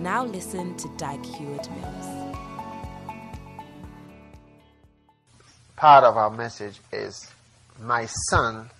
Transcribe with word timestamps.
Now 0.00 0.24
listen 0.24 0.76
to 0.76 0.88
Dag 0.96 1.26
Heward 1.26 1.68
Mills. 1.72 2.36
Part 5.74 6.04
of 6.04 6.16
our 6.16 6.30
message 6.30 6.78
is 6.92 7.28
My 7.80 8.06
son, 8.06 8.70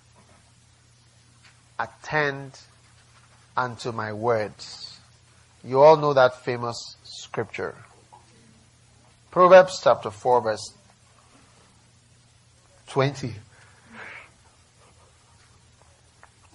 attend 1.77 2.57
unto 3.57 3.91
my 3.91 4.13
words. 4.13 4.97
You 5.61 5.81
all 5.81 5.97
know 5.97 6.13
that 6.13 6.45
famous 6.45 6.95
scripture. 7.03 7.75
Proverbs 9.29 9.81
chapter 9.83 10.11
4, 10.11 10.41
verse 10.41 10.73
20. 12.87 13.33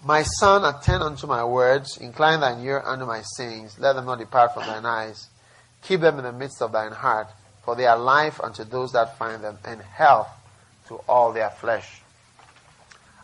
My 0.05 0.23
son, 0.23 0.65
attend 0.67 1.03
unto 1.03 1.27
my 1.27 1.43
words, 1.45 1.97
incline 1.97 2.41
thine 2.41 2.63
ear 2.63 2.83
unto 2.85 3.07
my 3.07 3.23
sayings, 3.23 3.79
let 3.79 3.95
them 3.95 4.05
not 4.05 4.19
depart 4.19 4.53
from 4.53 4.67
thine 4.67 4.85
eyes. 4.85 5.29
Keep 5.83 6.01
them 6.01 6.19
in 6.19 6.25
the 6.25 6.33
midst 6.33 6.61
of 6.61 6.73
thine 6.73 6.93
heart, 6.93 7.29
for 7.65 7.75
they 7.75 7.87
are 7.87 7.99
life 7.99 8.39
unto 8.39 8.65
those 8.65 8.93
that 8.93 9.17
find 9.17 9.43
them, 9.43 9.59
and 9.65 9.81
health 9.81 10.29
to 10.89 10.97
all 11.09 11.33
their 11.33 11.49
flesh. 11.49 12.03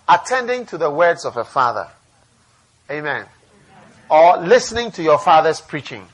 Attending 0.08 0.64
to 0.66 0.78
the 0.78 0.90
words 0.90 1.27
of 1.27 1.36
a 1.36 1.44
father. 1.44 1.86
Amen. 2.90 3.27
Or 4.10 4.38
listening 4.38 4.90
to 4.92 5.02
your 5.02 5.18
father's 5.18 5.60
preaching. 5.60 6.06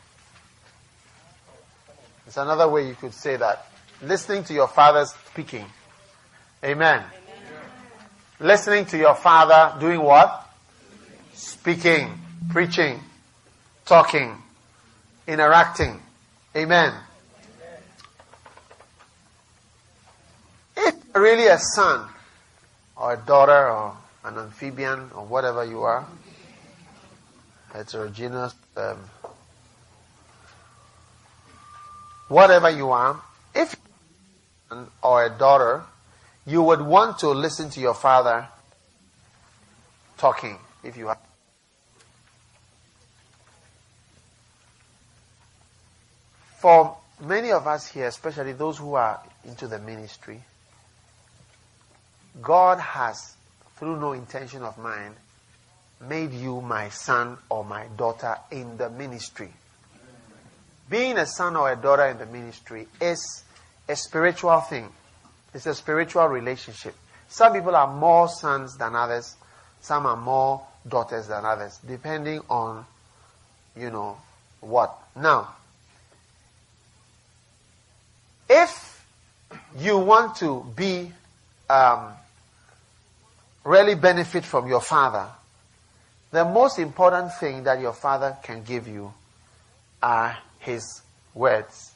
It's 2.27 2.37
another 2.37 2.69
way 2.69 2.89
you 2.89 2.95
could 2.95 3.15
say 3.15 3.37
that. 3.37 3.69
Listening 4.03 4.43
to 4.45 4.53
your 4.53 4.69
father's 4.69 5.15
speaking. 5.31 5.65
Amen. 6.65 6.99
Amen. 6.99 7.11
Listening 8.41 8.85
to 8.87 8.99
your 8.99 9.15
father 9.15 9.79
doing 9.79 10.03
what? 10.03 10.46
Speaking, 11.37 12.19
preaching, 12.51 12.99
talking, 13.85 14.37
interacting. 15.29 16.01
Amen. 16.57 16.93
If 20.77 20.95
really 21.15 21.47
a 21.47 21.59
son 21.59 22.09
or 22.97 23.15
a 23.15 23.17
daughter 23.17 23.69
or 23.71 23.97
an 24.25 24.39
amphibian 24.39 25.11
or 25.15 25.27
whatever 25.27 25.65
you 25.65 25.83
are, 25.83 26.07
heterogeneous, 27.73 28.55
um, 28.77 28.99
whatever 32.29 32.71
you 32.71 32.91
are, 32.91 33.21
if 33.55 33.77
or 35.03 35.27
a 35.27 35.31
daughter, 35.31 35.83
you 36.47 36.63
would 36.63 36.81
want 36.81 37.19
to 37.19 37.29
listen 37.29 37.71
to 37.71 37.81
your 37.81 37.95
father 37.95 38.49
talking 40.17 40.57
if 40.83 40.97
you 40.97 41.09
have 41.09 41.26
For 46.67 46.97
many 47.21 47.53
of 47.53 47.69
us 47.69 47.87
here, 47.87 48.09
especially 48.09 48.53
those 48.53 48.79
who 48.79 48.95
are 48.95 49.23
into 49.45 49.69
the 49.69 49.79
ministry, 49.79 50.43
God 52.43 52.81
has, 52.81 53.37
through 53.77 54.01
no 54.01 54.15
intention 54.15 54.65
of 54.65 54.77
mine, 54.77 55.13
made 56.01 56.33
you 56.33 56.61
my 56.61 56.89
son 56.89 57.39
or 57.49 57.65
my 57.65 57.87
daughter 57.97 58.37
in 58.51 58.79
the 58.79 58.91
ministry. 58.91 59.53
Being 60.91 61.19
a 61.19 61.27
son 61.27 61.55
or 61.55 61.71
a 61.71 61.77
daughter 61.77 62.07
in 62.07 62.19
the 62.19 62.27
ministry 62.27 62.89
is 63.01 63.45
a 63.89 63.95
spiritual 63.95 64.61
thing. 64.63 64.89
It's 65.55 65.67
a 65.67 65.75
spiritual 65.77 66.27
relationship. 66.27 66.97
Some 67.29 67.53
people 67.53 67.77
are 67.77 67.95
more 67.95 68.29
sons 68.29 68.77
than 68.77 68.97
others. 68.97 69.37
Some 69.83 70.05
are 70.05 70.17
more 70.17 70.67
daughters 70.89 71.29
than 71.29 71.45
others, 71.45 71.79
depending 71.87 72.41
on, 72.51 72.85
you 73.77 73.91
know, 73.91 74.17
what. 74.61 74.99
Now, 75.15 75.55
if 78.49 79.05
you 79.79 79.99
want 79.99 80.37
to 80.37 80.65
be 80.77 81.13
um, 81.69 82.13
really 83.65 83.95
benefit 83.95 84.45
from 84.45 84.69
your 84.69 84.81
father, 84.81 85.27
the 86.31 86.45
most 86.45 86.79
important 86.79 87.33
thing 87.35 87.65
that 87.65 87.81
your 87.81 87.93
father 87.93 88.37
can 88.43 88.63
give 88.63 88.87
you 88.89 89.13
are 90.03 90.37
his 90.59 91.03
words. 91.35 91.93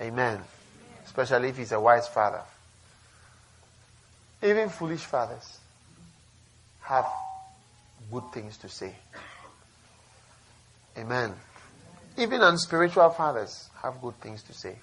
Amen. 0.00 0.40
Especially 1.04 1.48
if 1.48 1.56
he's 1.56 1.72
a 1.72 1.80
wise 1.80 2.08
father. 2.08 2.42
Even 4.42 4.68
foolish 4.68 5.00
fathers 5.00 5.58
have 6.80 7.06
good 8.10 8.24
things 8.32 8.56
to 8.58 8.68
say. 8.68 8.94
Amen. 10.98 11.32
Even 12.18 12.42
unspiritual 12.42 13.10
fathers 13.10 13.70
have 13.82 14.00
good 14.00 14.18
things 14.20 14.42
to 14.42 14.52
say. 14.52 14.76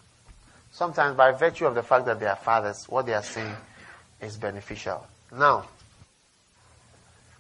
Sometimes, 0.80 1.18
by 1.18 1.34
virtue 1.34 1.66
of 1.66 1.76
the 1.76 1.84
fact 1.84 2.06
that 2.06 2.22
they 2.22 2.26
are 2.26 2.38
fathers, 2.38 2.86
what 2.88 3.06
they 3.06 3.14
are 3.14 3.22
saying 3.22 3.54
is 4.22 4.38
beneficial. 4.38 5.06
Now, 5.30 5.66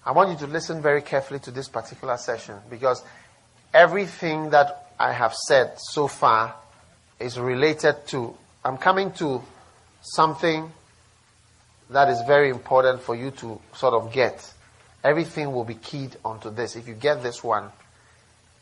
I 0.05 0.11
want 0.11 0.31
you 0.31 0.45
to 0.45 0.51
listen 0.51 0.81
very 0.81 1.01
carefully 1.01 1.39
to 1.39 1.51
this 1.51 1.69
particular 1.69 2.17
session 2.17 2.57
because 2.69 3.01
everything 3.73 4.49
that 4.49 4.91
I 4.99 5.13
have 5.13 5.33
said 5.33 5.71
so 5.77 6.09
far 6.09 6.53
is 7.17 7.39
related 7.39 8.05
to, 8.07 8.35
I'm 8.65 8.75
coming 8.75 9.13
to 9.13 9.41
something 10.01 10.69
that 11.91 12.09
is 12.09 12.21
very 12.27 12.49
important 12.49 13.01
for 13.01 13.15
you 13.15 13.31
to 13.31 13.61
sort 13.73 13.93
of 13.93 14.11
get. 14.11 14.53
Everything 15.01 15.53
will 15.53 15.63
be 15.63 15.75
keyed 15.75 16.13
onto 16.25 16.49
this. 16.49 16.75
If 16.75 16.89
you 16.89 16.93
get 16.93 17.23
this 17.23 17.41
one, 17.41 17.69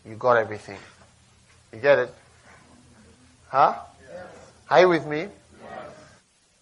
you 0.07 0.13
got 0.17 0.37
everything. 0.37 0.77
You 1.73 1.79
get 1.79 1.97
it? 1.97 2.13
Huh? 3.47 3.73
Are 4.69 4.81
you 4.81 4.89
with 4.89 5.05
me? 5.05 5.19
Yes. 5.19 5.31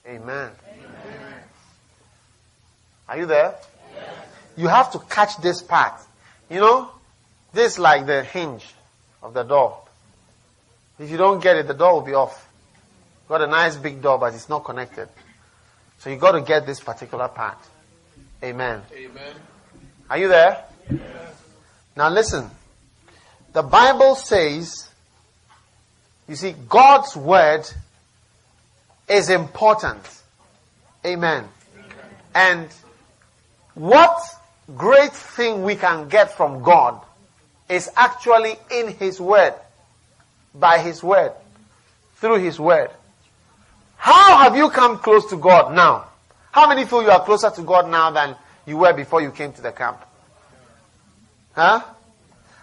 Amen. 0.08 0.52
Amen. 0.70 1.34
Are 3.10 3.18
you 3.18 3.26
there? 3.26 3.56
Yes. 3.94 4.16
You 4.58 4.68
have 4.68 4.92
to 4.92 5.00
catch 5.00 5.38
this 5.38 5.62
part. 5.62 6.00
You 6.50 6.60
know, 6.60 6.92
this 7.54 7.80
like 7.80 8.06
the 8.06 8.24
hinge 8.24 8.66
of 9.24 9.34
the 9.34 9.44
door. 9.44 9.80
If 11.00 11.10
you 11.10 11.18
don't 11.18 11.42
get 11.42 11.58
it, 11.58 11.68
the 11.68 11.74
door 11.74 11.94
will 11.94 12.02
be 12.02 12.14
off. 12.14 12.48
Got 13.28 13.42
a 13.42 13.48
nice 13.48 13.76
big 13.76 14.02
door, 14.02 14.20
but 14.20 14.34
it's 14.34 14.50
not 14.50 14.64
connected. 14.64 15.10
So 16.00 16.12
you 16.12 16.18
got 16.18 16.34
to 16.34 16.42
get 16.42 16.68
this 16.68 16.80
particular 16.80 17.28
part. 17.28 17.58
Amen. 18.44 18.82
Amen. 18.94 19.36
Are 20.10 20.18
you 20.20 20.28
there? 20.28 20.64
Yes. 20.92 21.02
Now 21.96 22.10
listen. 22.10 22.52
The 23.54 23.64
Bible 23.64 24.16
says, 24.16 24.88
you 26.28 26.36
see, 26.36 26.54
God's 26.68 27.16
word 27.16 27.66
is 29.08 29.30
important. 29.30 30.02
Amen. 31.06 31.48
And 32.34 32.68
what 33.76 34.20
great 34.76 35.14
thing 35.14 35.64
we 35.64 35.76
can 35.76 36.10
get 36.10 36.36
from 36.36 36.64
God 36.64 37.02
is 37.70 37.90
actually 37.96 38.56
in 38.72 38.90
His 38.90 39.20
Word, 39.20 39.54
by 40.54 40.80
His 40.80 41.04
Word, 41.04 41.34
through 42.16 42.40
His 42.40 42.60
Word. 42.60 42.90
How 43.98 44.38
have 44.44 44.56
you 44.56 44.70
come 44.70 45.00
close 45.00 45.30
to 45.30 45.38
God 45.38 45.74
now? 45.74 46.08
How 46.52 46.68
many 46.68 46.86
feel 46.86 47.04
you 47.04 47.10
are 47.10 47.24
closer 47.24 47.50
to 47.50 47.62
God 47.64 47.90
now 47.90 48.12
than 48.12 48.36
you 48.66 48.78
were 48.78 48.94
before 48.94 49.22
you 49.22 49.32
came 49.32 49.52
to 49.54 49.62
the 49.62 49.72
camp? 49.72 50.00
Huh? 51.54 51.82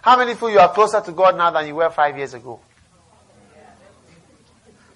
How 0.03 0.17
many 0.17 0.35
feel 0.35 0.51
you 0.51 0.59
are 0.59 0.73
closer 0.73 1.01
to 1.01 1.13
God 1.13 1.37
now 1.37 1.51
than 1.51 1.67
you 1.67 1.75
were 1.75 1.91
five 1.91 2.17
years 2.17 2.35
ago? 2.35 2.61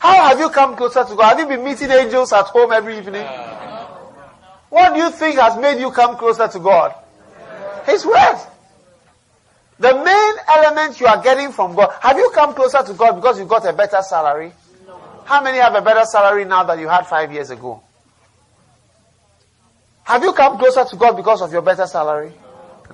How 0.06 0.28
have 0.28 0.38
you 0.38 0.50
come 0.50 0.76
closer 0.76 1.02
to 1.02 1.16
God? 1.16 1.36
Have 1.36 1.40
you 1.40 1.46
been 1.56 1.64
meeting 1.64 1.90
angels 1.90 2.32
at 2.32 2.44
home 2.46 2.70
every 2.70 2.96
evening? 2.96 3.26
What 4.68 4.94
do 4.94 5.00
you 5.00 5.10
think 5.10 5.36
has 5.36 5.58
made 5.58 5.80
you 5.80 5.90
come 5.90 6.16
closer 6.16 6.46
to 6.46 6.60
God? 6.60 6.94
His 7.86 8.06
word. 8.06 8.38
The 9.80 9.94
main 9.94 10.34
element 10.46 11.00
you 11.00 11.06
are 11.08 11.20
getting 11.20 11.50
from 11.50 11.74
God. 11.74 11.92
Have 12.00 12.16
you 12.18 12.30
come 12.32 12.54
closer 12.54 12.84
to 12.84 12.92
God 12.94 13.16
because 13.16 13.40
you 13.40 13.46
got 13.46 13.66
a 13.66 13.72
better 13.72 14.00
salary? 14.00 14.52
How 15.24 15.42
many 15.42 15.58
have 15.58 15.74
a 15.74 15.82
better 15.82 16.04
salary 16.04 16.44
now 16.44 16.62
than 16.62 16.78
you 16.78 16.86
had 16.86 17.08
five 17.08 17.32
years 17.32 17.50
ago? 17.50 17.82
Have 20.04 20.22
you 20.22 20.32
come 20.34 20.56
closer 20.56 20.84
to 20.84 20.94
God 20.94 21.16
because 21.16 21.42
of 21.42 21.52
your 21.52 21.62
better 21.62 21.86
salary? 21.88 22.30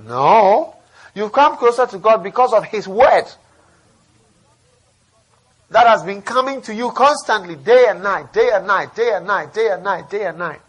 No. 0.06 0.74
You've 1.14 1.32
come 1.32 1.58
closer 1.58 1.86
to 1.86 1.98
God 1.98 2.22
because 2.22 2.54
of 2.54 2.64
His 2.64 2.88
word. 2.88 3.26
That 5.72 5.86
has 5.86 6.02
been 6.02 6.22
coming 6.22 6.60
to 6.62 6.74
you 6.74 6.90
constantly, 6.90 7.56
day 7.56 7.86
and 7.88 8.02
night, 8.02 8.32
day 8.32 8.50
and 8.52 8.66
night, 8.66 8.94
day 8.94 9.12
and 9.14 9.26
night, 9.26 9.54
day 9.54 9.70
and 9.70 9.82
night, 9.82 10.10
day 10.10 10.26
and 10.26 10.38
night. 10.38 10.60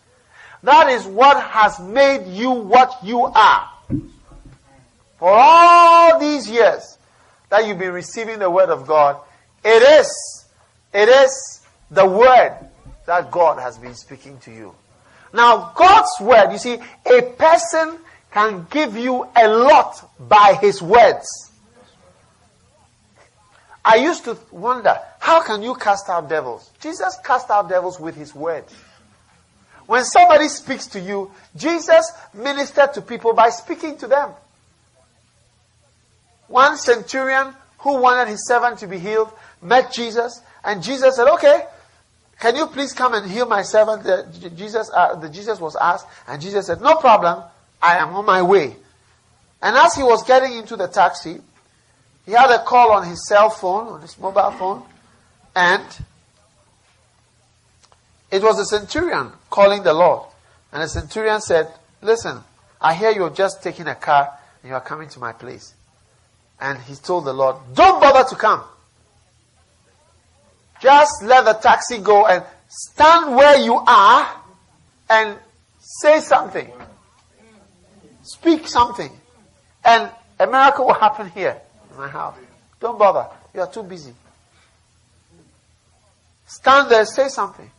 That 0.63 0.89
is 0.89 1.05
what 1.05 1.41
has 1.43 1.79
made 1.79 2.25
you 2.27 2.51
what 2.51 2.97
you 3.03 3.25
are. 3.25 3.69
For 5.19 5.29
all 5.29 6.19
these 6.19 6.49
years 6.49 6.97
that 7.49 7.67
you've 7.67 7.79
been 7.79 7.91
receiving 7.91 8.39
the 8.39 8.49
word 8.49 8.69
of 8.69 8.87
God, 8.87 9.17
it 9.63 9.83
is, 9.99 10.45
it 10.93 11.09
is 11.09 11.61
the 11.91 12.05
word 12.05 12.57
that 13.05 13.29
God 13.29 13.59
has 13.59 13.77
been 13.77 13.95
speaking 13.95 14.37
to 14.39 14.51
you. 14.51 14.73
Now, 15.33 15.73
God's 15.75 16.11
word, 16.21 16.51
you 16.51 16.57
see, 16.57 16.77
a 17.05 17.21
person 17.37 17.97
can 18.31 18.67
give 18.69 18.95
you 18.95 19.27
a 19.35 19.47
lot 19.47 20.09
by 20.19 20.57
his 20.61 20.81
words. 20.81 21.51
I 23.85 23.97
used 23.97 24.23
to 24.25 24.37
wonder, 24.51 24.97
how 25.19 25.43
can 25.43 25.61
you 25.61 25.75
cast 25.75 26.09
out 26.09 26.29
devils? 26.29 26.71
Jesus 26.79 27.17
cast 27.23 27.49
out 27.49 27.67
devils 27.67 27.99
with 27.99 28.15
his 28.15 28.33
words. 28.33 28.73
When 29.85 30.05
somebody 30.05 30.47
speaks 30.47 30.87
to 30.87 30.99
you, 30.99 31.31
Jesus 31.55 32.09
ministered 32.33 32.93
to 32.93 33.01
people 33.01 33.33
by 33.33 33.49
speaking 33.49 33.97
to 33.97 34.07
them. 34.07 34.31
One 36.47 36.77
centurion 36.77 37.53
who 37.79 37.97
wanted 37.97 38.29
his 38.29 38.47
servant 38.47 38.79
to 38.79 38.87
be 38.87 38.99
healed 38.99 39.31
met 39.61 39.91
Jesus, 39.91 40.41
and 40.63 40.81
Jesus 40.81 41.17
said, 41.17 41.27
Okay, 41.27 41.65
can 42.39 42.55
you 42.55 42.67
please 42.67 42.93
come 42.93 43.13
and 43.13 43.29
heal 43.29 43.45
my 43.45 43.61
servant? 43.61 44.03
The, 44.03 44.51
Jesus, 44.55 44.89
uh, 44.93 45.15
the 45.15 45.29
Jesus 45.29 45.59
was 45.59 45.75
asked, 45.75 46.07
and 46.27 46.41
Jesus 46.41 46.67
said, 46.67 46.81
No 46.81 46.95
problem, 46.95 47.43
I 47.81 47.97
am 47.97 48.15
on 48.15 48.25
my 48.25 48.41
way. 48.41 48.75
And 49.61 49.75
as 49.77 49.95
he 49.95 50.03
was 50.03 50.23
getting 50.23 50.57
into 50.57 50.75
the 50.75 50.87
taxi, 50.87 51.39
he 52.25 52.31
had 52.31 52.49
a 52.51 52.63
call 52.63 52.91
on 52.91 53.07
his 53.07 53.27
cell 53.27 53.49
phone, 53.49 53.87
on 53.87 54.01
his 54.01 54.17
mobile 54.17 54.51
phone, 54.51 54.83
and 55.55 55.83
it 58.31 58.41
was 58.41 58.59
a 58.59 58.65
centurion 58.65 59.31
calling 59.49 59.83
the 59.83 59.93
Lord. 59.93 60.27
And 60.71 60.81
the 60.81 60.87
centurion 60.87 61.41
said, 61.41 61.67
Listen, 62.01 62.39
I 62.81 62.93
hear 62.93 63.11
you're 63.11 63.29
just 63.29 63.61
taking 63.61 63.87
a 63.87 63.95
car 63.95 64.31
and 64.61 64.69
you 64.69 64.75
are 64.75 64.81
coming 64.81 65.09
to 65.09 65.19
my 65.19 65.33
place. 65.33 65.73
And 66.59 66.79
he 66.81 66.95
told 66.95 67.25
the 67.25 67.33
Lord, 67.33 67.57
Don't 67.73 67.99
bother 67.99 68.27
to 68.29 68.35
come. 68.35 68.63
Just 70.81 71.23
let 71.23 71.45
the 71.45 71.53
taxi 71.53 71.99
go 71.99 72.25
and 72.25 72.43
stand 72.67 73.35
where 73.35 73.57
you 73.57 73.75
are 73.75 74.41
and 75.09 75.37
say 75.79 76.19
something. 76.21 76.71
Speak 78.23 78.67
something. 78.67 79.11
And 79.85 80.09
a 80.39 80.47
miracle 80.47 80.85
will 80.87 80.93
happen 80.95 81.29
here 81.29 81.61
my 81.97 82.07
house. 82.07 82.35
Don't 82.79 82.97
bother. 82.97 83.27
You 83.53 83.61
are 83.61 83.71
too 83.71 83.83
busy. 83.83 84.13
Stand 86.45 86.91
there, 86.91 87.05
say 87.05 87.29
something. 87.29 87.69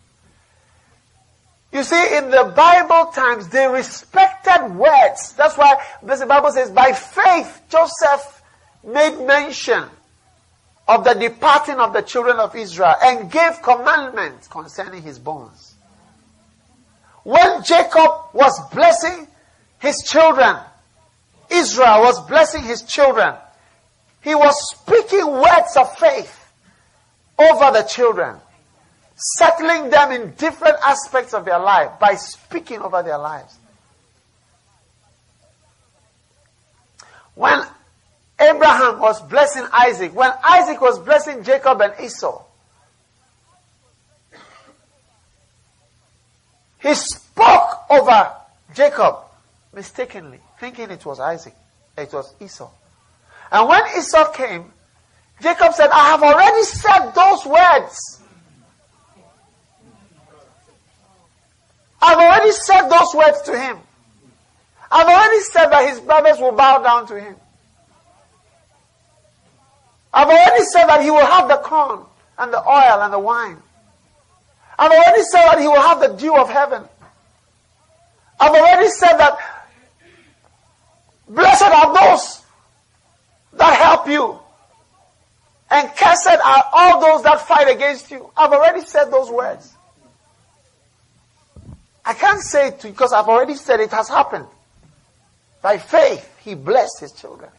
You 1.72 1.82
see, 1.82 2.16
in 2.16 2.30
the 2.30 2.52
Bible 2.54 3.10
times, 3.12 3.48
they 3.48 3.66
respected 3.66 4.74
words. 4.76 5.32
That's 5.32 5.58
why 5.58 5.76
the 6.02 6.26
Bible 6.26 6.52
says, 6.52 6.70
by 6.70 6.92
faith, 6.92 7.62
Joseph 7.68 8.42
made 8.84 9.26
mention 9.26 9.84
of 10.86 11.02
the 11.04 11.14
departing 11.14 11.76
of 11.76 11.92
the 11.92 12.02
children 12.02 12.36
of 12.36 12.54
Israel 12.54 12.94
and 13.02 13.30
gave 13.30 13.60
commandments 13.62 14.46
concerning 14.48 15.02
his 15.02 15.18
bones. 15.18 15.74
When 17.24 17.64
Jacob 17.64 18.10
was 18.32 18.60
blessing 18.70 19.26
his 19.80 20.02
children, 20.06 20.56
Israel 21.50 22.02
was 22.02 22.20
blessing 22.26 22.62
his 22.62 22.82
children, 22.82 23.34
he 24.24 24.34
was 24.34 24.54
speaking 24.70 25.30
words 25.30 25.76
of 25.76 25.96
faith 25.98 26.50
over 27.38 27.78
the 27.78 27.82
children, 27.82 28.36
settling 29.14 29.90
them 29.90 30.12
in 30.12 30.30
different 30.36 30.76
aspects 30.82 31.34
of 31.34 31.44
their 31.44 31.58
life 31.58 31.90
by 32.00 32.14
speaking 32.14 32.80
over 32.80 33.02
their 33.02 33.18
lives. 33.18 33.58
When 37.34 37.60
Abraham 38.40 38.98
was 38.98 39.20
blessing 39.28 39.66
Isaac, 39.70 40.14
when 40.14 40.32
Isaac 40.42 40.80
was 40.80 40.98
blessing 41.00 41.44
Jacob 41.44 41.82
and 41.82 41.92
Esau, 42.00 42.42
he 46.80 46.94
spoke 46.94 47.90
over 47.90 48.32
Jacob 48.74 49.16
mistakenly, 49.74 50.40
thinking 50.58 50.90
it 50.90 51.04
was 51.04 51.20
Isaac, 51.20 51.54
it 51.98 52.10
was 52.10 52.32
Esau. 52.40 52.70
And 53.52 53.68
when 53.68 53.82
Esau 53.96 54.32
came, 54.32 54.72
Jacob 55.40 55.74
said, 55.74 55.90
I 55.90 56.10
have 56.10 56.22
already 56.22 56.62
said 56.64 57.10
those 57.10 57.44
words. 57.46 58.22
I've 62.00 62.18
already 62.18 62.52
said 62.52 62.88
those 62.88 63.14
words 63.14 63.42
to 63.42 63.58
him. 63.58 63.78
I've 64.90 65.06
already 65.06 65.40
said 65.40 65.66
that 65.70 65.88
his 65.88 66.00
brothers 66.00 66.38
will 66.38 66.52
bow 66.52 66.82
down 66.82 67.06
to 67.08 67.20
him. 67.20 67.36
I've 70.12 70.28
already 70.28 70.64
said 70.64 70.86
that 70.86 71.02
he 71.02 71.10
will 71.10 71.26
have 71.26 71.48
the 71.48 71.56
corn 71.56 72.04
and 72.38 72.52
the 72.52 72.58
oil 72.58 73.02
and 73.02 73.12
the 73.12 73.18
wine. 73.18 73.56
I've 74.78 74.90
already 74.90 75.22
said 75.22 75.46
that 75.46 75.60
he 75.60 75.66
will 75.66 75.80
have 75.80 76.00
the 76.00 76.16
dew 76.16 76.36
of 76.36 76.48
heaven. 76.48 76.84
I've 78.38 78.54
already 78.54 78.88
said 78.88 79.16
that 79.16 79.38
blessed 81.28 81.62
are 81.62 81.94
those 81.94 82.43
that 83.56 83.76
help 83.76 84.08
you. 84.08 84.38
And 85.70 85.88
cursed 85.96 86.28
are 86.28 86.64
all 86.72 87.00
those 87.00 87.22
that 87.24 87.40
fight 87.40 87.74
against 87.74 88.10
you. 88.10 88.30
I've 88.36 88.52
already 88.52 88.82
said 88.82 89.06
those 89.06 89.30
words. 89.30 89.72
I 92.04 92.12
can't 92.14 92.40
say 92.40 92.68
it 92.68 92.82
because 92.82 93.12
I've 93.12 93.28
already 93.28 93.54
said 93.54 93.80
it 93.80 93.90
has 93.90 94.08
happened. 94.08 94.46
By 95.62 95.78
faith, 95.78 96.30
he 96.44 96.54
blessed 96.54 97.00
his 97.00 97.12
children. 97.12 97.50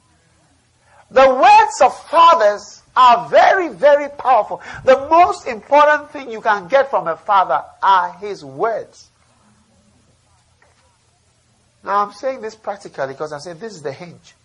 The 1.10 1.28
words 1.28 1.82
of 1.82 2.10
fathers 2.10 2.84
are 2.96 3.28
very, 3.30 3.70
very 3.70 4.10
powerful. 4.10 4.62
The 4.84 5.08
most 5.10 5.48
important 5.48 6.12
thing 6.12 6.32
you 6.32 6.42
can 6.42 6.68
get 6.68 6.90
from 6.90 7.08
a 7.08 7.18
father 7.18 7.64
are 7.82 8.14
his 8.14 8.46
words. 8.46 9.10
Now 11.84 12.04
I'm 12.04 12.14
saying 12.14 12.42
this 12.42 12.56
practically 12.56 13.08
because 13.08 13.32
I 13.32 13.38
said 13.40 13.60
this 13.60 13.74
is 13.74 13.82
the 13.82 13.92
hinge. 13.92 14.36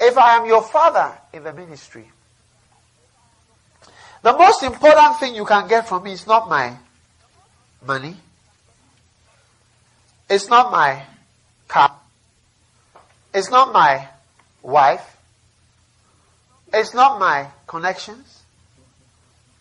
If 0.00 0.16
I 0.16 0.36
am 0.36 0.46
your 0.46 0.62
father 0.62 1.12
in 1.32 1.44
the 1.44 1.52
ministry, 1.52 2.10
the 4.22 4.32
most 4.32 4.62
important 4.62 5.18
thing 5.18 5.34
you 5.34 5.44
can 5.44 5.68
get 5.68 5.86
from 5.86 6.04
me 6.04 6.12
is 6.12 6.26
not 6.26 6.48
my 6.48 6.74
money. 7.86 8.16
It's 10.28 10.48
not 10.48 10.72
my 10.72 11.02
car. 11.68 11.94
It's 13.34 13.50
not 13.50 13.72
my 13.72 14.08
wife. 14.62 15.16
It's 16.72 16.94
not 16.94 17.18
my 17.18 17.48
connections. 17.66 18.42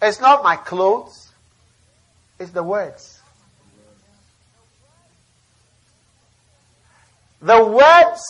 It's 0.02 0.22
not 0.22 0.44
my 0.44 0.56
clothes. 0.56 1.32
It's 2.40 2.52
the 2.52 2.64
words. 2.64 3.20
The 7.42 7.66
words 7.66 8.22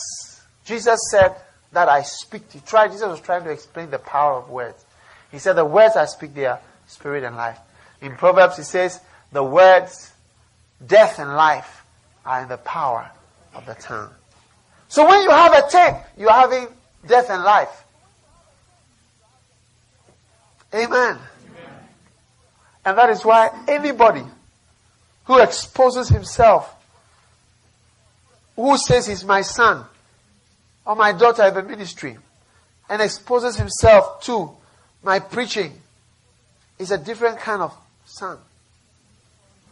Jesus 0.64 0.98
said 1.10 1.34
that 1.72 1.88
I 1.88 2.02
speak 2.02 2.48
to 2.50 2.58
you. 2.58 2.62
Try, 2.66 2.88
Jesus 2.88 3.06
was 3.06 3.20
trying 3.20 3.44
to 3.44 3.50
explain 3.50 3.90
the 3.90 3.98
power 3.98 4.38
of 4.38 4.50
words. 4.50 4.84
He 5.30 5.38
said, 5.38 5.54
The 5.54 5.64
words 5.64 5.96
I 5.96 6.06
speak, 6.06 6.34
they 6.34 6.46
are 6.46 6.60
spirit 6.86 7.24
and 7.24 7.36
life. 7.36 7.58
In 8.00 8.16
Proverbs, 8.16 8.56
he 8.56 8.62
says, 8.62 9.00
The 9.32 9.44
words, 9.44 10.12
death 10.84 11.18
and 11.18 11.34
life, 11.34 11.84
are 12.24 12.42
in 12.42 12.48
the 12.48 12.56
power 12.58 13.10
of 13.54 13.66
the 13.66 13.74
tongue. 13.74 14.10
So 14.88 15.06
when 15.06 15.22
you 15.22 15.30
have 15.30 15.52
a 15.52 15.68
tape, 15.70 15.94
you're 16.18 16.32
having 16.32 16.66
death 17.06 17.30
and 17.30 17.44
life. 17.44 17.84
Amen. 20.74 20.90
Amen. 20.92 21.18
And 22.84 22.98
that 22.98 23.10
is 23.10 23.24
why 23.24 23.50
anybody 23.68 24.24
who 25.24 25.38
exposes 25.38 26.08
himself, 26.08 26.74
who 28.56 28.76
says 28.76 29.06
he's 29.06 29.24
my 29.24 29.42
son, 29.42 29.84
or 30.86 30.96
my 30.96 31.12
daughter 31.12 31.44
in 31.44 31.54
the 31.54 31.62
ministry 31.62 32.16
and 32.88 33.00
exposes 33.00 33.56
himself 33.56 34.22
to 34.24 34.50
my 35.02 35.18
preaching 35.18 35.72
is 36.78 36.90
a 36.90 36.98
different 36.98 37.38
kind 37.38 37.62
of 37.62 37.74
son. 38.04 38.38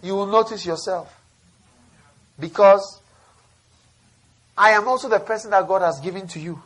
You 0.03 0.15
will 0.15 0.27
notice 0.27 0.65
yourself. 0.65 1.15
Because 2.39 3.01
I 4.57 4.71
am 4.71 4.87
also 4.87 5.09
the 5.09 5.19
person 5.19 5.51
that 5.51 5.67
God 5.67 5.83
has 5.83 5.99
given 6.01 6.29
to 6.29 6.41
you. 6.41 6.63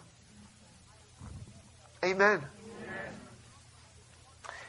Amen. 2.04 2.40
Amen. 2.40 2.46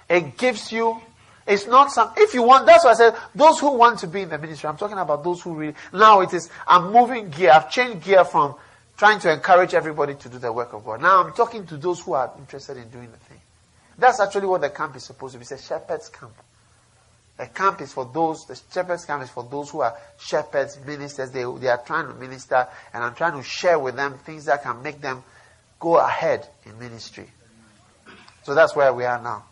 It 0.10 0.38
gives 0.38 0.72
you, 0.72 1.02
it's 1.46 1.68
not 1.68 1.92
some, 1.92 2.12
if 2.16 2.34
you 2.34 2.44
want, 2.44 2.66
that's 2.66 2.86
why 2.86 2.92
I 2.92 2.94
said, 2.94 3.16
those 3.36 3.60
who 3.60 3.72
want 3.76 4.00
to 4.00 4.08
be 4.08 4.22
in 4.22 4.30
the 4.30 4.38
ministry, 4.38 4.70
I'm 4.70 4.78
talking 4.78 4.98
about 4.98 5.24
those 5.24 5.42
who 5.42 5.56
really, 5.56 5.76
now 5.92 6.22
it 6.22 6.34
is, 6.34 6.50
I'm 6.68 6.94
moving 6.94 7.30
gear, 7.30 7.52
I've 7.52 7.70
changed 7.70 8.06
gear 8.06 8.24
from 8.24 8.56
trying 9.04 9.20
to 9.20 9.34
encourage 9.34 9.74
everybody 9.74 10.16
to 10.16 10.30
do 10.30 10.38
the 10.38 10.54
work 10.54 10.72
of 10.72 10.86
God. 10.86 11.02
Now 11.02 11.22
I'm 11.22 11.34
talking 11.34 11.66
to 11.68 11.76
those 11.76 12.00
who 12.00 12.14
are 12.14 12.32
interested 12.38 12.78
in 12.78 12.88
doing 12.88 13.12
the 13.12 13.18
thing. 13.18 13.42
That's 13.98 14.22
actually 14.22 14.48
what 14.48 14.62
the 14.62 14.70
camp 14.70 14.96
is 14.96 15.04
supposed 15.04 15.34
to 15.34 15.40
be. 15.40 15.42
It's 15.42 15.52
a 15.52 15.58
shepherd's 15.58 16.08
camp. 16.08 16.32
A 17.38 17.48
camp 17.48 17.82
is 17.82 17.92
for 17.92 18.10
those, 18.14 18.46
the 18.46 18.58
shepherd's 18.72 19.04
camp 19.04 19.22
is 19.22 19.30
for 19.30 19.44
those 19.44 19.72
who 19.72 19.82
are 19.82 19.94
shepherds, 20.18 20.80
ministers. 20.88 21.32
They, 21.32 21.44
they 21.44 21.68
are 21.68 21.82
trying 21.86 22.08
to 22.08 22.14
minister, 22.14 22.66
and 22.94 23.04
I'm 23.04 23.14
trying 23.14 23.34
to 23.34 23.44
share 23.44 23.78
with 23.78 23.98
them 23.98 24.20
things 24.20 24.46
that 24.46 24.64
can 24.64 24.82
make 24.82 25.02
them 25.02 25.22
go 25.82 25.98
ahead 25.98 26.48
in 26.66 26.80
ministry. 26.80 27.30
So 28.44 28.56
that's 28.56 28.74
where 28.74 28.94
we 28.94 29.04
are 29.04 29.22
now. 29.22 29.44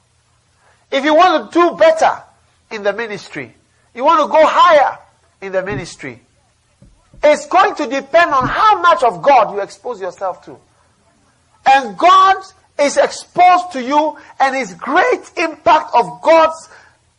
If 0.89 1.03
you 1.03 1.13
want 1.13 1.51
to 1.51 1.59
do 1.59 1.75
better 1.75 2.23
in 2.71 2.83
the 2.83 2.93
ministry, 2.93 3.53
you 3.93 4.05
want 4.05 4.21
to 4.21 4.27
go 4.31 4.45
higher 4.45 4.97
in 5.41 5.51
the 5.51 5.61
ministry, 5.61 6.21
it's 7.23 7.45
going 7.47 7.75
to 7.75 7.87
depend 7.87 8.31
on 8.31 8.47
how 8.47 8.81
much 8.81 9.03
of 9.03 9.21
God 9.21 9.53
you 9.53 9.61
expose 9.61 10.01
yourself 10.01 10.43
to. 10.45 10.57
And 11.65 11.97
God 11.97 12.37
is 12.79 12.97
exposed 12.97 13.71
to 13.73 13.83
you 13.83 14.17
and 14.39 14.55
his 14.55 14.73
great 14.73 15.31
impact 15.37 15.91
of 15.93 16.21
God's 16.21 16.69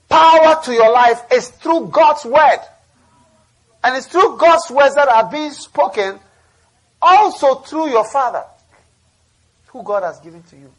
power 0.09 0.61
to 0.65 0.73
your 0.73 0.93
life 0.93 1.23
is 1.33 1.49
through 1.49 1.89
God's 1.89 2.25
word. 2.25 2.59
And 3.85 3.97
it's 3.97 4.07
through 4.07 4.39
God's 4.39 4.71
words 4.71 4.95
that 4.95 5.09
are 5.09 5.31
being 5.31 5.53
spoken 5.53 6.19
also 7.01 7.57
through 7.57 7.91
your 7.91 8.05
father, 8.05 8.45
who 9.69 9.83
God 9.83 10.03
has 10.03 10.21
given 10.21 10.43
to 10.45 10.57
you. 10.57 10.73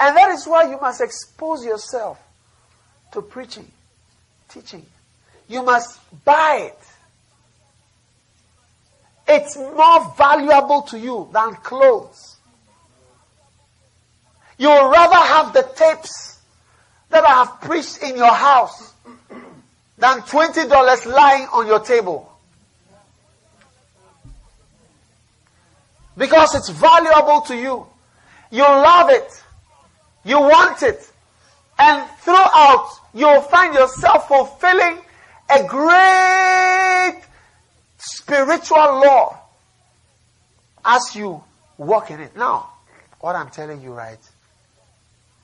And 0.00 0.16
that 0.16 0.30
is 0.30 0.46
why 0.46 0.70
you 0.70 0.80
must 0.80 1.00
expose 1.00 1.64
yourself 1.64 2.20
to 3.12 3.22
preaching, 3.22 3.70
teaching. 4.48 4.86
You 5.48 5.62
must 5.62 5.98
buy 6.24 6.70
it. 6.70 6.78
It's 9.26 9.56
more 9.56 10.14
valuable 10.16 10.82
to 10.82 10.98
you 10.98 11.28
than 11.32 11.54
clothes. 11.56 12.36
You 14.56 14.68
would 14.68 14.90
rather 14.90 15.16
have 15.16 15.52
the 15.52 15.62
tapes 15.76 16.38
that 17.10 17.24
I 17.24 17.44
have 17.44 17.60
preached 17.60 18.02
in 18.02 18.16
your 18.16 18.32
house 18.32 18.92
than 19.98 20.20
$20 20.22 21.06
lying 21.06 21.46
on 21.52 21.66
your 21.66 21.80
table. 21.80 22.32
Because 26.16 26.54
it's 26.54 26.70
valuable 26.70 27.42
to 27.42 27.56
you. 27.56 27.86
You 28.50 28.62
love 28.62 29.10
it. 29.10 29.42
You 30.24 30.40
want 30.40 30.82
it. 30.82 31.10
And 31.78 32.08
throughout, 32.20 32.90
you'll 33.14 33.42
find 33.42 33.74
yourself 33.74 34.26
fulfilling 34.26 34.98
a 35.50 35.64
great 35.64 37.22
spiritual 37.98 38.76
law 38.76 39.40
as 40.84 41.14
you 41.14 41.42
walk 41.76 42.10
in 42.10 42.20
it. 42.20 42.36
Now, 42.36 42.70
what 43.20 43.36
I'm 43.36 43.50
telling 43.50 43.82
you, 43.82 43.92
right? 43.92 44.18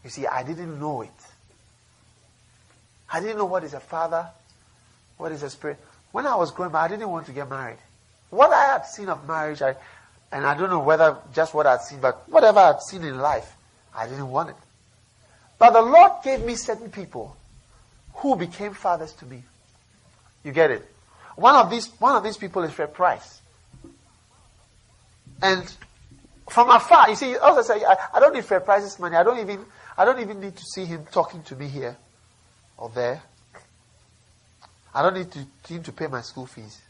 You 0.04 0.10
see, 0.10 0.26
I 0.26 0.42
didn't 0.42 0.78
know 0.78 1.02
it. 1.02 1.10
I 3.12 3.20
didn't 3.20 3.38
know 3.38 3.44
what 3.46 3.64
is 3.64 3.74
a 3.74 3.80
father, 3.80 4.26
what 5.16 5.32
is 5.32 5.42
a 5.42 5.50
spirit. 5.50 5.78
When 6.12 6.26
I 6.26 6.36
was 6.36 6.50
growing 6.50 6.74
up, 6.74 6.80
I 6.80 6.88
didn't 6.88 7.08
want 7.08 7.26
to 7.26 7.32
get 7.32 7.48
married. 7.48 7.78
What 8.30 8.52
I 8.52 8.66
had 8.72 8.86
seen 8.86 9.08
of 9.08 9.26
marriage, 9.26 9.62
I, 9.62 9.76
and 10.32 10.44
I 10.44 10.56
don't 10.56 10.70
know 10.70 10.80
whether 10.80 11.16
just 11.32 11.54
what 11.54 11.66
I'd 11.66 11.80
seen, 11.82 12.00
but 12.00 12.28
whatever 12.28 12.58
I'd 12.58 12.82
seen 12.82 13.04
in 13.04 13.18
life, 13.18 13.56
I 13.94 14.06
didn't 14.08 14.28
want 14.28 14.50
it. 14.50 14.56
But 15.58 15.70
the 15.70 15.82
Lord 15.82 16.12
gave 16.22 16.44
me 16.44 16.56
certain 16.56 16.90
people 16.90 17.36
who 18.14 18.36
became 18.36 18.74
fathers 18.74 19.12
to 19.14 19.26
me. 19.26 19.42
You 20.44 20.52
get 20.52 20.70
it? 20.70 20.86
One 21.36 21.56
of 21.56 21.70
these, 21.70 21.88
one 21.98 22.14
of 22.14 22.22
these 22.22 22.36
people 22.36 22.62
is 22.62 22.72
Fred 22.72 22.94
Price. 22.94 23.40
And 25.42 25.74
from 26.48 26.70
afar, 26.70 27.10
you 27.10 27.16
see, 27.16 27.36
also 27.36 27.62
say, 27.62 27.84
I, 27.84 27.96
I 28.14 28.20
don't 28.20 28.34
need 28.34 28.44
Fred 28.44 28.64
Price's 28.64 28.98
money. 28.98 29.16
I 29.16 29.22
don't 29.22 29.40
even, 29.40 29.64
I 29.96 30.04
don't 30.04 30.20
even 30.20 30.40
need 30.40 30.56
to 30.56 30.62
see 30.62 30.84
him 30.84 31.06
talking 31.10 31.42
to 31.44 31.56
me 31.56 31.66
here 31.66 31.96
or 32.76 32.90
there. 32.90 33.22
I 34.94 35.02
don't 35.02 35.14
need 35.14 35.32
to, 35.32 35.72
him 35.72 35.82
to 35.82 35.92
pay 35.92 36.06
my 36.06 36.20
school 36.20 36.46
fees. 36.46 36.80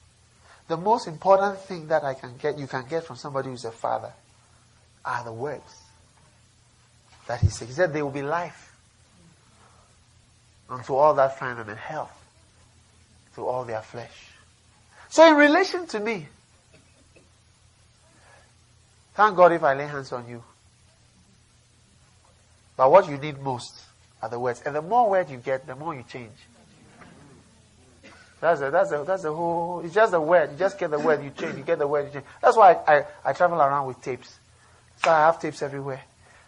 The 0.68 0.76
most 0.76 1.06
important 1.06 1.58
thing 1.60 1.88
that 1.88 2.04
I 2.04 2.14
can 2.14 2.36
get, 2.36 2.58
you 2.58 2.66
can 2.66 2.84
get 2.88 3.04
from 3.04 3.16
somebody 3.16 3.48
who's 3.48 3.64
a 3.64 3.70
father, 3.70 4.12
are 5.04 5.24
the 5.24 5.32
words 5.32 5.82
that 7.28 7.40
he. 7.40 7.46
He 7.46 7.52
said 7.52 7.92
there 7.92 8.04
will 8.04 8.12
be 8.12 8.22
life 8.22 8.74
unto 10.68 10.94
all 10.94 11.14
that 11.14 11.38
find 11.38 11.58
them 11.58 11.68
in 11.68 11.76
health 11.76 12.23
to 13.34 13.46
all 13.46 13.64
their 13.64 13.82
flesh. 13.82 14.28
So 15.08 15.28
in 15.28 15.36
relation 15.36 15.86
to 15.88 16.00
me, 16.00 16.26
thank 19.14 19.36
God 19.36 19.52
if 19.52 19.62
I 19.62 19.74
lay 19.74 19.86
hands 19.86 20.12
on 20.12 20.28
you. 20.28 20.42
But 22.76 22.90
what 22.90 23.08
you 23.08 23.16
need 23.16 23.40
most 23.40 23.80
are 24.22 24.28
the 24.28 24.38
words. 24.38 24.62
And 24.66 24.74
the 24.74 24.82
more 24.82 25.08
words 25.08 25.30
you 25.30 25.36
get, 25.36 25.66
the 25.66 25.76
more 25.76 25.94
you 25.94 26.04
change. 26.08 26.32
That's 28.40 28.60
the, 28.60 28.70
that's 28.70 28.90
the, 28.90 29.04
that's 29.04 29.22
the 29.22 29.32
whole, 29.32 29.80
it's 29.80 29.94
just 29.94 30.12
the 30.12 30.20
word. 30.20 30.50
You 30.52 30.58
just 30.58 30.78
get 30.78 30.90
the 30.90 30.98
word, 30.98 31.22
you 31.24 31.30
change, 31.30 31.56
you 31.56 31.62
get 31.62 31.78
the 31.78 31.86
word, 31.86 32.06
you 32.06 32.12
change. 32.12 32.26
That's 32.42 32.56
why 32.56 32.72
I, 32.72 32.94
I, 32.96 33.04
I 33.26 33.32
travel 33.32 33.60
around 33.60 33.86
with 33.86 34.02
tapes. 34.02 34.38
So 35.02 35.10
I 35.10 35.20
have 35.20 35.40
tapes 35.40 35.62
everywhere. 35.62 36.02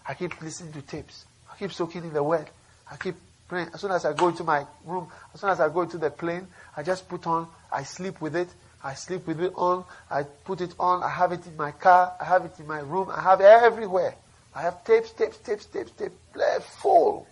I 0.07 0.15
keep 0.15 0.41
listening 0.43 0.73
to 0.75 0.83
tapes. 0.83 1.25
I 1.51 1.57
keep 1.57 1.73
soaking 1.73 2.05
in 2.05 2.13
the 2.13 2.23
word. 2.23 2.47
I 2.91 2.97
keep 2.97 3.15
praying. 3.49 3.69
As 3.75 3.81
soon 3.81 3.91
as 3.91 4.05
I 4.05 4.13
go 4.13 4.29
into 4.29 4.45
my 4.45 4.67
room, 4.85 5.09
as 5.35 5.41
soon 5.41 5.51
as 5.51 5.61
I 5.61 5.69
go 5.69 5.83
into 5.83 5.99
the 5.99 6.11
plane, 6.11 6.47
I 6.77 6.83
just 6.83 7.09
put 7.09 7.27
on, 7.27 7.49
I 7.73 7.83
sleep 7.83 8.21
with 8.21 8.37
it. 8.37 8.49
I 8.85 8.95
sleep 8.95 9.27
with 9.27 9.41
it 9.41 9.53
on. 9.57 9.85
I 10.09 10.23
put 10.23 10.61
it 10.61 10.73
on. 10.79 11.03
I 11.03 11.09
have 11.09 11.33
it 11.33 11.45
in 11.45 11.57
my 11.57 11.73
car. 11.73 12.15
I 12.21 12.25
have 12.25 12.45
it 12.45 12.53
in 12.61 12.69
my 12.69 12.79
room. 12.79 13.09
I 13.11 13.21
have 13.21 13.41
it 13.41 13.45
everywhere. 13.45 14.15
I 14.55 14.63
have 14.63 14.85
tapes, 14.85 15.11
tapes, 15.11 15.39
tapes, 15.39 15.67
tapes, 15.67 15.91
tapes, 15.91 16.67
full. 16.81 17.27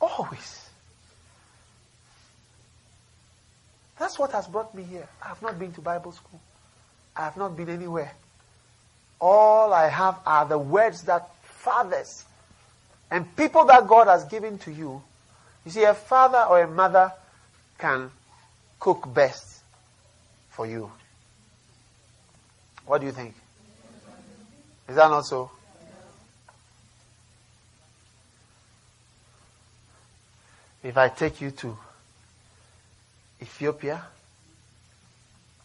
Always. 0.00 0.70
That's 3.98 4.18
what 4.18 4.30
has 4.32 4.46
brought 4.46 4.72
me 4.74 4.84
here. 4.84 5.08
I 5.22 5.28
have 5.28 5.42
not 5.42 5.58
been 5.58 5.72
to 5.72 5.80
Bible 5.80 6.12
school. 6.12 6.40
I 7.16 7.24
have 7.24 7.36
not 7.36 7.56
been 7.56 7.68
anywhere. 7.68 8.12
All 9.20 9.72
I 9.72 9.88
have 9.88 10.20
are 10.24 10.46
the 10.46 10.58
words 10.58 11.02
that 11.02 11.28
fathers 11.42 12.24
and 13.10 13.36
people 13.36 13.64
that 13.66 13.86
God 13.86 14.06
has 14.06 14.24
given 14.24 14.58
to 14.58 14.72
you 14.72 15.02
you 15.68 15.72
see, 15.72 15.84
a 15.84 15.92
father 15.92 16.46
or 16.48 16.62
a 16.62 16.66
mother 16.66 17.12
can 17.76 18.10
cook 18.80 19.12
best 19.12 19.60
for 20.48 20.66
you. 20.66 20.90
What 22.86 23.02
do 23.02 23.06
you 23.06 23.12
think? 23.12 23.34
Is 24.88 24.96
that 24.96 25.10
not 25.10 25.26
so? 25.26 25.50
If 30.82 30.96
I 30.96 31.10
take 31.10 31.42
you 31.42 31.50
to 31.50 31.76
Ethiopia 33.42 34.02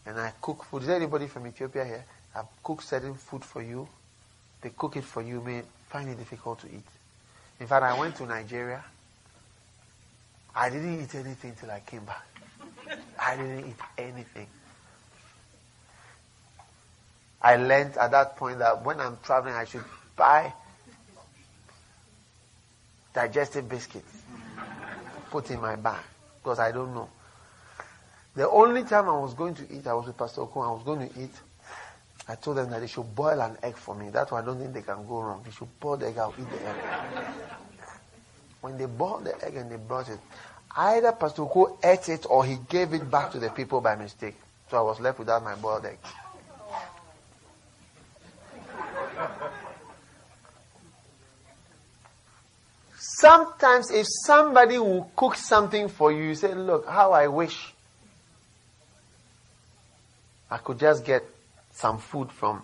and 0.04 0.20
I 0.20 0.34
cook 0.38 0.64
food, 0.64 0.82
is 0.82 0.88
there 0.88 0.96
anybody 0.96 1.28
from 1.28 1.46
Ethiopia 1.46 1.86
here? 1.86 2.04
I've 2.36 2.62
cooked 2.62 2.84
certain 2.84 3.14
food 3.14 3.42
for 3.42 3.62
you. 3.62 3.88
They 4.60 4.68
cook 4.68 4.96
it 4.96 5.04
for 5.04 5.22
you, 5.22 5.40
may 5.40 5.62
find 5.88 6.10
it 6.10 6.18
difficult 6.18 6.60
to 6.60 6.66
eat. 6.66 6.84
In 7.60 7.66
fact, 7.66 7.84
I 7.84 7.98
went 7.98 8.16
to 8.16 8.26
Nigeria 8.26 8.84
I 10.54 10.70
didn't 10.70 11.02
eat 11.02 11.14
anything 11.16 11.54
till 11.58 11.70
I 11.70 11.80
came 11.80 12.04
back. 12.04 12.22
I 13.18 13.36
didn't 13.36 13.68
eat 13.68 13.76
anything. 13.98 14.46
I 17.42 17.56
learned 17.56 17.96
at 17.96 18.10
that 18.12 18.36
point 18.36 18.60
that 18.60 18.84
when 18.84 19.00
I'm 19.00 19.18
traveling, 19.22 19.54
I 19.54 19.64
should 19.64 19.84
buy 20.16 20.52
digestive 23.12 23.68
biscuits, 23.68 24.22
put 25.30 25.50
in 25.50 25.60
my 25.60 25.76
bag, 25.76 26.02
because 26.42 26.58
I 26.58 26.70
don't 26.72 26.94
know. 26.94 27.08
The 28.34 28.48
only 28.48 28.84
time 28.84 29.08
I 29.08 29.18
was 29.18 29.34
going 29.34 29.54
to 29.56 29.62
eat, 29.74 29.86
I 29.86 29.94
was 29.94 30.06
with 30.06 30.16
Pastor 30.16 30.42
Okon, 30.42 30.68
I 30.68 30.72
was 30.72 30.82
going 30.84 31.08
to 31.08 31.20
eat. 31.20 31.34
I 32.26 32.36
told 32.36 32.56
them 32.56 32.70
that 32.70 32.80
they 32.80 32.86
should 32.86 33.14
boil 33.14 33.40
an 33.40 33.58
egg 33.62 33.76
for 33.76 33.94
me. 33.94 34.08
That's 34.08 34.30
why 34.32 34.40
I 34.40 34.44
don't 34.44 34.58
think 34.58 34.72
they 34.72 34.82
can 34.82 35.06
go 35.06 35.20
wrong. 35.20 35.42
They 35.44 35.50
should 35.50 35.68
boil 35.78 35.96
the 35.96 36.08
egg, 36.08 36.18
I'll 36.18 36.34
eat 36.38 36.50
the 36.50 36.68
egg. 36.68 36.76
When 38.62 38.78
they 38.78 38.86
boiled 38.86 39.24
the 39.24 39.44
egg 39.44 39.56
and 39.56 39.70
they 39.70 39.76
brought 39.76 40.08
it, 40.08 40.18
either 40.74 41.12
Pastor 41.12 41.44
Ko 41.44 41.78
ate 41.84 42.08
it 42.08 42.26
or 42.28 42.44
he 42.44 42.56
gave 42.68 42.94
it 42.94 43.10
back 43.10 43.30
to 43.32 43.38
the 43.38 43.50
people 43.50 43.82
by 43.82 43.94
mistake. 43.94 44.36
So 44.70 44.78
I 44.78 44.80
was 44.80 45.00
left 45.00 45.18
without 45.18 45.44
my 45.44 45.54
boiled 45.54 45.84
egg. 45.84 45.98
Sometimes 52.96 53.90
if 53.90 54.06
somebody 54.24 54.78
will 54.78 55.10
cook 55.14 55.36
something 55.36 55.88
for 55.88 56.10
you, 56.10 56.22
you 56.22 56.34
say, 56.34 56.54
look, 56.54 56.86
how 56.88 57.12
I 57.12 57.26
wish 57.26 57.74
I 60.50 60.56
could 60.56 60.78
just 60.78 61.04
get 61.04 61.22
some 61.74 61.98
food 61.98 62.30
from 62.30 62.62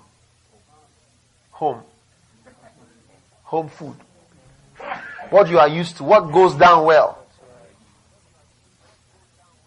home. 1.51 1.83
Home 3.43 3.69
food. 3.69 3.97
What 5.29 5.49
you 5.51 5.59
are 5.59 5.69
used 5.69 5.99
to, 5.99 6.05
what 6.05 6.33
goes 6.33 6.55
down 6.55 6.85
well. 6.87 7.19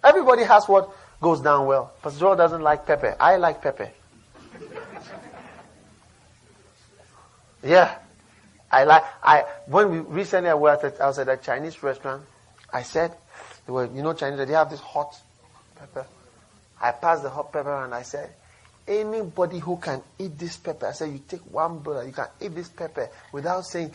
Everybody 0.03 0.43
has 0.43 0.67
what 0.67 0.89
goes 1.21 1.39
down 1.41 1.67
well. 1.67 1.93
Pastor 2.01 2.19
Joel 2.19 2.35
doesn't 2.35 2.61
like 2.61 2.85
pepper. 2.85 3.15
I 3.19 3.37
like 3.37 3.61
pepper. 3.61 3.89
Yeah. 7.63 7.95
I 8.71 8.83
like, 8.85 9.03
I, 9.21 9.45
when 9.67 9.91
we 9.91 9.99
recently 9.99 10.49
I 10.49 10.55
was 10.55 10.83
at, 10.83 10.99
I 10.99 11.07
was 11.07 11.19
at 11.19 11.29
a 11.29 11.37
Chinese 11.37 11.81
restaurant, 11.83 12.23
I 12.71 12.81
said, 12.81 13.15
were, 13.67 13.85
you 13.85 14.01
know 14.01 14.13
Chinese, 14.13 14.45
they 14.45 14.53
have 14.53 14.69
this 14.69 14.79
hot 14.79 15.15
pepper. 15.75 16.05
I 16.81 16.91
passed 16.91 17.23
the 17.23 17.29
hot 17.29 17.53
pepper 17.53 17.83
and 17.83 17.93
I 17.93 18.01
said, 18.01 18.31
anybody 18.87 19.59
who 19.59 19.77
can 19.77 20.01
eat 20.19 20.37
this 20.37 20.57
pepper, 20.57 20.87
I 20.87 20.91
said, 20.91 21.11
you 21.11 21.21
take 21.27 21.41
one 21.51 21.79
brother, 21.79 22.05
you 22.05 22.13
can 22.13 22.27
eat 22.41 22.55
this 22.55 22.69
pepper 22.69 23.09
without 23.31 23.65
saying, 23.65 23.91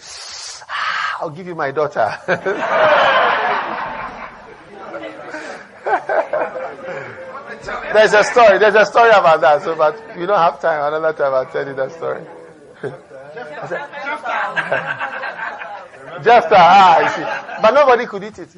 ah, 0.69 1.19
I'll 1.21 1.31
give 1.31 1.47
you 1.47 1.55
my 1.55 1.71
daughter. 1.71 2.19
there's 7.93 8.15
a 8.15 8.25
story, 8.25 8.59
there's 8.59 8.75
a 8.75 8.87
story 8.87 9.11
about 9.11 9.41
that, 9.41 9.63
so 9.63 9.77
but 9.77 9.97
you 10.19 10.27
don't 10.27 10.39
have 10.39 10.61
time, 10.61 10.93
another 10.93 11.17
time 11.17 11.35
I'll 11.35 11.47
tell 11.47 11.67
you 11.67 11.75
that 11.75 11.93
story. 11.93 12.25
Just 16.23 16.49
ah, 16.51 17.13
see. 17.15 17.23
But 17.63 17.75
nobody 17.75 18.07
could 18.07 18.25
eat 18.25 18.39
it. 18.39 18.49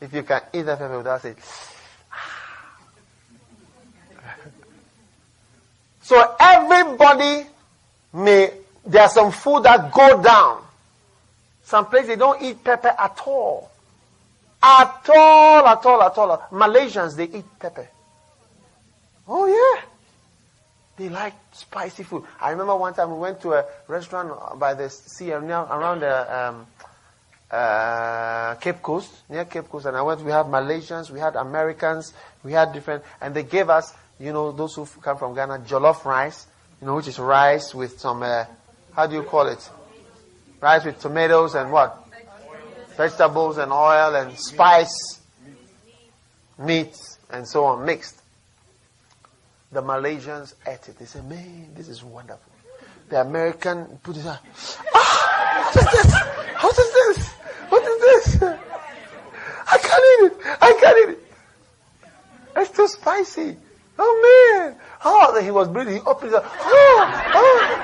if 0.00 0.12
you 0.12 0.22
can 0.22 0.40
eat 0.52 0.62
that 0.62 0.78
pepper 0.78 0.98
without 0.98 1.22
saying, 1.22 1.36
So 6.04 6.36
everybody 6.38 7.46
may, 8.12 8.52
there's 8.84 9.12
some 9.14 9.32
food 9.32 9.62
that 9.62 9.90
go 9.90 10.22
down. 10.22 10.62
Some 11.62 11.86
places 11.86 12.08
they 12.08 12.16
don't 12.16 12.42
eat 12.42 12.62
pepper 12.62 12.94
at 12.98 13.18
all. 13.26 13.70
At 14.62 15.08
all, 15.08 15.66
at 15.66 15.86
all, 15.86 16.02
at 16.02 16.18
all. 16.18 16.46
Malaysians, 16.52 17.16
they 17.16 17.24
eat 17.24 17.46
pepper. 17.58 17.88
Oh 19.26 19.46
yeah. 19.46 19.82
They 20.98 21.08
like 21.08 21.32
spicy 21.52 22.02
food. 22.02 22.24
I 22.38 22.50
remember 22.50 22.76
one 22.76 22.92
time 22.92 23.10
we 23.10 23.18
went 23.18 23.40
to 23.40 23.54
a 23.54 23.64
restaurant 23.88 24.58
by 24.58 24.74
the 24.74 24.90
sea 24.90 25.32
around 25.32 26.00
the 26.00 26.38
um, 26.38 26.66
uh, 27.50 28.56
Cape 28.56 28.82
Coast, 28.82 29.10
near 29.30 29.46
Cape 29.46 29.70
Coast, 29.70 29.86
and 29.86 29.96
I 29.96 30.02
went. 30.02 30.20
We 30.20 30.30
had 30.30 30.46
Malaysians, 30.46 31.10
we 31.10 31.18
had 31.18 31.34
Americans, 31.34 32.12
we 32.42 32.52
had 32.52 32.74
different, 32.74 33.04
and 33.22 33.34
they 33.34 33.42
gave 33.42 33.70
us, 33.70 33.94
you 34.18 34.32
know, 34.32 34.52
those 34.52 34.74
who 34.74 34.86
come 34.86 35.16
from 35.16 35.34
Ghana, 35.34 35.60
jollof 35.60 36.04
rice, 36.04 36.46
you 36.80 36.86
know, 36.86 36.96
which 36.96 37.08
is 37.08 37.18
rice 37.18 37.74
with 37.74 37.98
some, 37.98 38.22
uh, 38.22 38.44
how 38.94 39.06
do 39.06 39.14
you 39.14 39.22
call 39.22 39.46
it? 39.48 39.68
Rice 40.60 40.84
with 40.84 41.00
tomatoes 41.00 41.54
and 41.54 41.72
what? 41.72 42.00
Vegetables 42.96 43.58
and 43.58 43.72
oil 43.72 44.14
and 44.14 44.38
spice, 44.38 45.20
meat, 46.58 46.96
and 47.30 47.46
so 47.46 47.64
on, 47.64 47.84
mixed. 47.84 48.20
The 49.72 49.82
Malaysians 49.82 50.54
ate 50.66 50.88
it. 50.88 50.98
They 50.98 51.04
said, 51.04 51.28
man, 51.28 51.74
this 51.74 51.88
is 51.88 52.04
wonderful. 52.04 52.52
The 53.08 53.20
American 53.20 53.98
put 54.02 54.16
it 54.16 54.26
out. 54.26 54.38
Ah, 54.94 55.70
what 55.74 55.84
is 55.84 55.92
this? 55.92 56.12
What 56.60 56.78
is 56.78 56.92
this? 56.92 57.32
What 57.68 57.82
is 57.82 58.00
this? 58.00 58.42
I 59.66 59.78
can't 59.78 60.04
eat 60.12 60.26
it. 60.26 60.58
I 60.60 60.78
can't 60.80 60.98
eat 60.98 61.12
it. 61.14 61.24
It's 62.56 62.70
too 62.70 62.86
spicy. 62.86 63.56
Oh 63.98 64.60
man. 64.60 64.76
Oh, 65.04 65.40
he 65.42 65.50
was 65.50 65.68
breathing. 65.68 65.94
He 65.94 66.00
opened 66.00 66.32
his 66.32 66.40
Oh, 66.42 67.22
oh. 67.34 67.80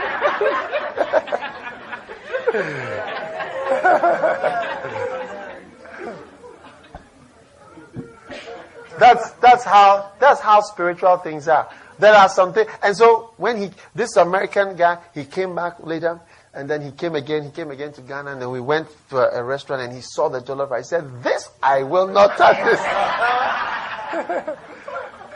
that's 8.98 9.30
that's 9.32 9.64
how 9.64 10.12
that's 10.18 10.40
how 10.40 10.60
spiritual 10.60 11.16
things 11.18 11.48
are. 11.48 11.68
There 11.98 12.14
are 12.14 12.28
something, 12.30 12.66
and 12.82 12.96
so 12.96 13.34
when 13.36 13.58
he, 13.58 13.70
this 13.94 14.16
American 14.16 14.74
guy, 14.74 14.98
he 15.12 15.24
came 15.24 15.54
back 15.54 15.76
later, 15.80 16.18
and 16.54 16.68
then 16.68 16.80
he 16.80 16.92
came 16.92 17.14
again, 17.14 17.44
he 17.44 17.50
came 17.50 17.70
again 17.70 17.92
to 17.92 18.00
Ghana, 18.00 18.32
and 18.32 18.40
then 18.40 18.50
we 18.50 18.60
went 18.60 18.88
to 19.10 19.18
a, 19.18 19.40
a 19.40 19.44
restaurant, 19.44 19.82
and 19.82 19.92
he 19.92 20.00
saw 20.00 20.30
the 20.30 20.40
jollof 20.40 20.70
rice. 20.70 20.88
He 20.88 20.96
said, 20.96 21.22
"This 21.22 21.50
I 21.62 21.82
will 21.82 22.06
not 22.06 22.38
touch 22.38 22.56
this." 22.64 22.80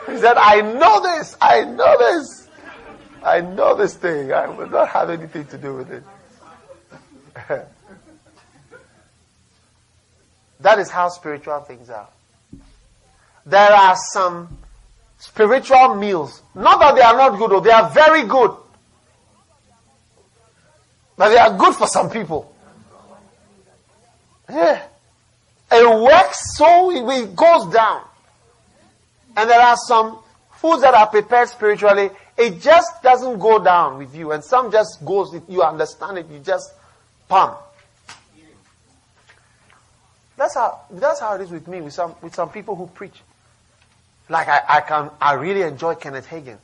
he 0.07 0.17
said, 0.17 0.37
"I 0.37 0.61
know 0.61 1.01
this, 1.01 1.35
I 1.41 1.63
know 1.63 1.97
this, 1.97 2.47
I 3.23 3.41
know 3.41 3.75
this 3.75 3.95
thing. 3.95 4.31
I 4.31 4.47
will 4.47 4.69
not 4.69 4.89
have 4.89 5.09
anything 5.09 5.45
to 5.47 5.57
do 5.57 5.75
with 5.75 5.91
it." 5.91 6.03
that 10.59 10.79
is 10.79 10.89
how 10.89 11.09
spiritual 11.09 11.59
things 11.61 11.89
are. 11.89 12.07
There 13.45 13.71
are 13.71 13.95
some 14.13 14.57
spiritual 15.19 15.95
meals. 15.95 16.41
Not 16.53 16.79
that 16.79 16.95
they 16.95 17.01
are 17.01 17.15
not 17.15 17.37
good, 17.37 17.51
though, 17.51 17.59
they 17.59 17.71
are 17.71 17.89
very 17.91 18.23
good. 18.23 18.51
But 21.17 21.29
they 21.29 21.37
are 21.37 21.57
good 21.57 21.75
for 21.75 21.87
some 21.87 22.09
people. 22.09 22.53
Yeah. 24.49 24.81
It 25.71 26.01
works 26.01 26.57
so 26.57 26.91
it 26.91 27.35
goes 27.35 27.73
down. 27.73 28.03
And 29.35 29.49
there 29.49 29.59
are 29.59 29.75
some 29.87 30.19
foods 30.51 30.81
that 30.81 30.93
are 30.93 31.07
prepared 31.07 31.49
spiritually. 31.49 32.09
It 32.37 32.61
just 32.61 33.01
doesn't 33.03 33.39
go 33.39 33.63
down 33.63 33.97
with 33.97 34.15
you. 34.15 34.31
And 34.31 34.43
some 34.43 34.71
just 34.71 35.03
goes, 35.05 35.33
if 35.33 35.43
you 35.47 35.61
understand 35.61 36.17
it, 36.17 36.27
you 36.29 36.39
just 36.39 36.73
pump. 37.27 37.57
That's 40.37 40.55
how, 40.55 40.81
that's 40.91 41.19
how 41.19 41.35
it 41.35 41.41
is 41.41 41.49
with 41.49 41.67
me, 41.67 41.81
with 41.81 41.93
some, 41.93 42.15
with 42.21 42.35
some 42.35 42.49
people 42.49 42.75
who 42.75 42.87
preach. 42.87 43.21
Like 44.27 44.47
I, 44.47 44.61
I 44.67 44.81
can, 44.81 45.11
I 45.21 45.33
really 45.33 45.61
enjoy 45.61 45.95
Kenneth 45.95 46.27
Hagin. 46.27 46.57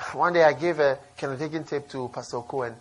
One 0.12 0.32
day 0.32 0.44
I 0.44 0.52
gave 0.52 0.78
a 0.78 0.98
Kenneth 1.16 1.40
Hagin 1.40 1.66
tape 1.66 1.88
to 1.88 2.08
Pastor 2.08 2.40
Cohen. 2.40 2.74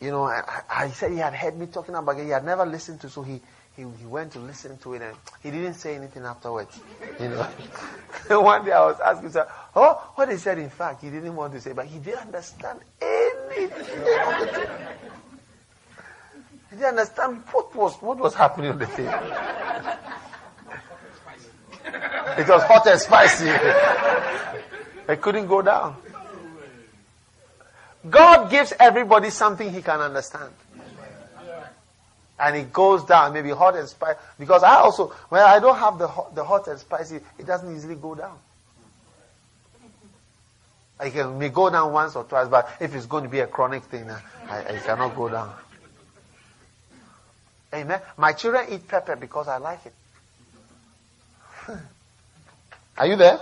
You 0.00 0.10
know, 0.10 0.24
I, 0.24 0.62
I 0.68 0.88
said 0.90 1.12
he 1.12 1.18
had 1.18 1.32
heard 1.32 1.56
me 1.56 1.66
talking 1.66 1.94
about 1.94 2.18
it. 2.18 2.24
He 2.24 2.30
had 2.30 2.44
never 2.44 2.66
listened 2.66 3.00
to, 3.02 3.08
so 3.08 3.22
he, 3.22 3.40
he, 3.82 4.00
he 4.00 4.06
went 4.06 4.32
to 4.32 4.38
listen 4.38 4.78
to 4.78 4.94
it 4.94 5.02
and 5.02 5.16
he 5.42 5.50
didn't 5.50 5.74
say 5.74 5.94
anything 5.94 6.24
afterwards. 6.24 6.80
You 7.20 7.28
know. 7.28 7.42
One 8.40 8.64
day 8.64 8.72
I 8.72 8.86
was 8.86 9.00
asking 9.00 9.30
him, 9.30 9.44
oh, 9.76 10.12
what 10.14 10.30
he 10.30 10.36
said 10.36 10.58
in 10.58 10.70
fact, 10.70 11.02
he 11.02 11.10
didn't 11.10 11.34
want 11.34 11.52
to 11.54 11.60
say, 11.60 11.72
but 11.72 11.86
he 11.86 11.98
didn't 11.98 12.20
understand 12.20 12.80
anything 13.00 14.00
He 16.70 16.76
didn't 16.76 16.98
understand 16.98 17.42
what 17.50 17.74
was, 17.74 17.94
what 17.96 18.18
was 18.18 18.34
happening 18.34 18.70
on 18.70 18.78
the 18.78 18.86
tape. 18.86 19.10
It 22.38 22.48
was 22.48 22.62
hot 22.62 22.86
and 22.86 22.98
spicy. 22.98 23.48
it 25.08 25.20
couldn't 25.20 25.48
go 25.48 25.60
down. 25.60 25.96
God 28.08 28.50
gives 28.50 28.72
everybody 28.80 29.28
something 29.28 29.70
he 29.70 29.82
can 29.82 30.00
understand. 30.00 30.52
And 32.42 32.56
it 32.56 32.72
goes 32.72 33.04
down, 33.04 33.32
maybe 33.32 33.50
hot 33.50 33.76
and 33.76 33.88
spicy. 33.88 34.18
Because 34.36 34.64
I 34.64 34.74
also, 34.74 35.08
when 35.28 35.42
I 35.42 35.60
don't 35.60 35.78
have 35.78 35.96
the 35.96 36.08
hot, 36.08 36.34
the 36.34 36.42
hot 36.42 36.66
and 36.66 36.78
spicy, 36.78 37.20
it 37.38 37.46
doesn't 37.46 37.72
easily 37.74 37.94
go 37.94 38.16
down. 38.16 38.36
I 40.98 41.10
can 41.10 41.38
may 41.38 41.50
go 41.50 41.70
down 41.70 41.92
once 41.92 42.16
or 42.16 42.24
twice, 42.24 42.48
but 42.48 42.68
if 42.80 42.94
it's 42.96 43.06
going 43.06 43.22
to 43.22 43.30
be 43.30 43.38
a 43.38 43.46
chronic 43.46 43.84
thing, 43.84 44.10
uh, 44.10 44.20
I, 44.48 44.74
I 44.74 44.78
cannot 44.78 45.14
go 45.14 45.28
down. 45.28 45.54
Amen. 47.72 48.00
My 48.16 48.32
children 48.32 48.66
eat 48.70 48.88
pepper 48.88 49.14
because 49.16 49.46
I 49.46 49.58
like 49.58 49.80
it. 49.86 49.94
Are 52.98 53.06
you 53.06 53.16
there? 53.16 53.38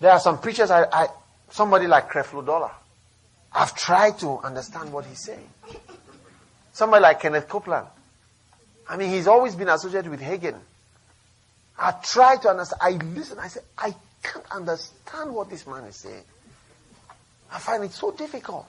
There 0.00 0.12
are 0.12 0.20
some 0.20 0.38
preachers, 0.38 0.70
I, 0.70 0.84
I 0.84 1.08
somebody 1.50 1.86
like 1.86 2.10
Creflo 2.10 2.46
Dollar. 2.46 2.70
I've 3.52 3.74
tried 3.74 4.18
to 4.20 4.38
understand 4.38 4.92
what 4.92 5.04
he's 5.06 5.24
saying. 5.24 5.48
Somebody 6.80 7.02
like 7.02 7.20
Kenneth 7.20 7.46
Copeland. 7.46 7.86
I 8.88 8.96
mean, 8.96 9.10
he's 9.10 9.26
always 9.26 9.54
been 9.54 9.68
associated 9.68 10.10
with 10.10 10.22
Hagin. 10.22 10.56
I 11.78 11.90
try 12.02 12.36
to 12.36 12.48
understand. 12.48 12.80
I 12.80 12.90
listen. 13.04 13.38
I 13.38 13.48
say, 13.48 13.60
I 13.76 13.94
can't 14.22 14.50
understand 14.50 15.34
what 15.34 15.50
this 15.50 15.66
man 15.66 15.84
is 15.84 15.96
saying. 15.96 16.24
I 17.52 17.58
find 17.58 17.84
it 17.84 17.92
so 17.92 18.12
difficult. 18.12 18.66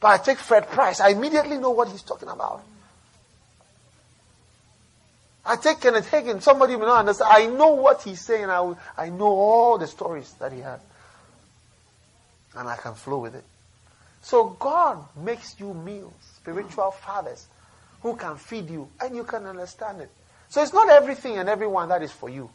But 0.00 0.08
I 0.08 0.24
take 0.24 0.38
Fred 0.38 0.70
Price. 0.70 1.00
I 1.00 1.10
immediately 1.10 1.58
know 1.58 1.68
what 1.68 1.88
he's 1.88 2.00
talking 2.00 2.30
about. 2.30 2.62
I 5.44 5.56
take 5.56 5.82
Kenneth 5.82 6.10
Hagin. 6.10 6.40
Somebody 6.40 6.76
may 6.76 6.86
not 6.86 7.00
understand. 7.00 7.30
I 7.30 7.44
know 7.44 7.74
what 7.74 8.00
he's 8.04 8.22
saying. 8.22 8.48
I, 8.48 8.74
I 8.96 9.10
know 9.10 9.26
all 9.26 9.76
the 9.76 9.86
stories 9.86 10.32
that 10.40 10.50
he 10.50 10.60
had. 10.60 10.80
And 12.56 12.66
I 12.66 12.76
can 12.76 12.94
flow 12.94 13.18
with 13.18 13.34
it. 13.34 13.44
So 14.22 14.56
God 14.58 15.04
makes 15.14 15.60
you 15.60 15.74
meals, 15.74 16.37
spiritual 16.48 16.90
fathers 16.90 17.46
who 18.02 18.16
can 18.16 18.36
feed 18.36 18.70
you 18.70 18.88
and 19.00 19.14
you 19.14 19.24
can 19.24 19.44
understand 19.44 20.00
it. 20.00 20.10
So 20.48 20.62
it's 20.62 20.72
not 20.72 20.88
everything 20.88 21.36
and 21.36 21.48
everyone 21.48 21.88
that 21.90 22.02
is 22.02 22.12
for 22.12 22.28
you. 22.28 22.50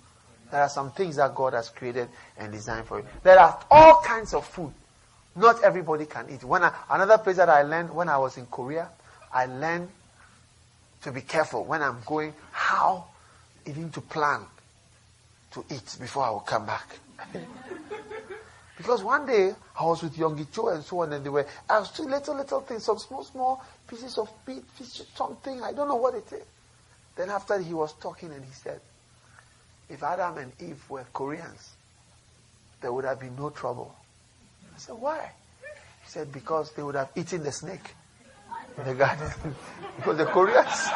There 0.51 0.61
are 0.61 0.69
some 0.69 0.91
things 0.91 1.17
that 1.17 1.33
God 1.35 1.53
has 1.53 1.69
created 1.69 2.09
and 2.37 2.51
designed 2.51 2.87
for 2.87 2.99
you. 2.99 3.05
There 3.23 3.39
are 3.39 3.59
all 3.69 4.01
kinds 4.03 4.33
of 4.33 4.45
food. 4.45 4.73
Not 5.35 5.63
everybody 5.63 6.05
can 6.05 6.27
eat. 6.29 6.43
When 6.43 6.63
I, 6.63 6.73
another 6.89 7.17
place 7.17 7.37
that 7.37 7.49
I 7.49 7.63
learned 7.63 7.93
when 7.93 8.09
I 8.09 8.17
was 8.17 8.37
in 8.37 8.45
Korea, 8.47 8.89
I 9.31 9.45
learned 9.45 9.89
to 11.03 11.11
be 11.11 11.21
careful 11.21 11.65
when 11.65 11.81
I'm 11.81 11.97
going, 12.05 12.33
how 12.51 13.05
even 13.65 13.89
to 13.91 14.01
plan 14.01 14.41
to 15.51 15.65
eat 15.71 15.97
before 15.99 16.23
I 16.23 16.29
will 16.31 16.39
come 16.39 16.65
back. 16.65 16.99
because 18.83 19.01
one 19.01 19.25
day 19.25 19.53
I 19.79 19.85
was 19.85 20.03
with 20.03 20.17
Yonggi 20.17 20.51
Cho 20.51 20.67
and 20.67 20.83
so 20.83 20.99
on, 20.99 21.13
and 21.13 21.25
they 21.25 21.29
were 21.29 21.47
I 21.69 21.79
was 21.79 21.89
doing 21.91 22.09
little 22.09 22.35
little 22.35 22.59
things, 22.59 22.83
some 22.83 22.99
small 22.99 23.23
small 23.23 23.63
pieces 23.87 24.17
of 24.17 24.29
meat, 24.45 24.65
something 25.15 25.63
I 25.63 25.71
don't 25.71 25.87
know 25.87 25.95
what 25.95 26.15
it 26.15 26.29
is. 26.33 26.43
Then 27.15 27.29
after 27.29 27.57
he 27.59 27.73
was 27.73 27.93
talking 27.93 28.33
and 28.33 28.43
he 28.43 28.51
said, 28.51 28.81
if 29.89 30.03
Adam 30.03 30.37
and 30.37 30.51
Eve 30.59 30.83
were 30.89 31.05
Koreans, 31.13 31.75
there 32.81 32.91
would 32.91 33.05
have 33.05 33.21
been 33.21 33.35
no 33.37 33.51
trouble. 33.51 33.95
I 34.75 34.79
said, 34.79 34.95
why? 34.95 35.31
He 36.03 36.09
said, 36.09 36.33
because 36.33 36.73
they 36.73 36.83
would 36.83 36.95
have 36.95 37.09
eaten 37.15 37.43
the 37.43 37.51
snake 37.51 37.95
in 38.77 38.83
the 38.83 38.95
garden. 38.95 39.31
because 39.95 40.17
the 40.17 40.25
Koreans, 40.25 40.65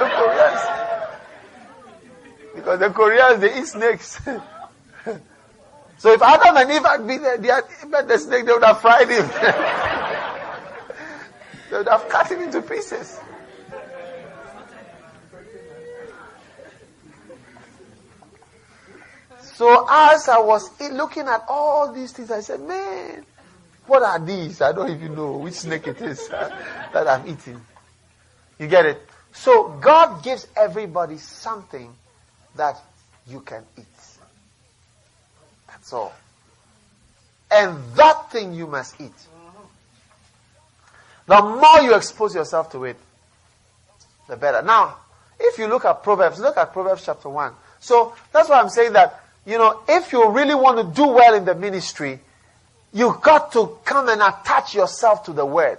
the 0.00 0.10
Koreans, 0.16 0.60
because 2.54 2.80
the 2.80 2.90
Koreans, 2.90 3.40
they 3.40 3.58
eat 3.58 3.66
snakes. 3.66 4.20
so 5.98 6.12
if 6.12 6.22
Adam 6.22 6.56
and 6.56 6.70
Eve 6.70 6.84
had 6.84 7.06
been 7.06 7.22
there, 7.22 7.38
they 7.38 7.48
had 7.48 8.08
the 8.08 8.18
snake, 8.18 8.46
they 8.46 8.52
would 8.52 8.64
have 8.64 8.80
fried 8.80 9.08
him. 9.08 9.26
they 11.70 11.78
would 11.78 11.88
have 11.88 12.08
cut 12.08 12.30
him 12.30 12.42
into 12.42 12.62
pieces. 12.62 13.18
So 19.54 19.86
as 19.88 20.28
I 20.28 20.40
was 20.40 20.68
looking 20.80 21.28
at 21.28 21.44
all 21.48 21.92
these 21.92 22.10
things, 22.10 22.30
I 22.30 22.40
said, 22.40 22.60
man, 22.60 23.24
what 23.86 24.02
are 24.02 24.18
these? 24.18 24.60
I 24.60 24.72
don't 24.72 24.90
even 24.90 25.14
know 25.14 25.36
which 25.36 25.54
snake 25.54 25.86
it 25.86 26.00
is 26.00 26.28
uh, 26.30 26.50
that 26.92 27.06
I'm 27.06 27.28
eating. 27.28 27.60
You 28.58 28.66
get 28.66 28.86
it? 28.86 29.00
So 29.32 29.68
God 29.80 30.24
gives 30.24 30.48
everybody 30.56 31.18
something 31.18 31.94
that 32.56 32.82
you 33.28 33.40
can 33.40 33.62
eat. 33.78 33.84
All. 35.92 36.12
And 37.50 37.78
that 37.94 38.30
thing 38.30 38.54
you 38.54 38.66
must 38.66 39.00
eat. 39.00 39.12
The 41.26 41.40
more 41.40 41.80
you 41.80 41.94
expose 41.94 42.34
yourself 42.34 42.70
to 42.72 42.84
it, 42.84 42.96
the 44.28 44.36
better. 44.36 44.62
Now, 44.62 44.96
if 45.38 45.58
you 45.58 45.66
look 45.66 45.84
at 45.84 46.02
Proverbs, 46.02 46.38
look 46.38 46.56
at 46.56 46.72
Proverbs 46.72 47.04
chapter 47.04 47.28
1. 47.28 47.52
So 47.80 48.14
that's 48.32 48.48
why 48.48 48.60
I'm 48.60 48.68
saying 48.68 48.92
that, 48.94 49.22
you 49.46 49.58
know, 49.58 49.82
if 49.88 50.12
you 50.12 50.30
really 50.30 50.54
want 50.54 50.78
to 50.78 50.94
do 50.94 51.06
well 51.08 51.34
in 51.34 51.44
the 51.44 51.54
ministry, 51.54 52.18
you've 52.92 53.20
got 53.20 53.52
to 53.52 53.78
come 53.84 54.08
and 54.08 54.20
attach 54.20 54.74
yourself 54.74 55.24
to 55.24 55.32
the 55.32 55.46
word. 55.46 55.78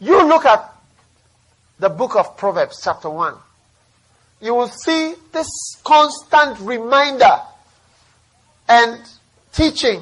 You 0.00 0.26
look 0.26 0.44
at 0.44 0.72
the 1.78 1.88
book 1.88 2.16
of 2.16 2.36
Proverbs, 2.36 2.80
chapter 2.82 3.10
1 3.10 3.34
you 4.40 4.54
will 4.54 4.68
see 4.68 5.14
this 5.32 5.48
constant 5.84 6.58
reminder 6.60 7.40
and 8.70 9.00
teaching 9.52 10.00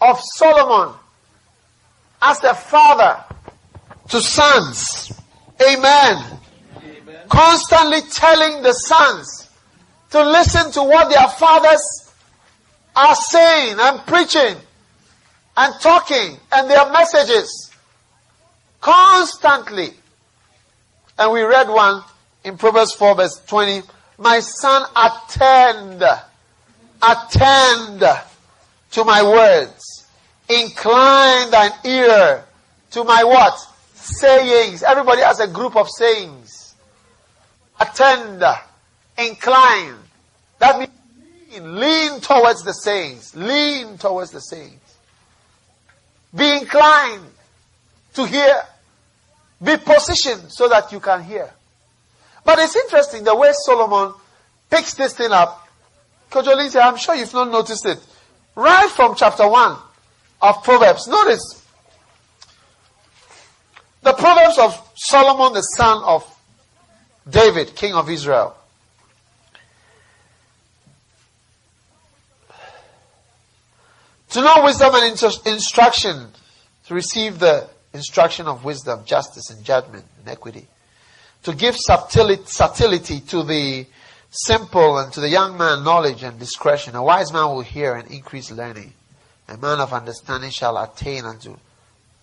of 0.00 0.18
Solomon 0.36 0.94
as 2.22 2.42
a 2.42 2.54
father 2.54 3.22
to 4.08 4.20
sons. 4.20 5.12
Amen. 5.60 6.40
Amen. 6.78 7.16
Constantly 7.28 8.00
telling 8.10 8.62
the 8.62 8.72
sons 8.72 9.50
to 10.10 10.24
listen 10.24 10.72
to 10.72 10.82
what 10.82 11.10
their 11.10 11.28
fathers 11.28 12.12
are 12.96 13.14
saying 13.14 13.76
and 13.78 14.00
preaching 14.06 14.56
and 15.56 15.74
talking 15.80 16.38
and 16.52 16.70
their 16.70 16.90
messages. 16.90 17.70
Constantly. 18.80 19.90
And 21.18 21.32
we 21.32 21.42
read 21.42 21.68
one 21.68 22.02
in 22.44 22.56
Proverbs 22.56 22.94
4 22.94 23.14
verse 23.14 23.42
20, 23.46 23.82
my 24.18 24.40
son, 24.40 24.86
attend, 24.96 26.02
attend 27.08 28.02
to 28.92 29.04
my 29.04 29.22
words. 29.22 30.06
Incline 30.48 31.50
thine 31.50 31.72
ear 31.84 32.44
to 32.90 33.04
my 33.04 33.24
what? 33.24 33.58
Sayings. 33.94 34.82
Everybody 34.82 35.22
has 35.22 35.40
a 35.40 35.48
group 35.48 35.76
of 35.76 35.88
sayings. 35.88 36.74
Attend, 37.80 38.42
incline. 39.18 39.96
That 40.58 40.78
means 40.78 40.90
lean, 41.52 41.80
lean 41.80 42.20
towards 42.20 42.62
the 42.62 42.72
sayings. 42.72 43.34
Lean 43.34 43.98
towards 43.98 44.30
the 44.30 44.40
sayings. 44.40 44.80
Be 46.34 46.58
inclined 46.58 47.24
to 48.14 48.26
hear. 48.26 48.62
Be 49.62 49.76
positioned 49.76 50.52
so 50.52 50.68
that 50.68 50.92
you 50.92 51.00
can 51.00 51.22
hear. 51.22 51.50
But 52.44 52.58
it's 52.58 52.76
interesting 52.76 53.24
the 53.24 53.34
way 53.34 53.50
Solomon 53.52 54.14
picks 54.70 54.94
this 54.94 55.14
thing 55.14 55.32
up. 55.32 55.63
Kojolin 56.34 56.74
I'm 56.82 56.96
sure 56.96 57.14
you've 57.14 57.32
not 57.32 57.50
noticed 57.50 57.86
it. 57.86 57.98
Right 58.56 58.90
from 58.90 59.14
chapter 59.14 59.46
1 59.46 59.76
of 60.42 60.64
Proverbs. 60.64 61.06
Notice 61.06 61.64
the 64.02 64.12
Proverbs 64.12 64.58
of 64.58 64.92
Solomon, 64.96 65.52
the 65.52 65.60
son 65.60 66.02
of 66.02 66.28
David, 67.28 67.76
king 67.76 67.94
of 67.94 68.10
Israel. 68.10 68.56
To 74.30 74.40
know 74.40 74.64
wisdom 74.64 74.90
and 74.94 75.12
instruction, 75.46 76.28
to 76.86 76.94
receive 76.94 77.38
the 77.38 77.68
instruction 77.92 78.48
of 78.48 78.64
wisdom, 78.64 79.04
justice, 79.04 79.50
and 79.50 79.64
judgment, 79.64 80.04
and 80.18 80.28
equity 80.28 80.66
to 81.44 81.54
give 81.54 81.76
subtlety 81.76 83.20
to 83.20 83.42
the 83.42 83.86
simple 84.34 84.98
and 84.98 85.12
to 85.12 85.20
the 85.20 85.28
young 85.28 85.56
man 85.56 85.84
knowledge 85.84 86.22
and 86.22 86.38
discretion. 86.38 86.94
A 86.94 87.02
wise 87.02 87.32
man 87.32 87.46
will 87.46 87.62
hear 87.62 87.94
and 87.94 88.10
increase 88.10 88.50
learning. 88.50 88.92
A 89.48 89.56
man 89.56 89.78
of 89.80 89.92
understanding 89.92 90.50
shall 90.50 90.76
attain 90.76 91.24
unto 91.24 91.56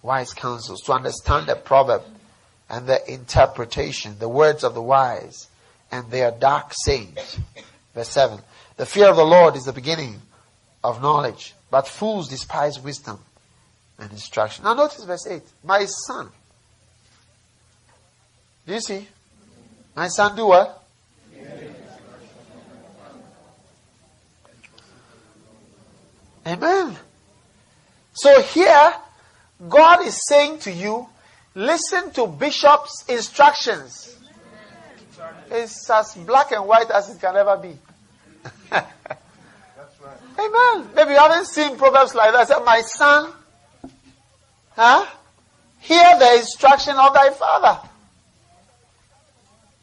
wise 0.02 0.34
counsels. 0.34 0.82
To 0.82 0.94
understand 0.94 1.48
the 1.48 1.56
proverb 1.56 2.04
and 2.70 2.88
the 2.88 3.12
interpretation, 3.12 4.18
the 4.20 4.30
words 4.30 4.64
of 4.64 4.74
the 4.74 4.82
wise 4.82 5.48
and 5.92 6.10
their 6.12 6.32
dark 6.32 6.74
sayings. 6.74 7.40
Verse 7.94 8.10
7. 8.10 8.40
The 8.78 8.86
fear 8.86 9.08
of 9.08 9.16
the 9.16 9.26
Lord 9.26 9.56
is 9.56 9.64
the 9.64 9.74
beginning 9.74 10.22
of 10.84 11.02
knowledge, 11.02 11.54
but 11.70 11.88
fools 11.88 12.30
despise 12.30 12.80
wisdom 12.80 13.20
and 14.00 14.12
instruction. 14.12 14.64
Now 14.64 14.74
notice 14.74 15.04
verse 15.04 15.28
8. 15.28 15.44
My 15.64 15.86
son, 15.86 16.30
do 18.66 18.74
you 18.74 18.82
see? 18.82 19.08
My 19.96 20.08
son 20.08 20.36
do 20.36 20.48
what? 20.48 20.81
Amen. 26.46 26.98
So 28.14 28.42
here, 28.42 28.94
God 29.70 30.06
is 30.06 30.20
saying 30.28 30.60
to 30.60 30.72
you, 30.72 31.08
listen 31.56 32.12
to 32.12 32.28
Bishop's 32.28 33.06
instructions. 33.08 34.18
It's 35.50 35.90
as 35.90 36.16
black 36.16 36.52
and 36.52 36.66
white 36.66 36.90
as 36.90 37.10
it 37.14 37.20
can 37.20 37.36
ever 37.36 37.58
be. 37.58 37.78
Amen. 40.40 40.90
Maybe 40.96 41.12
you 41.12 41.18
haven't 41.18 41.46
seen 41.46 41.78
Proverbs 41.78 42.16
like 42.16 42.32
that. 42.32 42.42
I 42.42 42.46
said, 42.46 42.64
my 42.64 42.82
son, 42.82 43.34
huh? 44.72 45.06
Hear 45.80 46.20
the 46.20 46.36
instruction 46.38 46.96
of 46.96 47.14
thy 47.14 47.32
father. 47.32 47.88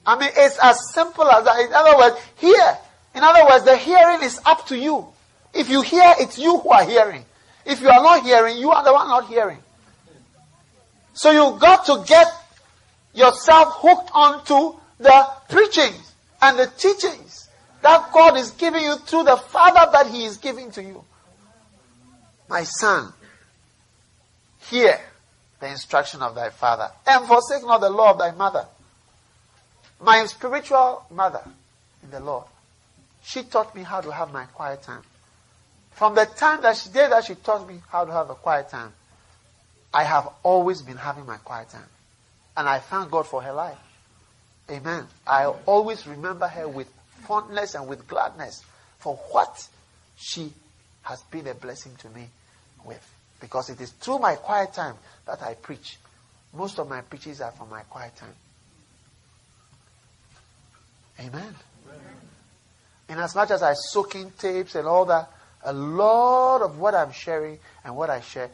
I 0.07 0.19
mean, 0.19 0.31
it's 0.35 0.59
as 0.63 0.79
simple 0.95 1.29
as 1.29 1.45
that. 1.45 1.61
In 1.61 1.73
other 1.73 1.99
words, 1.99 2.17
hear. 2.37 2.79
In 3.15 3.23
other 3.23 3.45
words, 3.45 3.65
the 3.65 3.77
hearing 3.77 4.23
is 4.23 4.41
up 4.47 4.67
to 4.69 4.79
you. 4.79 5.07
If 5.55 5.69
you 5.69 5.83
hear, 5.83 6.15
it's 6.19 6.39
you 6.39 6.59
who 6.59 6.71
are 6.71 6.85
hearing. 6.85 7.25
If 7.65 7.81
you 7.81 7.89
are 7.89 8.03
not 8.03 8.23
hearing, 8.23 8.57
you 8.59 8.71
are 8.71 8.85
the 8.85 8.93
one 8.93 9.09
not 9.09 9.29
hearing. 9.29 9.59
So 11.15 11.31
you 11.31 11.59
got 11.59 11.85
to 11.87 12.05
get 12.07 12.29
yourself 13.15 13.75
hooked 13.79 14.11
onto 14.15 14.79
the 14.99 15.27
preachings 15.49 16.13
and 16.41 16.59
the 16.59 16.67
teachings 16.67 17.49
that 17.83 18.13
God 18.13 18.37
is 18.37 18.51
giving 18.53 18.83
you 18.83 18.97
through 18.99 19.25
the 19.25 19.37
Father 19.37 19.91
that 19.93 20.07
He 20.09 20.25
is 20.25 20.37
giving 20.37 20.71
to 20.73 20.83
you. 20.83 21.05
My 22.49 22.65
son, 22.65 23.13
hear 24.61 24.99
the 25.61 25.69
instruction 25.69 26.23
of 26.23 26.35
thy 26.35 26.51
father, 26.51 26.91
and 27.07 27.27
forsake 27.27 27.67
not 27.67 27.81
the 27.81 27.91
law 27.91 28.13
of 28.13 28.19
thy 28.19 28.31
mother. 28.31 28.65
My 30.01 30.25
spiritual 30.27 31.05
mother 31.11 31.43
in 32.03 32.11
the 32.11 32.21
Lord, 32.21 32.45
she 33.23 33.43
taught 33.43 33.75
me 33.75 33.83
how 33.83 34.01
to 34.01 34.13
have 34.13 34.33
my 34.33 34.45
quiet 34.45 34.83
time. 34.83 35.03
From 35.99 36.15
the 36.15 36.27
time 36.27 36.63
that 36.63 36.77
she 36.77 36.91
did 36.91 37.11
that, 37.11 37.25
she 37.25 37.35
taught 37.35 37.69
me 37.69 37.81
how 37.89 38.05
to 38.05 38.13
have 38.13 38.31
a 38.31 38.37
quiet 38.37 38.69
time. 38.69 38.93
I 39.93 40.05
have 40.05 40.29
always 40.45 40.81
been 40.81 40.97
having 40.97 41.27
my 41.27 41.39
quiet 41.39 41.71
time. 41.71 41.89
And 42.57 42.69
I 42.69 42.79
thank 42.79 43.11
God 43.11 43.27
for 43.27 43.43
her 43.43 43.53
life. 43.53 43.79
Amen. 44.71 45.09
I 45.27 45.47
always 45.67 46.07
remember 46.07 46.47
her 46.47 46.69
with 46.69 46.89
fondness 47.27 47.75
and 47.75 47.89
with 47.89 48.07
gladness 48.07 48.65
for 49.01 49.17
what 49.33 49.67
she 50.17 50.53
has 51.03 51.21
been 51.33 51.49
a 51.49 51.55
blessing 51.55 51.97
to 51.97 52.09
me 52.11 52.29
with. 52.85 53.05
Because 53.41 53.69
it 53.69 53.81
is 53.81 53.91
through 53.91 54.21
my 54.21 54.37
quiet 54.37 54.75
time 54.75 54.95
that 55.27 55.43
I 55.43 55.55
preach. 55.55 55.99
Most 56.55 56.79
of 56.79 56.89
my 56.89 57.01
preachings 57.01 57.41
are 57.41 57.51
from 57.51 57.71
my 57.71 57.81
quiet 57.83 58.15
time. 58.15 58.37
Amen. 61.19 61.55
In 63.09 63.19
as 63.19 63.35
much 63.35 63.51
as 63.51 63.65
I 63.65 63.75
soak 63.75 64.15
in 64.15 64.31
tapes 64.31 64.77
and 64.77 64.87
all 64.87 65.05
that, 65.07 65.29
a 65.65 65.73
lot 65.73 66.63
of 66.63 66.79
what 66.79 66.95
I'm 66.95 67.13
sharing 67.13 67.59
and 67.85 67.97
what 67.97 68.11
I 68.11 68.21
share 68.21 68.51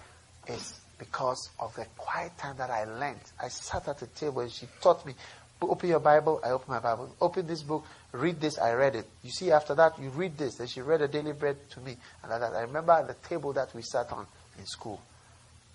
is 0.49 0.81
because 0.99 1.51
of 1.61 1.75
the 1.77 1.87
quiet 1.97 2.37
time 2.39 2.57
that 2.59 2.71
I 2.71 2.85
learned. 2.85 3.21
I 3.43 3.49
sat 3.49 3.89
at 3.89 3.99
the 3.99 4.07
table 4.07 4.41
and 4.41 4.51
she 4.51 4.67
taught 4.81 5.05
me, 5.05 5.15
open 5.61 5.89
your 5.89 6.01
Bible, 6.01 6.41
I 6.45 6.51
open 6.51 6.73
my 6.73 6.81
Bible. 6.81 7.15
Open 7.21 7.47
this 7.47 7.63
book, 7.63 7.85
read 8.13 8.41
this, 8.41 8.59
I 8.59 8.73
read 8.75 8.97
it. 8.97 9.07
You 9.23 9.31
see, 9.31 9.51
after 9.51 9.75
that, 9.75 9.99
you 10.01 10.11
read 10.11 10.37
this. 10.37 10.57
Then 10.57 10.67
she 10.67 10.81
read 10.81 11.03
a 11.03 11.09
daily 11.09 11.33
bread 11.33 11.57
to 11.71 11.81
me. 11.81 11.97
And 12.23 12.31
like 12.31 12.41
that. 12.41 12.55
I 12.55 12.63
remember 12.63 13.05
the 13.07 13.29
table 13.29 13.53
that 13.55 13.75
we 13.75 13.83
sat 13.83 14.11
on 14.13 14.27
in 14.59 14.67
school. 14.67 15.01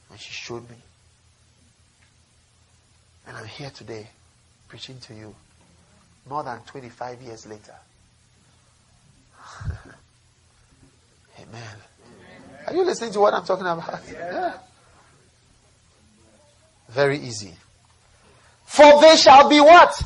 And 0.09 0.19
she 0.19 0.31
showed 0.31 0.69
me. 0.69 0.77
And 3.27 3.37
I'm 3.37 3.45
here 3.45 3.69
today 3.69 4.09
preaching 4.67 4.99
to 5.01 5.13
you 5.13 5.35
more 6.27 6.43
than 6.43 6.59
25 6.61 7.21
years 7.21 7.45
later. 7.47 7.75
Amen. 11.41 11.75
Are 12.67 12.73
you 12.73 12.83
listening 12.83 13.11
to 13.13 13.19
what 13.19 13.33
I'm 13.33 13.45
talking 13.45 13.65
about? 13.65 14.01
Yeah. 14.11 14.53
Very 16.89 17.19
easy. 17.19 17.53
For 18.65 19.01
they 19.01 19.15
shall 19.15 19.49
be 19.49 19.59
what? 19.59 20.01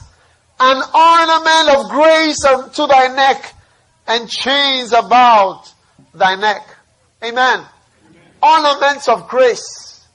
An 0.60 0.82
ornament 0.94 1.78
of 1.78 1.90
grace 1.90 2.44
unto 2.46 2.88
thy 2.88 3.08
neck 3.16 3.54
and 4.08 4.30
chains 4.30 4.94
about 4.94 5.72
thy 6.14 6.36
neck. 6.36 6.62
Amen. 7.24 7.66
Ornaments 8.42 9.08
of 9.08 9.28
grace. 9.28 10.06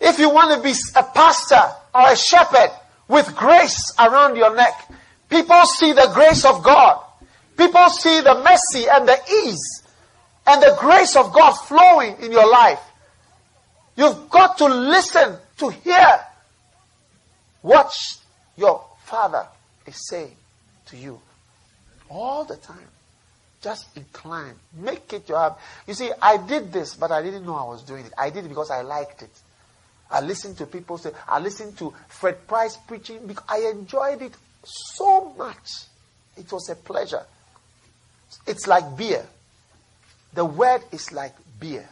If 0.00 0.18
you 0.18 0.30
want 0.30 0.56
to 0.56 0.62
be 0.62 0.74
a 0.96 1.02
pastor 1.02 1.60
or 1.94 2.12
a 2.12 2.16
shepherd 2.16 2.70
with 3.08 3.34
grace 3.36 3.92
around 3.98 4.36
your 4.36 4.54
neck, 4.54 4.90
people 5.28 5.62
see 5.66 5.92
the 5.92 6.10
grace 6.14 6.44
of 6.44 6.62
God. 6.62 7.02
People 7.60 7.90
see 7.90 8.22
the 8.22 8.36
mercy 8.36 8.88
and 8.88 9.06
the 9.06 9.18
ease 9.44 9.82
and 10.46 10.62
the 10.62 10.74
grace 10.80 11.14
of 11.14 11.30
God 11.30 11.52
flowing 11.52 12.16
in 12.22 12.32
your 12.32 12.50
life. 12.50 12.80
You've 13.96 14.30
got 14.30 14.56
to 14.58 14.64
listen 14.64 15.36
to 15.58 15.68
hear 15.68 16.20
what 17.60 17.92
your 18.56 18.82
father 19.04 19.46
is 19.84 20.08
saying 20.08 20.34
to 20.86 20.96
you 20.96 21.20
all 22.08 22.46
the 22.46 22.56
time. 22.56 22.88
Just 23.60 23.94
incline. 23.94 24.54
Make 24.72 25.12
it 25.12 25.28
your 25.28 25.38
habit. 25.38 25.58
You 25.86 25.92
see, 25.92 26.10
I 26.22 26.38
did 26.38 26.72
this, 26.72 26.94
but 26.94 27.10
I 27.10 27.20
didn't 27.20 27.44
know 27.44 27.56
I 27.56 27.64
was 27.64 27.82
doing 27.82 28.06
it. 28.06 28.12
I 28.16 28.30
did 28.30 28.46
it 28.46 28.48
because 28.48 28.70
I 28.70 28.80
liked 28.80 29.20
it. 29.20 29.38
I 30.10 30.22
listened 30.22 30.56
to 30.56 30.66
people 30.66 30.96
say, 30.96 31.10
I 31.28 31.40
listened 31.40 31.76
to 31.76 31.92
Fred 32.08 32.48
Price 32.48 32.78
preaching 32.88 33.26
because 33.26 33.44
I 33.50 33.70
enjoyed 33.70 34.22
it 34.22 34.32
so 34.64 35.34
much. 35.34 35.68
It 36.38 36.50
was 36.50 36.70
a 36.70 36.74
pleasure. 36.74 37.26
It's 38.46 38.66
like 38.66 38.96
beer. 38.96 39.24
The 40.32 40.44
word 40.44 40.82
is 40.92 41.12
like 41.12 41.34
beer. 41.58 41.88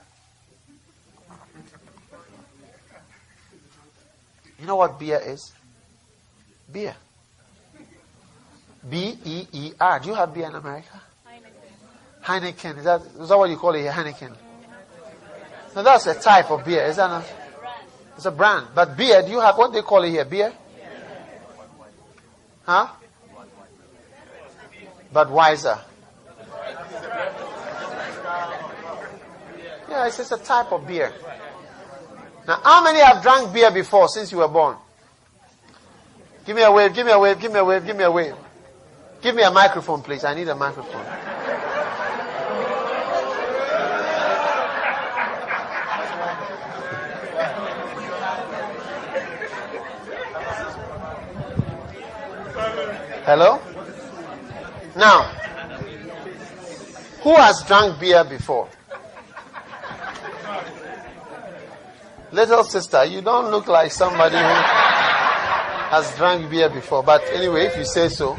You 4.61 4.67
know 4.67 4.77
what 4.77 4.99
beer 4.99 5.21
is? 5.25 5.53
Beer. 6.73 6.95
B 8.89 9.19
E 9.25 9.47
E 9.53 9.73
R. 9.81 10.01
Do 10.01 10.09
you 10.09 10.15
have 10.15 10.35
beer 10.35 10.47
in 10.47 10.55
America? 10.55 11.01
Heineken. 12.25 12.53
Heineken. 12.53 12.79
Is 12.79 12.85
that, 12.85 13.03
is 13.21 13.29
that 13.29 13.39
what 13.39 13.51
you 13.51 13.57
call 13.57 13.75
it 13.75 13.83
here? 13.83 13.93
Heineken. 13.93 14.35
No, 15.77 15.83
that's 15.83 16.07
a 16.07 16.15
type 16.15 16.51
of 16.51 16.65
beer. 16.65 16.85
Is 16.87 16.97
that 16.97 17.09
not? 17.09 17.25
It's 18.17 18.27
a 18.27 18.33
brand. 18.33 18.69
But 18.75 18.97
beer, 18.97 19.23
do 19.23 19.31
you 19.31 19.41
have 19.41 19.57
what 19.57 19.73
they 19.73 19.83
call 19.83 20.03
it 20.03 20.11
here? 20.11 20.25
Beer? 20.25 20.53
Huh? 22.65 22.89
Budweiser. 25.15 25.79
Yeah, 29.89 30.07
it's 30.07 30.19
just 30.19 30.33
a 30.33 30.37
type 30.39 30.71
of 30.73 30.87
beer. 30.87 31.13
Now, 32.47 32.61
how 32.63 32.83
many 32.83 33.01
have 33.01 33.23
drank 33.23 33.53
beer 33.53 33.71
before 33.71 34.09
since 34.09 34.33
you 34.33 34.39
were 34.39 34.49
born? 34.49 34.77
Give 36.45 36.57
me 36.57 36.63
a 36.63 36.73
wave, 36.73 36.95
give 36.95 37.07
me 37.07 37.13
a 37.13 37.19
wave, 37.19 37.41
give 37.41 37.53
me 37.53 37.59
a 37.59 37.65
wave, 37.65 37.85
give 37.85 37.97
me 37.97 38.05
a 38.05 38.11
wave. 38.11 38.35
Give 39.21 39.35
me 39.35 39.43
a 39.43 39.51
microphone, 39.51 40.03
please. 40.03 40.25
I 40.25 40.35
need 40.35 40.49
a 40.49 40.55
microphone. 40.55 41.05
Hello? 53.25 53.61
Now, 54.97 55.25
who 57.21 57.35
has 57.37 57.63
drunk 57.67 58.01
beer 58.01 58.25
before? 58.25 58.71
Little 62.31 62.65
sister, 62.65 63.05
you 63.05 63.23
don't 63.23 63.51
look 63.51 63.69
like 63.69 63.91
somebody 63.91 64.37
who 64.37 64.43
has 64.43 66.15
drank 66.17 66.51
beer 66.51 66.69
before. 66.69 67.03
But 67.03 67.23
anyway, 67.33 67.67
if 67.67 67.77
you 67.77 67.85
say 67.85 68.09
so. 68.09 68.35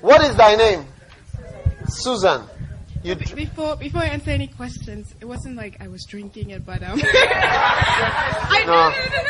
What 0.00 0.22
is 0.22 0.36
thy 0.36 0.54
name? 0.56 0.86
Susan. 1.88 2.42
You 3.02 3.16
d- 3.16 3.34
before 3.34 3.74
before 3.76 4.02
I 4.02 4.06
answer 4.06 4.30
any 4.30 4.46
questions, 4.46 5.12
it 5.20 5.24
wasn't 5.24 5.56
like 5.56 5.80
I 5.80 5.88
was 5.88 6.04
drinking 6.08 6.50
it, 6.50 6.64
but 6.64 6.82
um. 6.84 7.00
I, 7.04 8.62
no. 8.64 8.72
no, 8.72 8.90
no, 9.10 9.22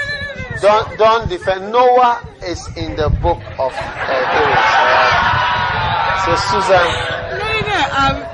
no, 0.50 0.60
don't 0.60 0.98
don't 0.98 1.28
defend. 1.30 1.72
Noah 1.72 2.20
is 2.44 2.60
in 2.76 2.94
the 2.96 3.08
book 3.08 3.40
of 3.58 3.72
uh, 3.72 4.12
So 6.24 6.36
Susan. 6.52 6.86
No, 7.32 7.48
no, 7.48 7.60
no. 7.64 7.80
Um, 7.96 7.96
I 7.96 8.12
was 8.12 8.28
I 8.28 8.31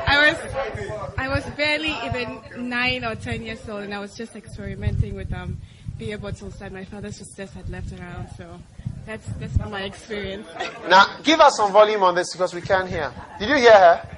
was 1.38 1.54
barely 1.54 1.94
even 2.04 2.68
nine 2.68 3.04
or 3.04 3.14
ten 3.14 3.42
years 3.42 3.68
old, 3.68 3.84
and 3.84 3.94
I 3.94 4.00
was 4.00 4.16
just 4.16 4.34
experimenting 4.34 5.14
with 5.14 5.32
um, 5.32 5.58
beer 5.96 6.18
bottles 6.18 6.58
that 6.58 6.72
my 6.72 6.84
father's 6.84 7.16
sisters 7.16 7.50
had 7.52 7.68
left 7.70 7.92
around. 7.92 8.28
So 8.36 8.58
that's 9.06 9.26
that's 9.38 9.56
my 9.58 9.82
experience. 9.82 10.48
now, 10.88 11.18
give 11.22 11.38
us 11.40 11.56
some 11.56 11.72
volume 11.72 12.02
on 12.02 12.14
this 12.16 12.32
because 12.32 12.54
we 12.54 12.60
can't 12.60 12.88
hear. 12.88 13.12
Did 13.38 13.50
you 13.50 13.56
hear 13.56 13.72
her? 13.72 14.08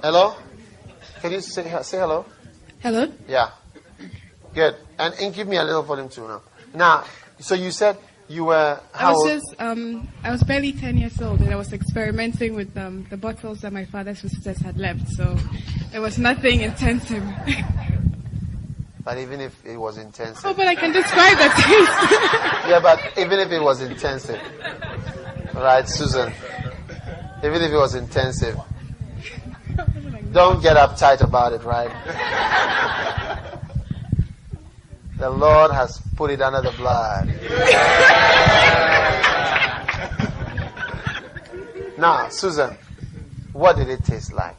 Hello. 0.00 0.36
Can 1.20 1.32
you 1.32 1.40
say 1.40 1.82
say 1.82 1.98
hello? 1.98 2.24
Hello. 2.80 3.10
Yeah. 3.26 3.50
Good. 4.54 4.76
And, 4.98 5.14
and 5.14 5.34
give 5.34 5.48
me 5.48 5.56
a 5.56 5.64
little 5.64 5.82
volume 5.82 6.08
too 6.08 6.28
now. 6.28 6.42
Now, 6.72 7.04
so 7.40 7.56
you 7.56 7.72
said 7.72 7.96
you 8.28 8.44
were 8.46 8.80
I 8.94 9.12
was 9.12 9.30
just 9.30 9.54
um, 9.60 10.08
I 10.22 10.30
was 10.30 10.42
barely 10.42 10.72
ten 10.72 10.96
years 10.96 11.20
old 11.20 11.40
and 11.40 11.50
I 11.50 11.56
was 11.56 11.72
experimenting 11.72 12.54
with 12.54 12.76
um, 12.76 13.06
the 13.10 13.16
bottles 13.16 13.60
that 13.60 13.72
my 13.72 13.84
father's 13.84 14.20
sisters 14.20 14.58
had 14.60 14.78
left. 14.78 15.08
So 15.10 15.36
it 15.92 15.98
was 15.98 16.18
nothing 16.18 16.60
intensive. 16.62 17.24
but 19.04 19.18
even 19.18 19.40
if 19.40 19.64
it 19.66 19.76
was 19.76 19.98
intensive. 19.98 20.44
Oh, 20.44 20.54
but 20.54 20.66
I 20.66 20.74
can 20.74 20.92
describe 20.92 21.36
the 21.36 21.48
taste. 21.48 22.12
yeah, 22.68 22.80
but 22.82 23.00
even 23.18 23.38
if 23.38 23.50
it 23.52 23.60
was 23.60 23.82
intensive, 23.82 24.40
right, 25.54 25.88
Susan? 25.88 26.32
Even 27.44 27.60
if 27.60 27.70
it 27.72 27.76
was 27.76 27.94
intensive, 27.94 28.58
don't 30.32 30.62
get 30.62 30.76
uptight 30.76 31.20
about 31.22 31.52
it, 31.52 31.62
right? 31.62 31.90
The 35.16 35.30
Lord 35.30 35.70
has 35.70 36.00
put 36.16 36.30
it 36.30 36.40
under 36.42 36.60
the 36.60 36.76
blood. 36.76 37.28
now, 41.98 42.28
Susan, 42.28 42.76
what 43.52 43.76
did 43.76 43.88
it 43.88 44.04
taste 44.04 44.32
like? 44.32 44.56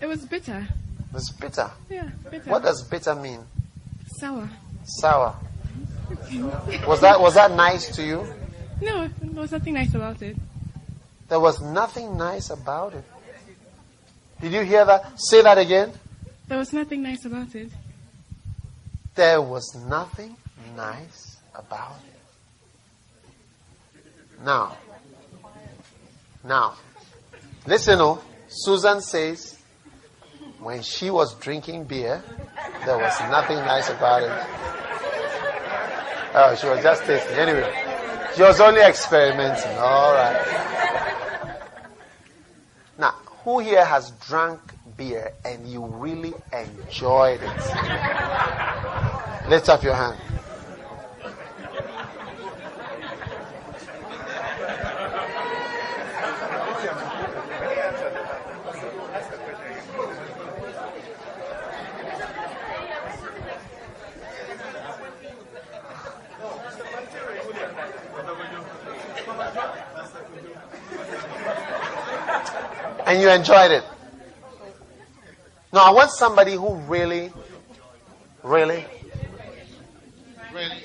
It 0.00 0.06
was 0.06 0.24
bitter. 0.26 0.66
It 1.08 1.14
was 1.14 1.30
bitter? 1.30 1.70
Yeah, 1.88 2.10
bitter. 2.30 2.50
What 2.50 2.64
does 2.64 2.82
bitter 2.82 3.14
mean? 3.14 3.44
Sour. 4.18 4.50
Sour. 4.84 5.36
was 6.86 7.00
that 7.00 7.20
was 7.20 7.34
that 7.34 7.52
nice 7.52 7.94
to 7.94 8.02
you? 8.02 8.26
No, 8.80 9.08
there 9.08 9.40
was 9.42 9.52
nothing 9.52 9.74
nice 9.74 9.94
about 9.94 10.20
it. 10.20 10.36
There 11.28 11.40
was 11.40 11.60
nothing 11.60 12.16
nice 12.16 12.50
about 12.50 12.94
it. 12.94 13.04
Did 14.40 14.52
you 14.52 14.62
hear 14.62 14.84
that? 14.84 15.18
Say 15.18 15.42
that 15.42 15.58
again. 15.58 15.92
There 16.48 16.58
was 16.58 16.72
nothing 16.72 17.02
nice 17.02 17.24
about 17.24 17.54
it. 17.54 17.70
There 19.16 19.40
was 19.40 19.74
nothing 19.74 20.36
nice 20.76 21.38
about 21.54 21.96
it. 22.06 22.12
Now, 24.44 24.76
now, 26.44 26.74
listen, 27.66 27.98
oh, 28.00 28.22
Susan 28.46 29.00
says 29.00 29.58
when 30.60 30.82
she 30.82 31.08
was 31.08 31.34
drinking 31.36 31.84
beer, 31.84 32.22
there 32.84 32.98
was 32.98 33.18
nothing 33.30 33.56
nice 33.56 33.88
about 33.88 34.22
it. 34.22 34.30
Oh, 36.34 36.54
she 36.60 36.66
was 36.68 36.82
just 36.82 37.04
tasting. 37.04 37.38
Anyway, 37.38 37.72
she 38.36 38.42
was 38.42 38.60
only 38.60 38.82
experimenting. 38.82 39.78
All 39.78 40.12
right. 40.12 41.56
Now, 42.98 43.12
who 43.44 43.60
here 43.60 43.84
has 43.84 44.10
drunk 44.28 44.60
beer 44.98 45.32
and 45.42 45.66
you 45.66 45.86
really 45.86 46.34
enjoyed 46.52 47.40
it? 47.42 48.65
Lift 49.48 49.68
up 49.68 49.82
your 49.84 49.94
hand. 49.94 50.16
and 73.06 73.22
you 73.22 73.30
enjoyed 73.30 73.70
it. 73.70 73.84
No, 75.72 75.80
I 75.80 75.90
want 75.90 76.10
somebody 76.10 76.54
who 76.54 76.74
really, 76.74 77.32
really 78.42 78.84
really, 80.56 80.82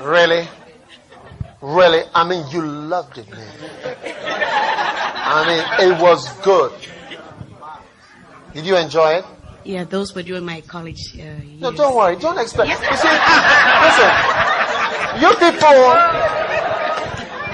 really, 0.00 0.48
really, 1.60 2.02
I 2.12 2.28
mean, 2.28 2.44
you 2.50 2.62
loved 2.62 3.18
it, 3.18 3.30
man. 3.30 3.48
I 5.32 5.46
mean, 5.46 5.90
it 5.90 6.02
was 6.02 6.28
good. 6.40 6.72
Did 8.52 8.66
you 8.66 8.76
enjoy 8.76 9.12
it? 9.12 9.24
Yeah, 9.62 9.84
those 9.84 10.12
were 10.14 10.24
during 10.24 10.44
my 10.44 10.60
college 10.62 11.14
uh, 11.14 11.22
years. 11.22 11.60
No, 11.60 11.70
don't 11.70 11.94
worry. 11.94 12.16
Don't 12.16 12.38
expect. 12.38 12.68
You 12.68 12.76
see, 12.76 12.82
listen. 12.82 14.10
You 15.20 15.30
people, 15.38 15.76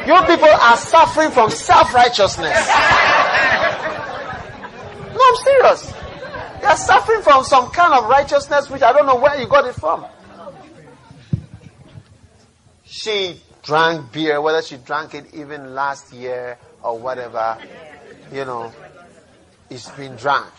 you 0.07 0.17
people 0.25 0.49
are 0.49 0.77
suffering 0.79 1.31
from 1.33 1.51
self-righteousness. 1.51 2.69
No, 5.13 5.21
I'm 5.21 5.37
serious. 5.37 5.93
You 6.63 6.69
are 6.69 6.77
suffering 6.77 7.23
from 7.23 7.45
some 7.45 7.71
kind 7.71 7.93
of 7.93 8.09
righteousness 8.09 8.71
which 8.71 8.83
I 8.83 8.93
don't 8.93 9.07
know 9.07 9.17
where 9.17 9.39
you 9.39 9.47
got 9.49 9.67
it 9.67 9.75
from. 9.75 10.07
She 12.97 13.39
drank 13.63 14.11
beer, 14.11 14.41
whether 14.41 14.63
she 14.63 14.79
drank 14.79 15.15
it 15.15 15.35
even 15.35 15.75
last 15.75 16.15
year 16.15 16.57
or 16.83 16.99
whatever, 16.99 17.59
you 18.33 18.45
know, 18.47 18.73
it's 19.69 19.91
been 19.91 20.17
drunk 20.17 20.51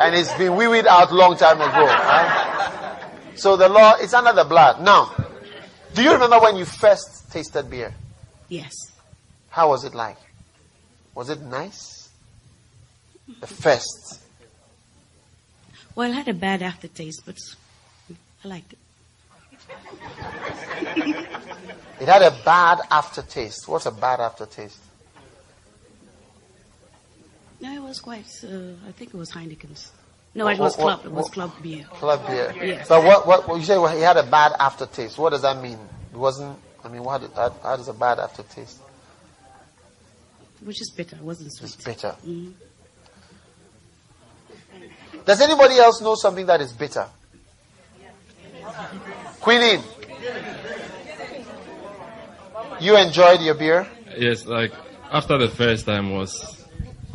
and 0.00 0.16
it's 0.16 0.32
been 0.34 0.56
weeded 0.56 0.86
out 0.86 1.12
long 1.12 1.36
time 1.36 1.60
ago. 1.60 1.86
Right? 1.86 2.98
So 3.36 3.56
the 3.56 3.68
law, 3.68 3.94
it's 4.00 4.14
under 4.14 4.32
the 4.32 4.44
blood. 4.44 4.82
Now, 4.82 5.14
do 5.94 6.02
you 6.02 6.12
remember 6.12 6.40
when 6.40 6.56
you 6.56 6.64
first 6.64 7.30
tasted 7.30 7.70
beer? 7.70 7.94
Yes. 8.48 8.72
How 9.48 9.68
was 9.68 9.84
it 9.84 9.94
like? 9.94 10.18
Was 11.14 11.30
it 11.30 11.40
nice? 11.40 12.10
The 13.40 13.46
first. 13.46 14.20
Well, 15.94 16.10
it 16.10 16.14
had 16.14 16.28
a 16.28 16.34
bad 16.34 16.62
aftertaste, 16.62 17.22
but 17.24 17.36
I 18.44 18.48
liked 18.48 18.72
it. 18.72 18.78
It 22.00 22.08
had 22.08 22.22
a 22.22 22.30
bad 22.44 22.80
aftertaste. 22.90 23.68
What's 23.68 23.86
a 23.86 23.90
bad 23.92 24.20
aftertaste? 24.20 24.78
No, 27.60 27.72
it 27.72 27.82
was 27.82 28.00
quite. 28.00 28.26
Uh, 28.42 28.72
I 28.88 28.92
think 28.92 29.14
it 29.14 29.16
was 29.16 29.30
Heineken's. 29.30 29.92
No, 30.34 30.48
it 30.48 30.58
was 30.58 30.76
What- 30.76 30.84
what- 30.84 31.00
club. 31.02 31.06
It 31.06 31.12
was 31.12 31.24
what- 31.26 31.32
club 31.32 31.52
beer. 31.62 31.84
Club 31.90 32.26
beer. 32.26 32.52
Yes. 32.60 32.88
So 32.88 33.00
what, 33.00 33.26
what, 33.26 33.46
what 33.46 33.58
you 33.60 33.64
say 33.64 33.78
well, 33.78 33.94
he 33.94 34.02
had 34.02 34.16
a 34.16 34.22
bad 34.24 34.52
aftertaste. 34.58 35.16
What 35.18 35.30
does 35.30 35.42
that 35.42 35.62
mean? 35.62 35.78
It 36.12 36.16
wasn't, 36.16 36.58
I 36.84 36.88
mean, 36.88 37.04
what, 37.04 37.20
how, 37.36 37.54
how 37.62 37.76
does 37.76 37.88
a 37.88 37.92
bad 37.92 38.18
aftertaste? 38.18 38.78
It 40.60 40.66
was 40.66 40.76
just 40.76 40.96
bitter. 40.96 41.16
It 41.16 41.22
wasn't 41.22 41.52
sweet. 41.52 41.66
It's 41.66 41.74
sweet. 41.84 41.96
bitter. 41.96 42.16
Mhm. 42.26 42.54
Does 45.24 45.40
anybody 45.40 45.76
else 45.78 46.00
know 46.00 46.14
something 46.16 46.46
that 46.46 46.60
is 46.60 46.72
bitter? 46.72 47.06
Queenin, 49.42 49.82
you 52.80 52.96
enjoyed 52.96 53.40
your 53.40 53.54
beer? 53.54 53.86
Yes, 54.16 54.46
like 54.46 54.72
after 55.10 55.38
the 55.38 55.48
first 55.48 55.84
time 55.86 56.12
was 56.12 56.64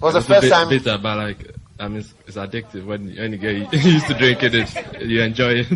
Was 0.02 0.14
the 0.14 0.22
first 0.22 0.42
bit 0.42 0.52
time? 0.52 0.70
bitter, 0.70 0.98
but 0.98 1.18
like 1.18 1.52
I 1.80 1.88
mean, 1.88 2.00
it's, 2.00 2.14
it's 2.28 2.38
addictive 2.38 2.86
when 2.86 3.16
when 3.16 3.32
you 3.34 3.38
get 3.38 3.74
used 3.84 4.08
to 4.08 4.14
drinking 4.14 4.54
it, 4.56 5.02
you 5.02 5.22
enjoy 5.22 5.54
it. 5.64 5.68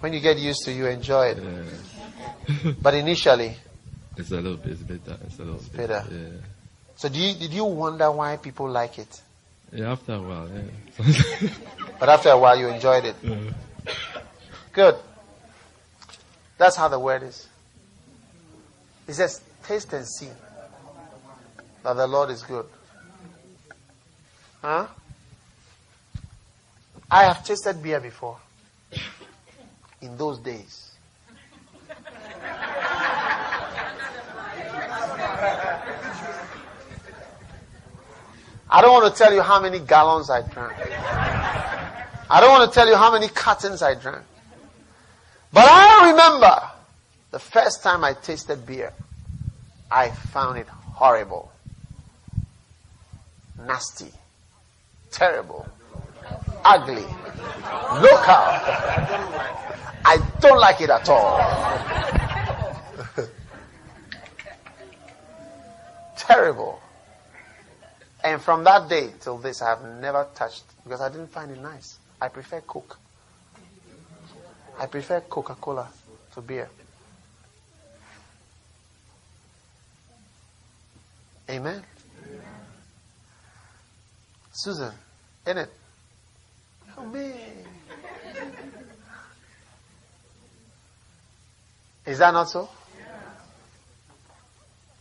When 0.00 0.12
you 0.12 0.20
get 0.20 0.38
used 0.38 0.64
to, 0.64 0.72
you 0.72 0.86
enjoy 0.86 1.28
it. 1.28 1.38
Yeah. 1.42 2.72
But 2.80 2.94
initially, 2.94 3.56
It's 4.16 4.30
a 4.30 4.36
little 4.36 4.56
bit 4.56 4.72
it's 4.72 4.82
bitter. 4.82 5.16
It's 5.26 5.38
a 5.38 5.42
little 5.42 5.60
bit 5.60 5.76
bitter. 5.76 6.04
Yeah. 6.10 6.40
so 6.96 7.08
do 7.08 7.18
you, 7.20 7.34
did 7.34 7.52
you 7.52 7.64
wonder 7.64 8.10
why 8.10 8.36
people 8.36 8.68
like 8.68 8.98
it? 8.98 9.20
Yeah, 9.72 9.92
after 9.92 10.14
a 10.14 10.20
while, 10.22 10.48
yeah. 10.48 11.50
But 12.00 12.08
after 12.08 12.30
a 12.30 12.38
while, 12.38 12.58
you 12.58 12.68
enjoyed 12.68 13.04
it. 13.04 13.16
Yeah. 13.22 13.92
Good. 14.72 14.96
That's 16.58 16.76
how 16.76 16.88
the 16.88 16.98
word 16.98 17.22
is. 17.22 17.48
It 19.06 19.14
says, 19.14 19.40
taste 19.62 19.92
and 19.92 20.06
see 20.06 20.28
that 21.82 21.94
the 21.94 22.06
Lord 22.06 22.30
is 22.30 22.42
good. 22.42 22.66
Huh? 24.60 24.88
I 27.10 27.24
have 27.24 27.44
tasted 27.44 27.82
beer 27.82 28.00
before. 28.00 28.36
In 30.02 30.16
those 30.16 30.38
days. 30.38 30.92
I 38.70 38.82
don't 38.82 38.92
want 38.92 39.14
to 39.14 39.18
tell 39.18 39.32
you 39.32 39.40
how 39.40 39.60
many 39.60 39.78
gallons 39.78 40.28
I 40.28 40.42
drank. 40.42 40.74
I 42.30 42.40
don't 42.40 42.50
want 42.50 42.70
to 42.70 42.74
tell 42.74 42.86
you 42.86 42.96
how 42.96 43.10
many 43.10 43.28
cartons 43.28 43.80
I 43.80 43.94
drank. 43.94 44.24
But 45.52 45.64
I 45.66 46.10
remember 46.10 46.70
the 47.30 47.38
first 47.38 47.82
time 47.82 48.04
I 48.04 48.12
tasted 48.14 48.66
beer, 48.66 48.92
I 49.90 50.10
found 50.10 50.58
it 50.58 50.68
horrible, 50.68 51.50
nasty, 53.66 54.12
terrible, 55.10 55.66
ugly, 56.64 57.02
local. 57.02 58.38
I 60.04 60.18
don't 60.40 60.58
like 60.58 60.80
it 60.80 60.90
at 60.90 61.08
all. 61.08 61.38
terrible. 66.16 66.80
And 68.22 68.42
from 68.42 68.64
that 68.64 68.88
day 68.88 69.10
till 69.20 69.38
this, 69.38 69.62
I 69.62 69.70
have 69.70 69.84
never 70.00 70.26
touched 70.34 70.64
because 70.84 71.00
I 71.00 71.08
didn't 71.08 71.30
find 71.30 71.50
it 71.50 71.60
nice. 71.60 71.98
I 72.20 72.28
prefer 72.28 72.60
Coke. 72.60 72.98
I 74.78 74.86
prefer 74.86 75.20
Coca 75.22 75.56
Cola 75.56 75.88
to 76.34 76.40
beer. 76.40 76.68
Amen. 81.50 81.82
Susan, 84.52 84.92
in 85.46 85.58
it. 85.58 85.70
Oh, 86.96 87.04
man. 87.06 87.32
Is 92.06 92.18
that 92.18 92.32
not 92.32 92.48
so? 92.48 92.68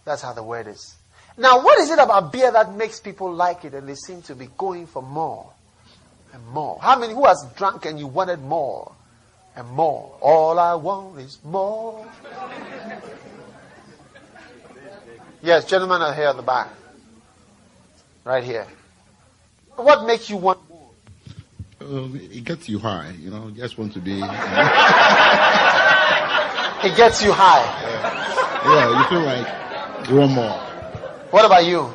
That's 0.06 0.22
how 0.22 0.34
the 0.34 0.44
word 0.44 0.68
is. 0.68 0.96
Now, 1.38 1.64
what 1.64 1.80
is 1.80 1.92
it 1.92 2.00
about 2.00 2.32
beer 2.32 2.52
that 2.52 2.74
makes 2.74 3.00
people 3.00 3.32
like 3.32 3.66
it 3.66 3.74
and 3.74 3.88
they 3.88 3.96
seem 3.96 4.22
to 4.24 4.36
be 4.36 4.48
going 4.58 4.88
for 4.88 5.02
more 5.04 5.52
and 6.34 6.46
more? 6.48 6.80
How 6.82 6.98
many, 6.98 7.14
who 7.14 7.26
has 7.26 7.46
drunk 7.56 7.86
and 7.86 8.00
you 8.00 8.08
wanted 8.08 8.42
more 8.42 8.94
and 9.58 9.68
more? 9.72 10.16
All 10.22 10.58
I 10.60 10.76
want 10.76 11.20
is 11.20 11.40
more. 11.44 12.06
Yes, 15.42 15.66
gentlemen 15.66 16.02
are 16.02 16.14
here 16.14 16.28
at 16.28 16.36
the 16.36 16.44
back. 16.44 16.70
Right 18.24 18.44
here. 18.44 18.68
What 19.76 20.06
makes 20.06 20.30
you 20.30 20.38
want 20.38 20.60
more? 20.70 20.90
Uh, 21.82 22.08
it 22.14 22.44
gets 22.44 22.70
you 22.70 22.80
high, 22.80 23.12
you 23.20 23.30
know. 23.30 23.48
You 23.48 23.56
just 23.56 23.78
want 23.78 23.94
to 23.94 24.00
be. 24.00 24.22
It 26.84 26.96
gets 26.96 27.24
you 27.24 27.32
high. 27.32 27.66
Yeah, 28.64 29.00
you 29.00 29.10
feel 29.10 29.22
like 29.22 30.08
you 30.08 30.16
want 30.16 30.32
more. 30.32 30.52
What 31.32 31.44
about 31.44 31.66
you? 31.66 31.92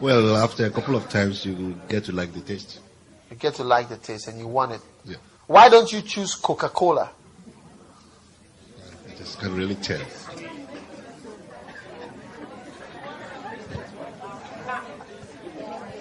Well, 0.00 0.36
after 0.38 0.64
a 0.64 0.70
couple 0.70 0.96
of 0.96 1.10
times, 1.10 1.44
you 1.44 1.78
get 1.90 2.04
to 2.04 2.12
like 2.12 2.32
the 2.32 2.40
taste. 2.40 2.80
You 3.30 3.36
get 3.36 3.54
to 3.56 3.64
like 3.64 3.90
the 3.90 3.98
taste 3.98 4.26
and 4.28 4.38
you 4.38 4.46
want 4.46 4.72
it. 4.72 4.80
Yeah, 5.48 5.54
Why 5.54 5.68
don't 5.68 5.92
you 5.92 6.02
choose 6.02 6.34
Coca 6.34 6.68
Cola? 6.68 7.10
I 9.08 9.16
just 9.16 9.38
can 9.38 9.54
really 9.54 9.74
tell. 9.76 10.00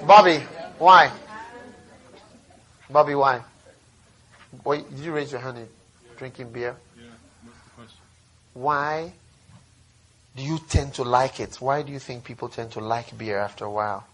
Bobby, 0.05 0.43
why? 0.79 1.11
Bobby, 2.89 3.15
why? 3.15 3.41
Wait, 4.65 4.89
did 4.89 4.99
you 4.99 5.13
raise 5.13 5.31
your 5.31 5.41
hand 5.41 5.57
in 5.57 5.67
drinking 6.17 6.51
beer? 6.51 6.75
Why 8.53 9.13
do 10.35 10.43
you 10.43 10.59
tend 10.69 10.93
to 10.95 11.03
like 11.03 11.39
it? 11.39 11.55
Why 11.61 11.81
do 11.81 11.91
you 11.91 11.99
think 11.99 12.23
people 12.23 12.49
tend 12.49 12.71
to 12.73 12.79
like 12.79 13.17
beer 13.17 13.39
after 13.39 13.65
a 13.65 13.71
while? 13.71 14.05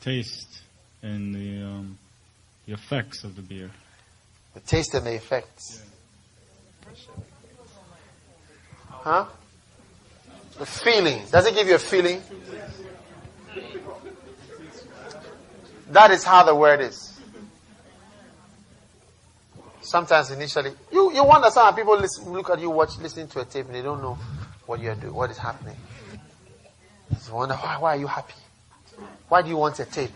taste 0.00 0.60
and 1.02 1.34
the 1.34 1.64
um, 1.64 1.98
the 2.66 2.72
effects 2.72 3.24
of 3.24 3.36
the 3.36 3.42
beer. 3.42 3.70
The 4.58 4.66
taste 4.66 4.94
and 4.94 5.06
the 5.06 5.14
effects. 5.14 5.84
Huh? 8.88 9.26
The 10.58 10.66
feeling. 10.66 11.22
Does 11.30 11.46
it 11.46 11.54
give 11.54 11.68
you 11.68 11.76
a 11.76 11.78
feeling? 11.78 12.20
That 15.90 16.10
is 16.10 16.24
how 16.24 16.42
the 16.42 16.56
word 16.56 16.80
is. 16.80 17.20
Sometimes 19.80 20.32
initially, 20.32 20.72
you, 20.90 21.12
you 21.14 21.22
wonder 21.22 21.50
some 21.50 21.72
people 21.76 21.96
listen, 21.96 22.28
look 22.32 22.50
at 22.50 22.58
you 22.58 22.70
watch, 22.70 22.98
listening 22.98 23.28
to 23.28 23.40
a 23.40 23.44
tape 23.44 23.66
and 23.66 23.76
they 23.76 23.82
don't 23.82 24.02
know 24.02 24.18
what 24.66 24.80
you're 24.80 24.96
doing, 24.96 25.14
what 25.14 25.30
is 25.30 25.38
happening. 25.38 25.76
You 27.10 27.32
wonder 27.32 27.54
why, 27.54 27.78
why 27.78 27.94
are 27.94 28.00
you 28.00 28.08
happy? 28.08 28.34
Why 29.28 29.40
do 29.40 29.50
you 29.50 29.56
want 29.56 29.78
a 29.78 29.84
tape? 29.84 30.10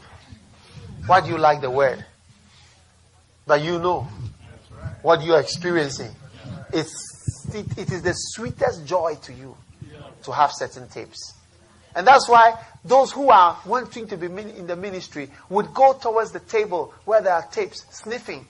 Why 1.07 1.21
do 1.21 1.29
you 1.29 1.39
like 1.39 1.61
the 1.61 1.71
word? 1.71 2.05
But 3.47 3.63
you 3.63 3.79
know 3.79 4.07
what 5.03 5.23
you're 5.23 5.41
experiencing. 5.41 6.11
It's, 6.73 7.47
it, 7.55 7.79
it 7.79 7.93
is 7.93 8.03
the 8.03 8.13
sweetest 8.13 8.87
joy 8.87 9.17
to 9.23 9.33
you 9.33 9.57
to 10.25 10.33
have 10.33 10.51
certain 10.53 10.89
tapes. 10.89 11.35
And 11.95 12.07
that's 12.07 12.29
why 12.29 12.55
those 12.85 13.13
who 13.13 13.29
are 13.29 13.59
wanting 13.67 14.07
to 14.09 14.17
be 14.17 14.27
in 14.27 14.67
the 14.67 14.77
ministry 14.77 15.31
would 15.51 15.75
go 15.75 15.93
towards 15.93 16.33
the 16.33 16.41
table 16.41 16.95
where 17.05 17.21
there 17.21 17.35
are 17.35 17.47
tapes, 17.49 17.85
sniffing. 17.91 18.47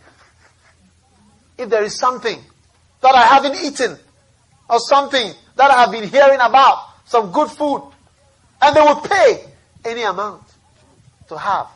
If 1.58 1.68
there 1.68 1.82
is 1.82 1.98
something 1.98 2.38
that 3.00 3.14
I 3.14 3.22
haven't 3.22 3.56
eaten, 3.56 3.98
or 4.70 4.78
something 4.78 5.32
that 5.56 5.70
I 5.70 5.80
have 5.82 5.90
been 5.90 6.08
hearing 6.08 6.40
about, 6.40 6.88
some 7.04 7.32
good 7.32 7.50
food, 7.50 7.82
and 8.60 8.76
they 8.76 8.80
would 8.80 9.04
pay 9.04 9.44
any 9.84 10.02
amount 10.02 10.42
to 11.28 11.36
have. 11.36 11.66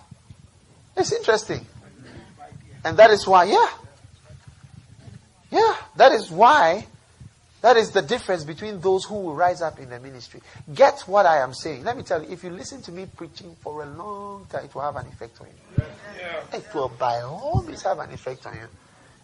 It's 0.97 1.13
interesting. 1.13 1.67
And 2.85 2.97
that 2.97 3.11
is 3.11 3.27
why, 3.27 3.45
yeah. 3.45 3.69
Yeah, 5.51 5.77
that 5.97 6.13
is 6.13 6.31
why 6.31 6.87
that 7.63 7.77
is 7.77 7.91
the 7.91 8.03
difference 8.03 8.45
between 8.45 8.81
those 8.81 9.05
who 9.05 9.15
will 9.15 9.35
rise 9.35 9.61
up 9.61 9.81
in 9.81 9.91
the 9.91 9.99
ministry. 9.99 10.41
Get 10.73 11.01
what 11.01 11.27
I 11.27 11.39
am 11.39 11.53
saying. 11.53 11.83
Let 11.83 11.97
me 11.97 12.05
tell 12.05 12.23
you, 12.23 12.31
if 12.31 12.45
you 12.45 12.51
listen 12.51 12.81
to 12.83 12.93
me 12.93 13.07
preaching 13.17 13.57
for 13.61 13.83
a 13.83 13.87
long 13.87 14.47
time, 14.51 14.67
it 14.67 14.75
will 14.75 14.83
have 14.83 14.95
an 14.95 15.07
effect 15.07 15.41
on 15.41 15.49
you. 15.49 15.85
Yeah. 16.17 16.59
It 16.59 16.67
will 16.73 16.89
by 16.89 17.23
all 17.23 17.65
means 17.67 17.83
have 17.83 17.99
an 17.99 18.13
effect 18.13 18.47
on 18.47 18.55
you. 18.55 18.69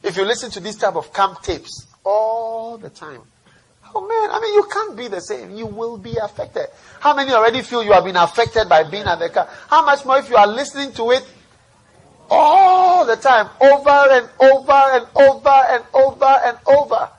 If 0.03 0.16
you 0.16 0.25
listen 0.25 0.51
to 0.53 0.61
this 0.61 0.77
type 0.77 0.97
of 0.97 1.12
camp 1.12 1.43
tapes 1.43 1.87
all 2.05 2.79
the 2.79 2.91
time, 2.91 3.20
oh 3.95 4.01
man, 4.01 4.31
I 4.33 4.41
mean, 4.41 4.55
you 4.55 4.64
can't 4.64 4.97
be 4.97 5.09
the 5.09 5.20
same. 5.20 5.55
You 5.55 5.66
will 5.66 5.97
be 5.97 6.16
affected. 6.20 6.66
How 6.99 7.14
many 7.14 7.31
already 7.33 7.62
feel 7.62 7.85
you 7.85 7.93
have 7.93 8.05
been 8.05 8.16
affected 8.16 8.68
by 8.68 8.83
being 8.83 9.05
at 9.05 9.20
the 9.20 9.29
camp? 9.29 9.51
How 9.68 9.85
much 9.85 10.05
more 10.05 10.18
if 10.18 10.29
you 10.29 10.37
are 10.37 10.49
listening 10.49 10.93
to 10.95 11.12
it 11.12 11.25
all 12.33 13.05
the 13.05 13.16
time, 13.16 13.49
over 13.61 13.91
and 13.91 14.28
over 14.41 14.72
and 14.72 15.07
over 15.14 15.49
and 15.49 15.85
over 15.93 16.41
and 16.45 16.59
over? 16.66 17.11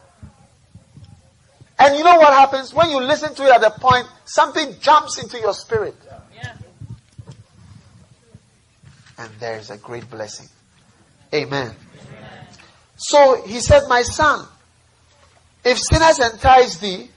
And 1.80 1.98
you 1.98 2.04
know 2.04 2.18
what 2.18 2.34
happens? 2.34 2.74
When 2.74 2.90
you 2.90 3.00
listen 3.02 3.34
to 3.36 3.44
it 3.44 3.52
at 3.52 3.62
the 3.62 3.72
point, 3.72 4.08
something 4.26 4.76
jumps 4.80 5.22
into 5.22 5.40
your 5.40 5.54
spirit. 5.54 5.96
Yeah. 6.34 6.54
And 9.18 9.32
there 9.40 9.58
is 9.58 9.70
a 9.70 9.78
great 9.78 10.10
blessing. 10.10 10.48
Amen. 11.34 11.76
Amen. 11.76 12.48
So 12.96 13.44
he 13.46 13.60
said, 13.60 13.84
My 13.90 14.04
son, 14.04 14.48
if 15.66 15.78
sinners 15.78 16.20
entice 16.20 16.78
thee, 16.78 17.10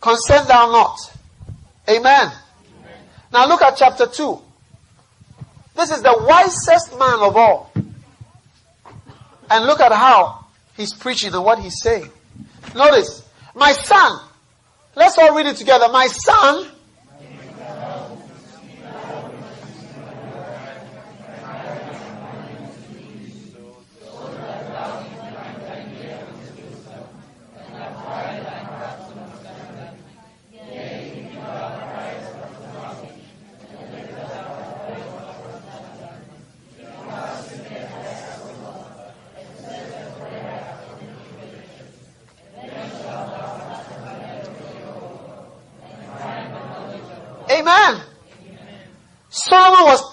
consent 0.00 0.48
thou 0.48 0.70
not. 0.70 0.98
Amen. 1.88 2.02
Amen. 2.02 2.32
Now 3.32 3.46
look 3.46 3.62
at 3.62 3.76
chapter 3.76 4.06
2. 4.06 4.42
This 5.78 5.92
is 5.92 6.02
the 6.02 6.24
wisest 6.26 6.98
man 6.98 7.20
of 7.20 7.36
all. 7.36 7.72
And 9.48 9.64
look 9.64 9.78
at 9.78 9.92
how 9.92 10.44
he's 10.76 10.92
preaching 10.92 11.32
and 11.32 11.44
what 11.44 11.60
he's 11.60 11.80
saying. 11.80 12.10
Notice, 12.74 13.22
my 13.54 13.70
son. 13.70 14.20
Let's 14.96 15.16
all 15.18 15.36
read 15.36 15.46
it 15.46 15.54
together. 15.54 15.86
My 15.88 16.08
son. 16.08 16.68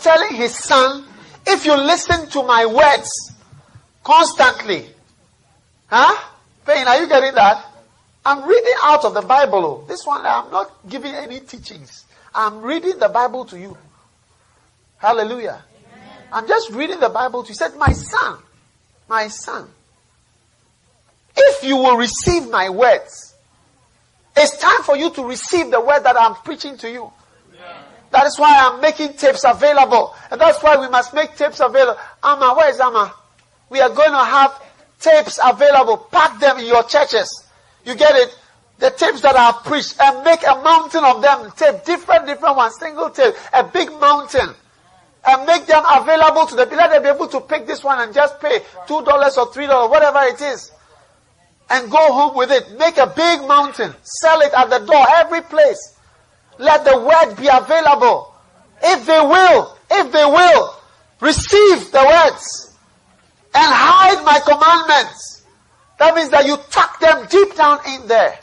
telling 0.06 0.35
his 0.46 0.64
son, 0.64 1.04
if 1.46 1.66
you 1.66 1.76
listen 1.76 2.30
to 2.30 2.44
my 2.44 2.66
words 2.66 3.10
constantly, 4.04 4.86
huh? 5.88 6.16
Payne, 6.66 6.88
are 6.88 7.00
you 7.02 7.08
getting 7.08 7.34
that? 7.34 7.66
I'm 8.24 8.48
reading 8.48 8.74
out 8.84 9.06
of 9.06 9.14
the 9.14 9.22
Bible. 9.22 9.66
Oh. 9.66 9.86
This 9.88 10.06
one, 10.06 10.26
I'm 10.26 10.52
not 10.52 10.72
giving 10.88 11.14
any 11.14 11.40
teachings. 11.40 12.06
I'm 12.34 12.62
reading 12.62 12.98
the 13.00 13.10
Bible 13.10 13.46
to 13.46 13.60
you. 13.60 13.78
Hallelujah. 14.98 15.64
Amen. 15.64 16.10
I'm 16.32 16.48
just 16.48 16.72
reading 16.72 17.00
the 17.00 17.10
Bible 17.10 17.44
to 17.44 17.48
you. 17.48 17.54
He 17.54 17.56
said, 17.56 17.76
My 17.78 17.92
son, 17.92 18.40
my 19.08 19.28
son, 19.28 19.68
if 21.36 21.64
you 21.64 21.78
will 21.78 21.98
receive 21.98 22.50
my 22.50 22.70
words, 22.70 23.36
it's 24.38 24.58
time 24.58 24.84
for 24.84 24.96
you 24.96 25.12
to 25.12 25.24
receive 25.24 25.72
the 25.72 25.80
word 25.82 26.02
that 26.02 26.16
I'm 26.20 26.36
preaching 26.36 26.78
to 26.78 26.90
you. 26.90 27.12
That 28.16 28.28
is 28.28 28.40
why 28.40 28.56
I'm 28.58 28.80
making 28.80 29.18
tapes 29.18 29.44
available. 29.44 30.16
And 30.32 30.40
that's 30.40 30.64
why 30.64 30.78
we 30.78 30.88
must 30.88 31.14
make 31.14 31.36
tapes 31.36 31.60
available. 31.60 32.00
Amma, 32.24 32.54
where 32.56 32.70
is 32.70 32.80
Amma? 32.80 33.14
We 33.70 33.82
are 33.82 33.90
going 33.90 34.12
to 34.12 34.24
have 34.24 34.64
tapes 35.02 35.38
available. 35.44 35.98
Pack 35.98 36.40
them 36.40 36.60
in 36.60 36.66
your 36.66 36.84
churches. 36.84 37.28
You 37.84 37.94
get 37.94 38.16
it? 38.16 38.34
The 38.80 38.92
tapes 38.92 39.20
that 39.20 39.36
have 39.36 39.66
preached 39.66 40.00
and 40.00 40.24
make 40.24 40.40
a 40.48 40.56
mountain 40.64 41.04
of 41.04 41.22
them. 41.22 41.52
Tape, 41.58 41.84
different, 41.84 42.26
different 42.26 42.56
ones. 42.56 42.76
Single 42.80 43.10
tape. 43.10 43.36
A 43.52 43.66
big 43.66 43.92
mountain. 44.00 44.56
And 45.28 45.46
make 45.46 45.66
them 45.66 45.84
available 45.86 46.46
to 46.46 46.56
the 46.56 46.64
people. 46.64 46.78
Let 46.78 46.92
them 46.92 47.04
be 47.04 47.10
able 47.10 47.28
to 47.28 47.42
pick 47.42 47.68
this 47.68 47.84
one 47.84 48.00
and 48.00 48.14
just 48.14 48.40
pay 48.40 48.60
$2 48.88 48.88
or 48.88 49.52
$3, 49.52 49.90
whatever 49.90 50.20
it 50.22 50.42
is. 50.42 50.72
And 51.70 51.92
go 51.92 52.14
home 52.14 52.38
with 52.38 52.50
it. 52.50 52.80
Make 52.80 52.96
a 52.96 53.08
big 53.08 53.46
mountain. 53.46 53.94
Sell 54.04 54.40
it 54.40 54.54
at 54.54 54.70
the 54.70 54.80
door, 54.86 55.06
every 55.16 55.42
place. 55.42 55.95
Let 56.58 56.86
the 56.86 57.00
word 57.00 57.36
be 57.36 57.48
available. 57.48 58.34
If 58.82 59.06
they 59.06 59.20
will, 59.20 59.78
if 59.92 60.12
they 60.12 60.26
will, 60.26 60.76
receive 61.22 61.92
the 61.92 62.04
words 62.06 62.74
and 63.54 63.74
hide 63.74 64.24
my 64.24 64.40
commandments. 64.40 65.44
That 65.98 66.16
means 66.16 66.30
that 66.30 66.46
you 66.46 66.58
tuck 66.70 67.00
them 67.00 67.26
deep 67.30 67.56
down 67.56 67.80
in 67.88 68.08
there. 68.08 68.38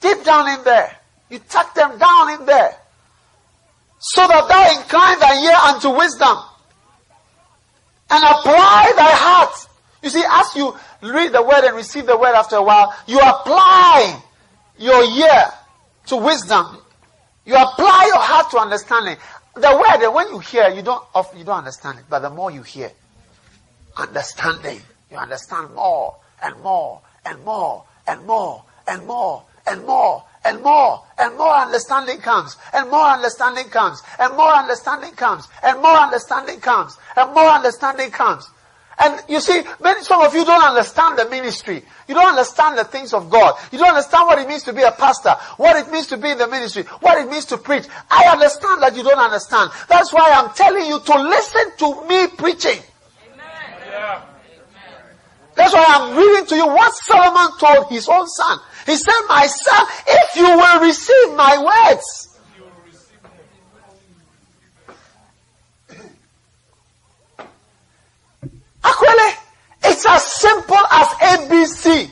Deep 0.00 0.24
down 0.24 0.48
in 0.58 0.64
there. 0.64 0.94
You 1.30 1.38
tuck 1.38 1.74
them 1.74 1.98
down 1.98 2.40
in 2.40 2.46
there. 2.46 2.76
So 3.98 4.26
that 4.26 4.48
thou 4.48 4.80
incline 4.80 5.18
thy 5.18 5.42
ear 5.42 5.74
unto 5.74 5.96
wisdom. 5.96 6.36
And 8.10 8.24
apply 8.24 8.92
thy 8.96 9.10
heart. 9.10 9.68
You 10.02 10.10
see, 10.10 10.22
as 10.24 10.54
you 10.54 10.76
read 11.02 11.32
the 11.32 11.42
word 11.42 11.64
and 11.64 11.76
receive 11.76 12.06
the 12.06 12.16
word 12.16 12.34
after 12.34 12.56
a 12.56 12.62
while, 12.62 12.94
you 13.06 13.18
apply 13.18 14.22
your 14.78 15.02
ear 15.02 15.52
to 16.08 16.16
wisdom. 16.16 16.78
You 17.44 17.54
apply 17.54 18.04
your 18.06 18.18
heart 18.20 18.50
to 18.50 18.58
understanding. 18.58 19.16
The 19.54 19.72
word, 19.72 20.12
when 20.12 20.28
you 20.28 20.38
hear, 20.38 20.68
you 20.68 20.82
don't, 20.82 21.02
you 21.36 21.44
don't 21.44 21.58
understand 21.58 21.98
it. 21.98 22.04
But 22.08 22.20
the 22.20 22.30
more 22.30 22.50
you 22.50 22.62
hear, 22.62 22.92
understanding, 23.96 24.80
you 25.10 25.16
understand 25.16 25.74
more 25.74 26.16
and 26.42 26.60
more 26.62 27.00
and 27.24 27.44
more 27.44 27.84
and 28.06 28.26
more 28.26 28.64
and 28.86 29.06
more 29.06 29.44
and 29.66 29.84
more 29.84 30.24
and 30.44 30.62
more 30.62 31.02
and 31.18 31.36
more 31.36 31.54
understanding 31.54 32.18
comes 32.18 32.56
and 32.72 32.90
more 32.90 33.06
understanding 33.06 33.68
comes 33.68 34.02
and 34.18 34.36
more 34.36 34.52
understanding 34.52 35.12
comes 35.12 35.48
and 35.62 35.82
more 35.82 35.96
understanding 35.96 36.60
comes 36.60 36.96
and 37.16 37.34
more 37.34 37.48
understanding 37.48 38.10
comes 38.10 38.48
and 39.00 39.22
you 39.28 39.40
see, 39.40 39.62
many, 39.80 40.02
some 40.02 40.22
of 40.22 40.34
you 40.34 40.44
don't 40.44 40.62
understand 40.62 41.18
the 41.18 41.28
ministry. 41.28 41.84
You 42.08 42.14
don't 42.14 42.30
understand 42.30 42.78
the 42.78 42.84
things 42.84 43.12
of 43.12 43.30
God. 43.30 43.54
You 43.70 43.78
don't 43.78 43.90
understand 43.90 44.26
what 44.26 44.38
it 44.40 44.48
means 44.48 44.64
to 44.64 44.72
be 44.72 44.82
a 44.82 44.90
pastor, 44.90 45.36
what 45.56 45.76
it 45.76 45.90
means 45.92 46.08
to 46.08 46.16
be 46.16 46.30
in 46.30 46.38
the 46.38 46.48
ministry, 46.48 46.82
what 47.00 47.18
it 47.18 47.30
means 47.30 47.44
to 47.46 47.58
preach. 47.58 47.84
I 48.10 48.24
understand 48.32 48.82
that 48.82 48.96
you 48.96 49.04
don't 49.04 49.18
understand. 49.18 49.70
That's 49.88 50.12
why 50.12 50.30
I'm 50.32 50.52
telling 50.54 50.86
you 50.86 50.98
to 50.98 51.22
listen 51.22 51.76
to 51.78 52.08
me 52.08 52.26
preaching. 52.36 52.82
Amen. 53.32 54.22
That's 55.54 55.74
why 55.74 55.84
I'm 55.86 56.16
reading 56.16 56.46
to 56.46 56.56
you 56.56 56.66
what 56.66 56.92
Solomon 56.94 57.56
told 57.58 57.90
his 57.90 58.08
own 58.08 58.26
son. 58.26 58.58
He 58.84 58.96
said, 58.96 59.20
My 59.28 59.46
son, 59.46 59.86
if 60.08 60.36
you 60.36 60.44
will 60.44 60.80
receive 60.80 61.36
my 61.36 61.58
words, 61.62 62.27
Actually, 68.84 69.32
it's 69.84 70.06
as 70.06 70.24
simple 70.24 70.76
as 70.76 71.08
ABC. 71.08 72.10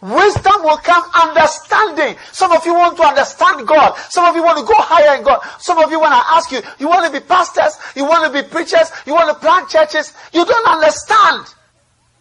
Wisdom 0.00 0.62
will 0.62 0.76
come, 0.76 1.02
understanding. 1.12 2.16
Some 2.30 2.52
of 2.52 2.64
you 2.64 2.72
want 2.72 2.96
to 2.98 3.02
understand 3.02 3.66
God. 3.66 3.96
Some 4.10 4.24
of 4.26 4.36
you 4.36 4.44
want 4.44 4.58
to 4.58 4.64
go 4.64 4.74
higher 4.76 5.18
in 5.18 5.24
God. 5.24 5.40
Some 5.58 5.78
of 5.78 5.90
you 5.90 5.98
want 5.98 6.12
to 6.12 6.32
ask 6.34 6.52
you, 6.52 6.60
you 6.78 6.88
want 6.88 7.12
to 7.12 7.20
be 7.20 7.24
pastors, 7.24 7.76
you 7.96 8.04
want 8.04 8.32
to 8.32 8.42
be 8.42 8.48
preachers, 8.48 8.92
you 9.06 9.14
want 9.14 9.28
to 9.28 9.34
plant 9.34 9.68
churches. 9.68 10.12
You 10.32 10.44
don't 10.44 10.68
understand. 10.68 11.46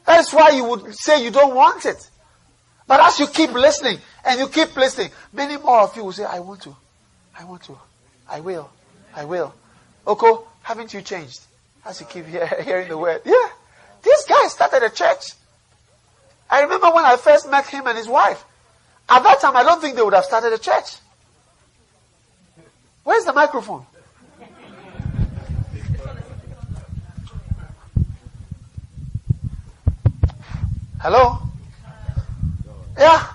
That 0.07 0.21
is 0.21 0.31
why 0.31 0.49
you 0.51 0.63
would 0.63 0.95
say 0.95 1.23
you 1.23 1.29
don't 1.29 1.53
want 1.53 1.85
it. 1.85 2.09
But 2.87 3.01
as 3.01 3.19
you 3.19 3.27
keep 3.27 3.51
listening 3.51 3.99
and 4.25 4.39
you 4.39 4.47
keep 4.47 4.75
listening, 4.75 5.11
many 5.31 5.57
more 5.57 5.81
of 5.81 5.95
you 5.95 6.03
will 6.03 6.13
say, 6.13 6.23
I 6.23 6.39
want 6.39 6.61
to. 6.61 6.75
I 7.37 7.43
want 7.43 7.61
to. 7.63 7.77
I 8.27 8.39
will. 8.39 8.71
I 9.13 9.25
will. 9.25 9.53
Oko, 10.07 10.47
haven't 10.63 10.93
you 10.93 11.01
changed? 11.01 11.41
As 11.85 11.99
you 11.99 12.07
keep 12.07 12.25
hearing 12.63 12.87
the 12.87 12.97
word. 12.97 13.21
Yeah. 13.23 13.49
This 14.03 14.25
guy 14.25 14.47
started 14.47 14.83
a 14.83 14.89
church. 14.89 15.33
I 16.49 16.61
remember 16.61 16.89
when 16.91 17.03
I 17.05 17.17
first 17.17 17.49
met 17.49 17.67
him 17.67 17.87
and 17.87 17.97
his 17.97 18.07
wife. 18.07 18.43
At 19.09 19.23
that 19.23 19.41
time, 19.41 19.55
I 19.55 19.63
don't 19.63 19.81
think 19.81 19.95
they 19.95 20.01
would 20.01 20.13
have 20.13 20.25
started 20.25 20.53
a 20.53 20.57
church. 20.57 20.97
Where's 23.03 23.25
the 23.25 23.33
microphone? 23.33 23.85
Hello? 30.99 31.39
Yeah. 32.97 33.31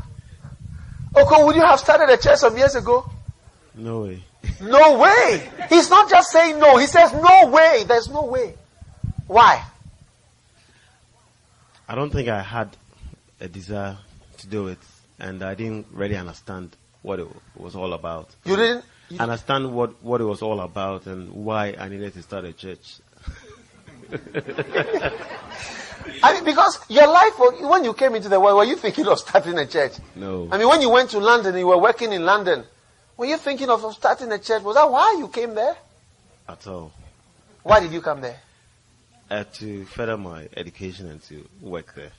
Oko, 1.14 1.46
would 1.46 1.56
you 1.56 1.62
have 1.62 1.78
started 1.80 2.12
a 2.12 2.16
church 2.16 2.38
some 2.38 2.56
years 2.56 2.74
ago? 2.74 3.08
No 3.74 4.02
way. 4.02 4.22
No 4.60 4.98
way. 4.98 5.48
He's 5.68 5.88
not 5.88 6.10
just 6.10 6.30
saying 6.30 6.58
no. 6.58 6.76
He 6.76 6.86
says 6.86 7.12
no 7.12 7.46
way. 7.46 7.84
There's 7.86 8.08
no 8.08 8.24
way. 8.24 8.54
Why? 9.26 9.64
I 11.92 11.94
don't 11.94 12.10
think 12.10 12.26
I 12.30 12.40
had 12.40 12.74
a 13.38 13.48
desire 13.48 13.98
to 14.38 14.46
do 14.46 14.68
it, 14.68 14.78
and 15.18 15.42
I 15.42 15.54
didn't 15.54 15.88
really 15.92 16.16
understand 16.16 16.74
what 17.02 17.20
it 17.20 17.28
was 17.54 17.76
all 17.76 17.92
about. 17.92 18.30
You 18.46 18.56
didn't? 18.56 18.86
You 19.10 19.18
understand 19.18 19.74
what, 19.74 20.02
what 20.02 20.22
it 20.22 20.24
was 20.24 20.40
all 20.40 20.62
about 20.62 21.04
and 21.04 21.30
why 21.44 21.74
I 21.78 21.88
needed 21.88 22.14
to 22.14 22.22
start 22.22 22.46
a 22.46 22.54
church. 22.54 23.00
I 26.22 26.32
mean, 26.32 26.44
because 26.44 26.78
your 26.88 27.08
life, 27.08 27.34
when 27.60 27.84
you 27.84 27.92
came 27.92 28.14
into 28.14 28.30
the 28.30 28.40
world, 28.40 28.56
were 28.56 28.64
you 28.64 28.76
thinking 28.76 29.06
of 29.06 29.18
starting 29.18 29.58
a 29.58 29.66
church? 29.66 29.92
No. 30.16 30.48
I 30.50 30.56
mean, 30.56 30.68
when 30.68 30.80
you 30.80 30.88
went 30.88 31.10
to 31.10 31.18
London, 31.18 31.54
you 31.58 31.66
were 31.66 31.76
working 31.76 32.14
in 32.14 32.24
London. 32.24 32.64
Were 33.18 33.26
you 33.26 33.36
thinking 33.36 33.68
of 33.68 33.84
starting 33.92 34.32
a 34.32 34.38
church? 34.38 34.62
Was 34.62 34.76
that 34.76 34.90
why 34.90 35.16
you 35.18 35.28
came 35.28 35.54
there? 35.54 35.76
At 36.48 36.66
all. 36.66 36.90
Why 37.62 37.80
did 37.80 37.92
you 37.92 38.00
come 38.00 38.22
there? 38.22 38.40
Uh, 39.32 39.44
to 39.44 39.86
further 39.86 40.18
my 40.18 40.46
education 40.58 41.08
and 41.08 41.22
to 41.22 41.42
work 41.62 41.94
there. 41.94 42.10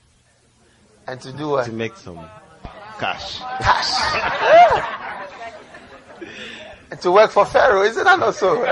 And 1.06 1.22
to 1.22 1.32
do 1.32 1.50
what? 1.50 1.66
To 1.66 1.72
make 1.72 1.96
some 1.96 2.18
cash. 2.98 3.38
Cash. 3.38 3.92
and 6.90 7.00
to 7.02 7.12
work 7.12 7.30
for 7.30 7.46
Pharaoh, 7.46 7.84
isn't 7.84 8.04
that 8.04 8.18
not 8.18 8.34
so? 8.34 8.66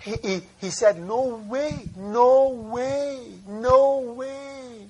He, 0.00 0.16
he, 0.28 0.40
he 0.60 0.70
said, 0.70 0.98
No 0.98 1.40
way, 1.48 1.88
no 1.96 2.48
way, 2.48 3.28
no 3.46 3.98
way, 4.16 4.88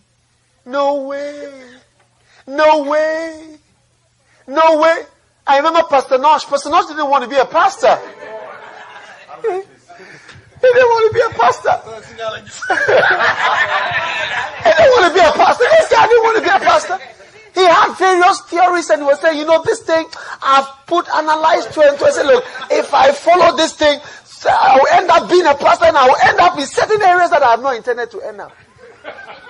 no 0.64 1.02
way, 1.02 1.52
no 2.46 2.84
way, 2.84 3.58
no 4.46 4.80
way. 4.80 5.04
I 5.46 5.56
remember 5.56 5.82
Pastor 5.88 6.18
Nosh. 6.18 6.48
Pastor 6.48 6.70
Nosh 6.70 6.88
didn't 6.88 7.10
want 7.10 7.24
to 7.24 7.30
be 7.30 7.36
a 7.36 7.44
pastor. 7.44 7.98
He, 9.42 9.48
didn't 9.48 10.88
want 10.88 11.10
to 11.10 11.14
be 11.14 11.20
a 11.20 11.30
pastor. 11.34 11.74
he 11.82 12.14
didn't 14.70 14.92
want 14.94 15.06
to 15.10 15.14
be 15.14 15.20
a 15.20 15.32
pastor. 15.32 15.64
This 15.64 15.88
guy 15.90 16.06
didn't 16.06 16.22
want 16.22 16.36
to 16.36 16.42
be 16.42 16.48
a 16.48 16.60
pastor. 16.60 16.98
He 17.54 17.64
had 17.64 17.94
various 17.98 18.40
theories 18.42 18.88
and 18.90 19.02
he 19.02 19.06
was 19.06 19.20
saying, 19.20 19.38
you 19.38 19.44
know, 19.44 19.62
this 19.64 19.82
thing, 19.82 20.06
I've 20.42 20.68
put, 20.86 21.08
analyzed 21.10 21.72
to 21.74 21.82
and 21.82 21.98
to. 21.98 22.04
I 22.04 22.10
said, 22.10 22.26
look, 22.26 22.44
if 22.70 22.94
I 22.94 23.12
follow 23.12 23.56
this 23.56 23.74
thing, 23.74 24.00
I 24.48 24.78
will 24.78 24.86
end 24.96 25.10
up 25.10 25.28
being 25.28 25.46
a 25.46 25.54
pastor 25.54 25.86
and 25.86 25.96
I 25.96 26.06
will 26.06 26.16
end 26.22 26.38
up 26.40 26.58
in 26.58 26.66
certain 26.66 27.02
areas 27.02 27.30
that 27.30 27.42
I 27.42 27.50
have 27.50 27.62
not 27.62 27.76
intended 27.76 28.10
to 28.12 28.20
end 28.22 28.40
up. 28.40 28.52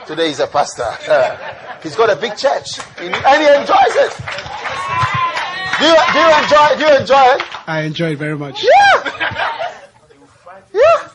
Today 0.07 0.29
he's 0.29 0.41
a 0.41 0.47
pastor. 0.47 0.89
He's 1.83 1.97
got 1.97 2.11
a 2.11 2.17
big 2.17 2.37
church 2.37 2.79
and 2.99 3.15
he 3.15 3.47
enjoys 3.55 3.97
it. 3.97 5.19
Do 5.83 5.89
you, 5.89 5.97
do 6.13 6.19
you 6.21 6.31
enjoy 6.43 6.69
Do 6.79 6.85
you 6.87 7.01
enjoy 7.01 7.27
it? 7.35 7.69
I 7.69 7.83
enjoy 7.83 8.13
it 8.13 8.19
very 8.19 8.39
much. 8.39 8.63
Yeah. 8.63 8.71
Yeah. 10.73 11.09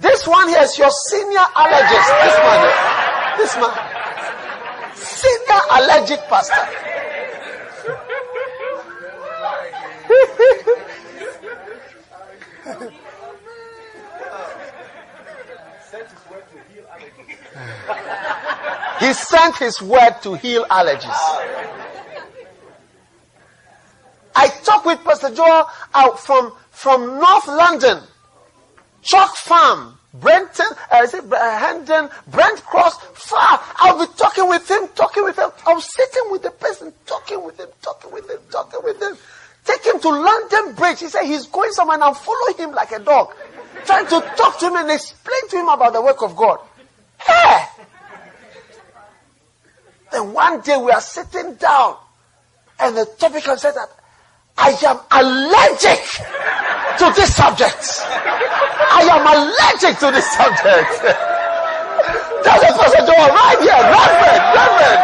This 0.00 0.26
one 0.26 0.48
here 0.48 0.62
is 0.62 0.78
your 0.78 0.90
senior 0.90 1.44
allergist. 1.54 2.10
This 2.24 2.36
man. 2.40 3.36
This 3.36 3.56
man. 3.60 3.74
Senior 4.96 5.60
allergic 5.72 6.20
pastor. 6.30 6.66
He 19.00 19.12
sent 19.12 19.56
his 19.56 19.82
word 19.82 20.14
to 20.22 20.34
heal 20.34 20.64
allergies. 20.70 21.89
I 24.34 24.48
talked 24.48 24.86
with 24.86 25.02
Pastor 25.04 25.34
Joel 25.34 25.64
from, 26.16 26.52
from 26.70 27.18
North 27.18 27.46
London, 27.48 28.02
Chalk 29.02 29.36
Farm, 29.36 29.98
Brenton, 30.12 30.66
uh, 30.92 31.02
is 31.02 31.14
it 31.14 31.24
uh, 31.32 31.58
Hendon, 31.58 32.10
Brent 32.26 32.62
Cross, 32.64 33.00
far. 33.14 33.60
I'll 33.76 34.04
be 34.04 34.12
talking 34.16 34.48
with 34.48 34.68
him, 34.68 34.88
talking 34.94 35.22
with 35.22 35.38
him. 35.38 35.50
I'm 35.66 35.80
sitting 35.80 36.30
with 36.30 36.42
the 36.42 36.50
person, 36.50 36.92
talking 37.06 37.44
with 37.44 37.58
him, 37.60 37.68
talking 37.80 38.12
with 38.12 38.28
him, 38.28 38.38
talking 38.50 38.80
with 38.82 39.00
him. 39.00 39.16
Take 39.64 39.84
him 39.84 40.00
to 40.00 40.08
London 40.08 40.74
Bridge. 40.74 41.00
He 41.00 41.08
said 41.08 41.24
he's 41.24 41.46
going 41.46 41.70
somewhere 41.72 41.94
and 41.94 42.02
I'm 42.02 42.14
following 42.14 42.56
him 42.56 42.72
like 42.72 42.90
a 42.92 42.98
dog. 42.98 43.34
Trying 43.84 44.06
to 44.06 44.20
talk 44.36 44.58
to 44.58 44.66
him 44.66 44.76
and 44.76 44.90
explain 44.90 45.48
to 45.50 45.56
him 45.58 45.68
about 45.68 45.92
the 45.92 46.02
work 46.02 46.22
of 46.22 46.34
God. 46.34 46.58
Hey! 47.20 47.64
Then 50.10 50.32
one 50.32 50.60
day 50.62 50.76
we 50.76 50.90
are 50.90 51.00
sitting 51.00 51.54
down 51.54 51.96
and 52.80 52.96
the 52.96 53.04
topic 53.04 53.44
said 53.44 53.72
that 53.72 53.88
I 54.62 54.76
am 54.86 54.98
allergic 55.10 56.04
to 56.98 57.12
this 57.16 57.34
subject. 57.34 57.82
I 58.92 59.08
am 59.08 59.26
allergic 59.26 59.98
to 60.00 60.10
this 60.12 60.30
subject. 60.32 61.00
That's 62.44 62.60
the 62.60 62.72
person 62.78 63.06
to 63.06 63.12
right 63.12 63.60
here. 63.60 63.80
Reverend, 63.90 64.44
Reverend. 64.56 65.00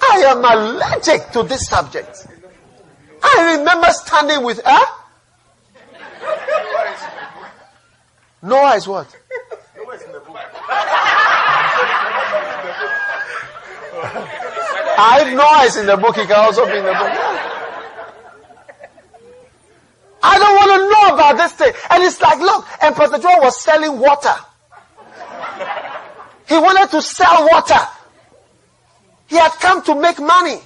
I 0.00 0.16
am 0.26 0.44
allergic 0.44 1.30
to 1.32 1.42
this 1.42 1.66
subject. 1.66 2.26
I 3.22 3.56
remember 3.56 3.90
standing 3.90 4.44
with 4.44 4.60
her. 4.64 5.01
Noah 8.42 8.74
is 8.74 8.88
what? 8.88 9.06
Noah 9.76 9.94
is 9.94 10.02
in 10.02 10.12
the 10.12 10.20
book. 10.20 10.36
I 14.98 15.34
Noah 15.34 15.64
is 15.64 15.76
in 15.76 15.86
the 15.86 15.96
book. 15.96 16.16
He 16.16 16.26
can 16.26 16.36
also 16.36 16.66
be 16.66 16.76
in 16.76 16.84
the 16.84 16.92
book. 16.92 17.12
I 20.24 20.38
don't 20.38 20.54
want 20.54 20.70
to 20.70 20.78
know 20.88 21.14
about 21.14 21.36
this 21.36 21.52
thing. 21.52 21.72
And 21.90 22.02
it's 22.02 22.20
like, 22.20 22.38
look, 22.38 22.66
and 22.82 22.94
Pastor 22.94 23.18
Joel 23.18 23.40
was 23.40 23.60
selling 23.60 23.98
water. 23.98 24.34
He 26.48 26.54
wanted 26.54 26.90
to 26.90 27.02
sell 27.02 27.48
water. 27.48 27.80
He 29.26 29.36
had 29.36 29.52
come 29.52 29.82
to 29.84 29.94
make 29.94 30.20
money. 30.20 30.60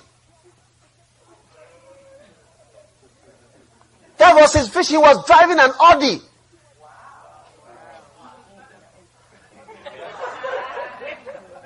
That 4.18 4.34
was 4.34 4.52
his 4.54 4.68
fish. 4.68 4.88
He 4.88 4.96
was 4.96 5.24
driving 5.26 5.58
an 5.58 5.70
Audi. 5.80 6.20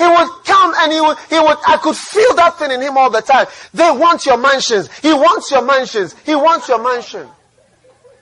He 0.00 0.06
would 0.06 0.30
come 0.46 0.72
and 0.78 0.90
he 0.90 0.98
would, 0.98 1.18
he 1.28 1.38
would, 1.38 1.58
I 1.66 1.76
could 1.76 1.94
feel 1.94 2.34
that 2.36 2.58
thing 2.58 2.70
in 2.70 2.80
him 2.80 2.96
all 2.96 3.10
the 3.10 3.20
time. 3.20 3.46
They 3.74 3.90
want 3.90 4.24
your 4.24 4.38
mansions. 4.38 4.90
He 5.00 5.12
wants 5.12 5.50
your 5.50 5.60
mansions. 5.60 6.16
He 6.24 6.34
wants 6.34 6.70
your 6.70 6.82
mansion. 6.82 7.28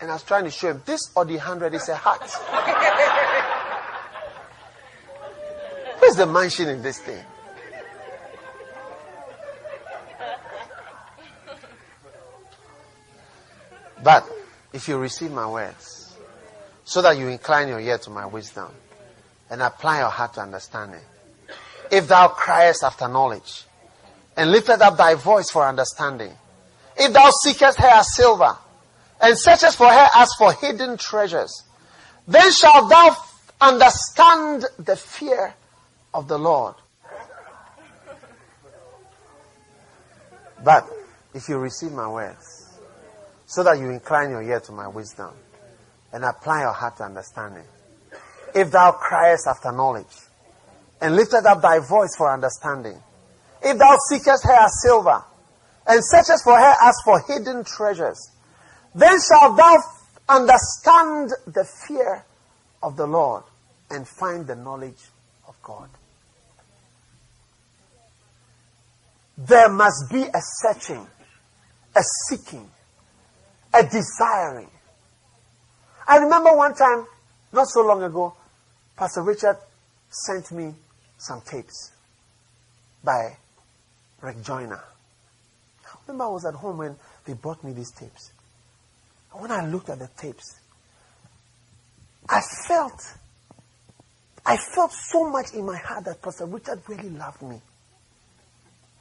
And 0.00 0.10
I 0.10 0.14
was 0.14 0.24
trying 0.24 0.42
to 0.42 0.50
show 0.50 0.72
him 0.72 0.82
this 0.84 1.08
or 1.14 1.24
the 1.24 1.36
hundred 1.36 1.74
is 1.74 1.88
a 1.88 1.94
hat. 1.94 2.18
Where's 6.00 6.16
the 6.16 6.26
mansion 6.26 6.68
in 6.68 6.82
this 6.82 6.98
thing? 6.98 7.24
But 14.02 14.28
if 14.72 14.88
you 14.88 14.98
receive 14.98 15.30
my 15.30 15.46
words, 15.46 16.16
so 16.84 17.02
that 17.02 17.16
you 17.16 17.28
incline 17.28 17.68
your 17.68 17.78
ear 17.78 17.98
to 17.98 18.10
my 18.10 18.26
wisdom 18.26 18.72
and 19.48 19.62
apply 19.62 20.00
your 20.00 20.08
heart 20.08 20.34
to 20.34 20.40
understanding, 20.40 21.02
if 21.90 22.08
thou 22.08 22.28
criest 22.28 22.82
after 22.82 23.08
knowledge, 23.08 23.64
and 24.36 24.50
lifted 24.50 24.80
up 24.80 24.96
thy 24.96 25.14
voice 25.14 25.50
for 25.50 25.66
understanding, 25.66 26.32
if 26.96 27.12
thou 27.12 27.30
seekest 27.42 27.78
her 27.78 27.88
as 27.88 28.14
silver, 28.14 28.56
and 29.20 29.36
searchest 29.36 29.76
for 29.76 29.88
her 29.88 30.08
as 30.14 30.32
for 30.38 30.52
hidden 30.52 30.96
treasures, 30.96 31.64
then 32.26 32.50
shalt 32.52 32.88
thou 32.88 33.16
understand 33.60 34.64
the 34.78 34.96
fear 34.96 35.54
of 36.14 36.28
the 36.28 36.38
Lord. 36.38 36.74
But 40.62 40.86
if 41.34 41.48
you 41.48 41.58
receive 41.58 41.92
my 41.92 42.08
words, 42.08 42.78
so 43.46 43.62
that 43.62 43.78
you 43.78 43.90
incline 43.90 44.30
your 44.30 44.42
ear 44.42 44.60
to 44.60 44.72
my 44.72 44.88
wisdom, 44.88 45.32
and 46.12 46.24
apply 46.24 46.62
your 46.62 46.72
heart 46.72 46.96
to 46.98 47.04
understanding, 47.04 47.64
if 48.54 48.70
thou 48.70 48.92
criest 48.92 49.46
after 49.46 49.72
knowledge, 49.72 50.06
and 51.00 51.16
lifted 51.16 51.46
up 51.46 51.62
thy 51.62 51.78
voice 51.78 52.14
for 52.16 52.32
understanding, 52.32 53.00
if 53.62 53.78
thou 53.78 53.96
seekest 54.08 54.44
her 54.44 54.54
as 54.54 54.72
silver, 54.82 55.22
and 55.86 56.00
searchest 56.04 56.44
for 56.44 56.56
her 56.56 56.74
as 56.82 56.94
for 57.04 57.22
hidden 57.26 57.64
treasures, 57.64 58.30
then 58.94 59.16
shalt 59.20 59.56
thou 59.56 59.76
understand 60.28 61.30
the 61.46 61.66
fear 61.86 62.24
of 62.82 62.96
the 62.96 63.06
Lord 63.06 63.44
and 63.90 64.06
find 64.06 64.46
the 64.46 64.54
knowledge 64.54 65.00
of 65.46 65.60
God. 65.62 65.88
There 69.38 69.68
must 69.68 70.10
be 70.10 70.22
a 70.22 70.40
searching, 70.40 71.06
a 71.96 72.02
seeking, 72.28 72.68
a 73.72 73.82
desiring. 73.84 74.70
I 76.06 76.18
remember 76.18 76.54
one 76.56 76.74
time, 76.74 77.06
not 77.52 77.68
so 77.68 77.82
long 77.86 78.02
ago, 78.02 78.34
Pastor 78.96 79.22
Richard 79.22 79.56
sent 80.10 80.50
me 80.52 80.74
some 81.18 81.42
tapes 81.42 81.92
by 83.04 83.36
Rick 84.22 84.42
Joyner. 84.42 84.82
I 85.84 85.96
remember 86.06 86.24
I 86.24 86.28
was 86.28 86.44
at 86.46 86.54
home 86.54 86.78
when 86.78 86.96
they 87.26 87.34
brought 87.34 87.62
me 87.62 87.72
these 87.72 87.90
tapes. 87.92 88.32
And 89.32 89.42
when 89.42 89.50
I 89.50 89.66
looked 89.66 89.90
at 89.90 89.98
the 89.98 90.08
tapes, 90.16 90.60
I 92.28 92.40
felt, 92.66 93.00
I 94.44 94.56
felt 94.56 94.92
so 94.92 95.28
much 95.30 95.54
in 95.54 95.66
my 95.66 95.76
heart 95.76 96.04
that 96.04 96.22
Pastor 96.22 96.46
Richard 96.46 96.82
really 96.88 97.10
loved 97.10 97.42
me. 97.42 97.60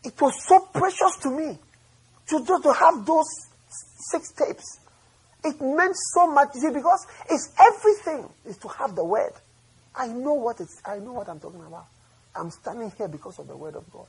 It 0.04 0.20
was 0.20 0.34
so 0.48 0.60
precious 0.74 1.18
to 1.24 1.30
me 1.30 1.58
to, 2.28 2.46
to, 2.46 2.60
to 2.64 2.74
have 2.74 3.06
those 3.06 3.26
six 4.12 4.32
tapes. 4.32 4.80
It 5.44 5.62
meant 5.62 5.96
so 6.14 6.32
much, 6.32 6.50
you 6.56 6.62
see, 6.62 6.74
because 6.74 7.06
it's 7.30 7.54
everything 7.60 8.30
is 8.46 8.58
to 8.58 8.68
have 8.70 8.96
the 8.96 9.04
word. 9.04 9.34
I 9.96 10.08
know 10.08 10.34
what 10.34 10.60
it's, 10.60 10.82
I 10.86 11.00
know 11.00 11.14
what 11.14 11.30
I'm 11.30 11.40
talking 11.40 11.64
about. 11.66 11.86
I'm 12.38 12.52
standing 12.52 12.92
here 12.98 13.08
because 13.08 13.40
of 13.40 13.48
the 13.48 13.58
word 13.58 13.76
of 13.76 13.90
God. 13.92 14.08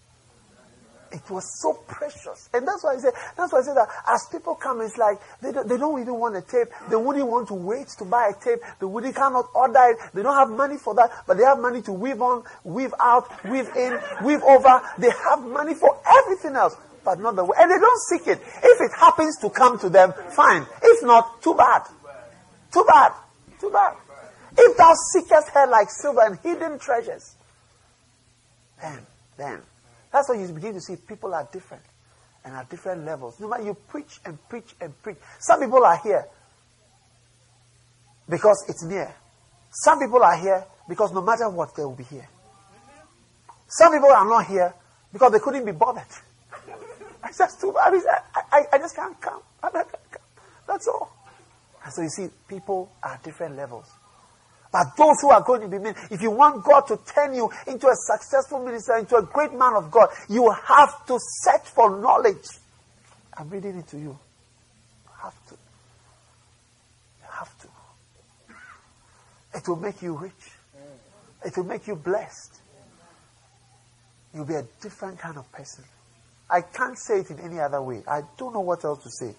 It 1.11 1.31
was 1.31 1.45
so 1.63 1.73
precious. 1.87 2.51
And 2.53 2.69
that's 2.69 2.85
why 2.85 2.95
I 2.95 2.99
say, 2.99 3.11
that's 3.37 3.53
why 3.53 3.61
I 3.61 3.63
say 3.63 3.73
that 3.75 3.89
as 4.09 4.27
people 4.31 4.55
come, 4.55 4.83
it's 4.83 4.99
like 4.99 5.19
they 5.41 5.53
don't, 5.53 5.67
they 5.67 5.79
don't 5.79 6.01
even 6.01 6.19
want 6.19 6.37
a 6.37 6.43
tape. 6.43 6.69
They 6.91 6.97
wouldn't 6.97 7.27
want 7.27 7.49
to 7.49 7.55
wait 7.55 7.89
to 7.99 8.05
buy 8.05 8.31
a 8.31 8.45
tape. 8.45 8.59
They 8.79 8.85
wouldn't 8.87 9.17
cannot 9.17 9.49
order 9.55 9.97
it. 9.97 9.97
They 10.13 10.23
don't 10.23 10.37
have 10.37 10.51
money 10.51 10.77
for 10.77 10.95
that, 10.97 11.11
but 11.27 11.39
they 11.39 11.45
have 11.45 11.61
money 11.61 11.81
to 11.83 11.93
weave 11.93 12.21
on, 12.21 12.45
weave 12.63 12.93
out, 13.01 13.25
weave 13.47 13.69
in, 13.75 13.99
weave 14.23 14.43
over. 14.43 14.83
They 14.99 15.11
have 15.11 15.43
money 15.43 15.75
for 15.75 15.99
everything 16.07 16.57
else, 16.57 16.77
but 17.05 17.19
not 17.21 17.37
the 17.37 17.45
way. 17.45 17.57
And 17.59 17.71
they 17.71 17.79
don't 17.79 18.01
seek 18.11 18.27
it. 18.27 18.41
If 18.63 18.81
it 18.81 18.93
happens 18.99 19.39
to 19.41 19.49
come 19.49 19.79
to 19.79 19.89
them, 19.89 20.13
fine. 20.37 20.67
If 20.83 21.03
not, 21.05 21.41
too 21.41 21.55
bad. 21.55 21.83
Too 22.71 22.85
bad. 22.87 23.13
Too 23.59 23.71
bad. 23.71 23.97
If 24.59 24.77
thou 24.77 24.93
seekest 25.15 25.49
her 25.55 25.67
like 25.69 25.89
silver 25.89 26.21
and 26.21 26.39
hidden 26.41 26.79
treasures, 26.79 27.38
then, 28.81 28.99
then, 29.37 29.61
that's 30.13 30.29
why 30.29 30.37
you 30.37 30.49
begin 30.49 30.75
to 30.75 30.81
see 30.81 30.97
people 30.97 31.35
are 31.35 31.49
different 31.53 31.83
and 32.45 32.55
at 32.55 32.69
different 32.71 33.05
levels. 33.05 33.39
No 33.41 33.49
matter 33.49 33.65
you 33.65 33.75
preach 33.75 34.21
and 34.25 34.39
preach 34.49 34.75
and 34.81 35.01
preach. 35.03 35.17
Some 35.39 35.61
people 35.61 35.85
are 35.85 35.99
here 36.03 36.25
because 38.29 38.65
it's 38.69 38.85
near. 38.85 39.15
Some 39.71 39.99
people 39.99 40.23
are 40.23 40.37
here 40.37 40.65
because 40.89 41.13
no 41.13 41.23
matter 41.23 41.49
what, 41.51 41.75
they 41.77 41.85
will 41.85 41.95
be 41.95 42.05
here. 42.05 42.29
Some 43.67 43.93
people 43.93 44.11
are 44.11 44.25
not 44.25 44.47
here 44.47 44.75
because 45.13 45.33
they 45.33 45.39
couldn't 45.39 45.67
be 45.67 45.73
bothered. 45.73 46.05
I 47.23 47.31
just 47.37 47.61
too 47.61 47.77
I, 47.77 47.91
mean, 47.91 48.03
I, 48.53 48.63
I, 48.73 48.79
just 48.79 48.97
can't 48.97 49.21
come. 49.21 49.43
I 49.63 49.71
can't 49.71 49.89
come. 49.91 50.23
That's 50.67 50.89
all. 50.89 51.13
And 51.85 51.93
so 51.93 52.03
you 52.03 52.09
see, 52.09 52.29
people 52.49 52.91
are 53.03 53.13
at 53.13 53.23
different 53.23 53.57
levels. 53.57 53.91
But 54.71 54.97
those 54.97 55.17
who 55.23 55.31
are 55.31 55.43
going 55.43 55.63
to 55.63 55.69
be 55.69 55.79
men, 55.79 55.95
if 56.11 56.21
you 56.21 56.31
want 56.31 56.65
God 56.65 56.83
to 56.89 56.99
turn 57.15 57.35
you 57.35 57.51
into 57.67 57.87
a 57.87 57.95
successful 57.95 58.63
minister, 58.63 58.97
into 58.97 59.17
a 59.17 59.23
great 59.23 59.53
man 59.53 59.75
of 59.75 59.91
God, 59.91 60.09
you 60.29 60.51
have 60.51 61.07
to 61.07 61.19
search 61.19 61.67
for 61.75 61.99
knowledge. 62.01 62.45
I'm 63.37 63.49
reading 63.49 63.79
it 63.79 63.89
to 63.89 63.97
you. 63.97 64.11
You 64.11 64.19
have 65.23 65.49
to. 65.49 65.55
You 65.55 67.29
have 67.31 67.59
to. 67.61 67.69
It 69.55 69.69
will 69.69 69.77
make 69.77 70.03
you 70.03 70.17
rich. 70.17 70.33
It 71.45 71.57
will 71.57 71.65
make 71.65 71.87
you 71.87 71.97
blessed. 71.97 72.61
You'll 74.35 74.45
be 74.45 74.55
a 74.55 74.65
different 74.83 75.19
kind 75.19 75.39
of 75.39 75.51
person. 75.51 75.85
I 76.51 76.61
can't 76.61 76.99
say 76.99 77.21
it 77.21 77.31
in 77.31 77.41
any 77.41 77.59
other 77.59 77.81
way. 77.81 78.03
I 78.07 78.23
don't 78.37 78.53
know 78.53 78.61
what 78.61 78.85
else 78.85 79.03
to 79.03 79.11
say. 79.11 79.35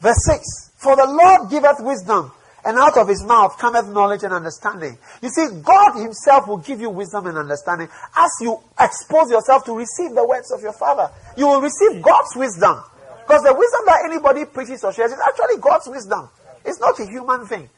Verse 0.00 0.24
6 0.26 0.72
For 0.76 0.96
the 0.96 1.06
Lord 1.06 1.50
giveth 1.50 1.80
wisdom 1.80 2.32
and 2.64 2.78
out 2.78 2.96
of 2.96 3.08
his 3.08 3.24
mouth 3.24 3.58
cometh 3.58 3.88
knowledge 3.88 4.22
and 4.22 4.32
understanding. 4.32 4.96
You 5.20 5.30
see, 5.30 5.46
God 5.62 6.00
himself 6.00 6.46
will 6.46 6.58
give 6.58 6.80
you 6.80 6.90
wisdom 6.90 7.26
and 7.26 7.36
understanding 7.36 7.88
as 8.16 8.30
you 8.40 8.58
expose 8.78 9.30
yourself 9.30 9.64
to 9.64 9.76
receive 9.76 10.14
the 10.14 10.26
words 10.26 10.52
of 10.52 10.60
your 10.62 10.72
Father. 10.72 11.10
You 11.36 11.48
will 11.48 11.60
receive 11.60 12.02
God's 12.02 12.36
wisdom. 12.36 12.82
Because 13.26 13.42
the 13.42 13.54
wisdom 13.54 13.80
that 13.86 14.00
anybody 14.04 14.44
preaches 14.44 14.84
or 14.84 14.92
shares 14.92 15.12
is 15.12 15.18
actually 15.18 15.60
God's 15.60 15.88
wisdom. 15.88 16.28
It's 16.64 16.78
not 16.78 16.98
a 17.00 17.06
human 17.06 17.46
thing. 17.46 17.68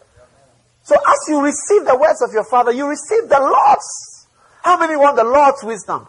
So 0.82 0.95
as 0.95 1.18
you 1.28 1.41
receive 1.43 1.87
the 1.87 1.97
words 1.97 2.20
of 2.22 2.32
your 2.32 2.45
Father, 2.45 2.72
you 2.72 2.87
receive 2.87 3.28
the 3.28 3.41
Lord's. 3.41 4.26
How 4.62 4.78
many 4.78 4.97
want 4.97 5.16
the 5.16 5.24
Lord's 5.24 5.62
wisdom? 5.64 6.07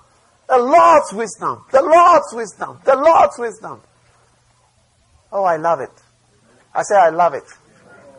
The 0.47 0.57
Lord's 0.57 1.13
wisdom. 1.13 1.63
The 1.71 1.81
Lord's 1.81 2.33
wisdom. 2.33 2.79
The 2.83 2.95
Lord's 2.95 3.39
wisdom. 3.39 3.81
Oh, 5.31 5.43
I 5.43 5.55
love 5.57 5.79
it. 5.79 5.91
I 6.73 6.83
say 6.83 6.95
I 6.95 7.09
love 7.09 7.33
it. 7.33 7.43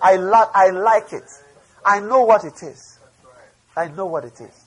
I, 0.02 0.16
lo- 0.16 0.50
I 0.54 0.70
like 0.70 1.12
it. 1.12 1.28
I 1.84 2.00
know 2.00 2.22
what 2.22 2.44
it 2.44 2.62
is. 2.62 2.98
I 3.76 3.88
know 3.88 4.06
what 4.06 4.24
it 4.24 4.40
is. 4.40 4.64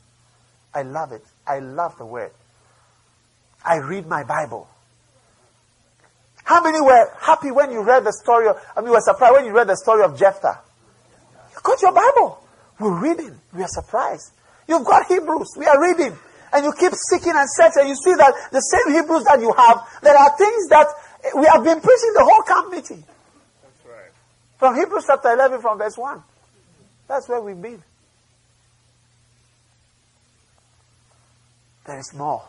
I 0.73 0.83
love 0.83 1.11
it. 1.11 1.23
I 1.45 1.59
love 1.59 1.97
the 1.97 2.05
word. 2.05 2.31
I 3.65 3.77
read 3.77 4.07
my 4.07 4.23
Bible. 4.23 4.69
How 6.43 6.63
many 6.63 6.81
were 6.81 7.11
happy 7.19 7.51
when 7.51 7.71
you 7.71 7.83
read 7.83 8.03
the 8.03 8.13
story 8.13 8.47
of, 8.47 8.57
I 8.75 8.81
mean, 8.81 8.91
were 8.91 9.01
surprised 9.01 9.33
when 9.33 9.45
you 9.45 9.53
read 9.53 9.67
the 9.67 9.77
story 9.77 10.03
of 10.03 10.17
Jephthah? 10.17 10.59
You 11.51 11.59
got 11.61 11.81
your 11.81 11.93
Bible. 11.93 12.43
We're 12.79 12.99
reading. 12.99 13.37
We 13.53 13.61
are 13.61 13.67
surprised. 13.69 14.31
You've 14.67 14.85
got 14.85 15.07
Hebrews. 15.07 15.49
We 15.57 15.65
are 15.65 15.81
reading. 15.81 16.17
And 16.53 16.65
you 16.65 16.73
keep 16.73 16.93
seeking 17.09 17.33
and 17.35 17.47
searching. 17.49 17.87
You 17.87 17.95
see 17.95 18.15
that 18.15 18.33
the 18.51 18.61
same 18.61 18.93
Hebrews 18.93 19.23
that 19.25 19.39
you 19.41 19.53
have, 19.53 19.85
there 20.01 20.17
are 20.17 20.37
things 20.37 20.67
that 20.69 20.87
we 21.35 21.45
have 21.45 21.63
been 21.63 21.81
preaching 21.81 22.13
the 22.13 22.23
whole 22.23 22.41
camp 22.43 22.71
meeting. 22.71 23.03
From 24.59 24.75
Hebrews 24.75 25.05
chapter 25.07 25.31
11, 25.31 25.61
from 25.61 25.77
verse 25.77 25.97
1. 25.97 26.21
That's 27.07 27.29
where 27.29 27.41
we've 27.41 27.59
been. 27.59 27.81
There 31.85 31.97
is 31.97 32.13
more. 32.13 32.43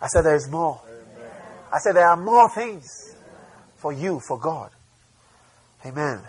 I 0.00 0.06
said 0.06 0.22
there 0.22 0.36
is 0.36 0.48
more. 0.48 0.80
Amen. 0.86 1.30
I 1.72 1.78
said 1.78 1.96
there 1.96 2.06
are 2.06 2.16
more 2.16 2.48
things 2.54 3.16
for 3.76 3.92
you, 3.92 4.20
for 4.26 4.38
God. 4.38 4.70
Amen. 5.84 6.20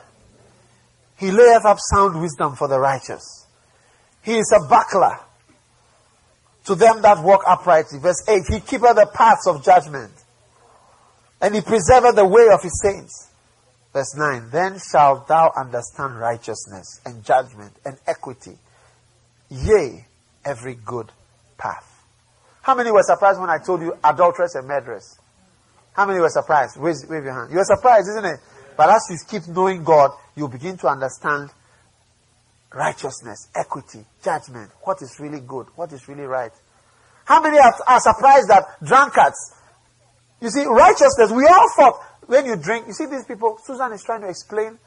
He 1.18 1.30
layeth 1.30 1.66
up 1.66 1.78
sound 1.80 2.20
wisdom 2.20 2.56
for 2.56 2.68
the 2.68 2.80
righteous. 2.80 3.46
He 4.24 4.38
is 4.38 4.52
a 4.60 4.68
buckler 4.68 5.20
to 6.66 6.74
them 6.74 7.04
that 7.04 7.24
walk 7.24 7.44
uprightly. 7.48 8.00
Verse 8.00 8.24
8 8.28 8.42
He 8.50 8.60
keepeth 8.60 8.96
the 8.96 9.10
paths 9.14 9.48
of 9.48 9.64
judgment, 9.64 10.14
and 11.40 11.54
he 11.54 11.62
preserveth 11.62 12.16
the 12.16 12.26
way 12.26 12.48
of 12.52 12.64
his 12.64 12.82
saints. 12.82 13.30
Verse 13.94 14.16
9 14.16 14.50
Then 14.52 14.80
shalt 14.92 15.28
thou 15.28 15.52
understand 15.56 16.20
righteousness 16.20 17.00
and 17.06 17.24
judgment 17.24 17.74
and 17.86 17.98
equity, 18.08 18.58
yea, 19.50 20.06
every 20.44 20.76
good 20.76 21.12
path. 21.58 21.90
How 22.64 22.76
many 22.76 22.92
were 22.92 23.04
surprised 23.04 23.40
when 23.40 23.50
I 23.50 23.60
told 23.60 23.82
you 23.82 23.94
adulteress 24.04 24.56
and 24.56 24.68
murderess? 24.68 25.20
How 25.94 26.08
many 26.08 26.20
were 26.20 26.30
surprised? 26.30 26.78
Wave, 26.78 26.96
wave 27.08 27.24
your 27.24 27.34
hand. 27.34 27.52
You 27.52 27.58
were 27.58 27.66
surprised, 27.66 28.08
isn't 28.10 28.26
it? 28.26 28.40
But 28.76 28.90
as 28.90 29.06
you 29.12 29.18
keep 29.30 29.48
knowing 29.48 29.84
God, 29.84 30.12
you 30.36 30.48
begin 30.48 30.78
to 30.78 30.88
understand 30.88 31.52
righteousness, 32.74 33.50
equity, 33.56 34.04
judgment, 34.24 34.72
what 34.82 35.02
is 35.02 35.20
really 35.20 35.40
good, 35.40 35.68
what 35.76 35.94
is 35.94 36.08
really 36.08 36.24
right. 36.24 36.52
How 37.26 37.42
many 37.42 37.60
are, 37.60 37.76
are 37.88 38.00
surprised 38.00 38.50
that 38.50 38.64
drunkards, 38.84 39.54
you 40.42 40.50
see, 40.50 40.66
righteousness, 40.66 41.32
we 41.32 41.46
all 41.46 41.70
thought 41.76 42.02
when 42.28 42.46
you 42.46 42.56
drink, 42.56 42.88
you 42.88 42.94
see 42.94 43.06
these 43.06 43.26
people, 43.26 43.58
Susan 43.64 43.92
is 43.94 44.04
trying 44.04 44.22
to 44.22 44.30
explain 44.30 44.78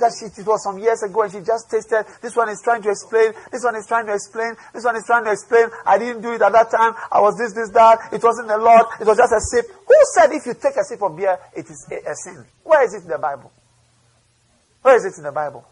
that 0.00 0.12
she, 0.16 0.26
it 0.32 0.46
was 0.46 0.64
some 0.64 0.78
years 0.78 1.02
ago 1.02 1.22
and 1.22 1.32
she 1.32 1.40
just 1.40 1.70
tasted. 1.70 2.04
This 2.20 2.34
one 2.34 2.48
is 2.48 2.60
trying 2.64 2.82
to 2.82 2.90
explain. 2.90 3.32
This 3.52 3.62
one 3.62 3.76
is 3.76 3.86
trying 3.86 4.06
to 4.06 4.14
explain. 4.14 4.56
This 4.72 4.84
one 4.84 4.96
is 4.96 5.04
trying 5.06 5.24
to 5.24 5.32
explain. 5.32 5.68
I 5.86 5.98
didn't 5.98 6.22
do 6.22 6.32
it 6.32 6.42
at 6.42 6.52
that 6.52 6.70
time. 6.72 6.94
I 7.12 7.20
was 7.20 7.36
this, 7.36 7.52
this, 7.52 7.70
that. 7.76 8.12
It 8.12 8.22
wasn't 8.22 8.50
a 8.50 8.56
lot. 8.56 9.00
It 9.00 9.06
was 9.06 9.16
just 9.16 9.32
a 9.32 9.40
sip. 9.52 9.68
Who 9.86 9.98
said 10.16 10.32
if 10.32 10.46
you 10.46 10.54
take 10.54 10.76
a 10.76 10.84
sip 10.84 11.02
of 11.02 11.16
beer, 11.16 11.38
it 11.54 11.68
is 11.68 11.86
a, 11.92 12.10
a 12.10 12.14
sin? 12.16 12.44
Where 12.64 12.82
is 12.84 12.94
it 12.94 13.04
in 13.04 13.12
the 13.12 13.18
Bible? 13.20 13.52
Where 14.82 14.96
is 14.96 15.04
it 15.04 15.14
in 15.18 15.24
the 15.24 15.32
Bible? 15.32 15.68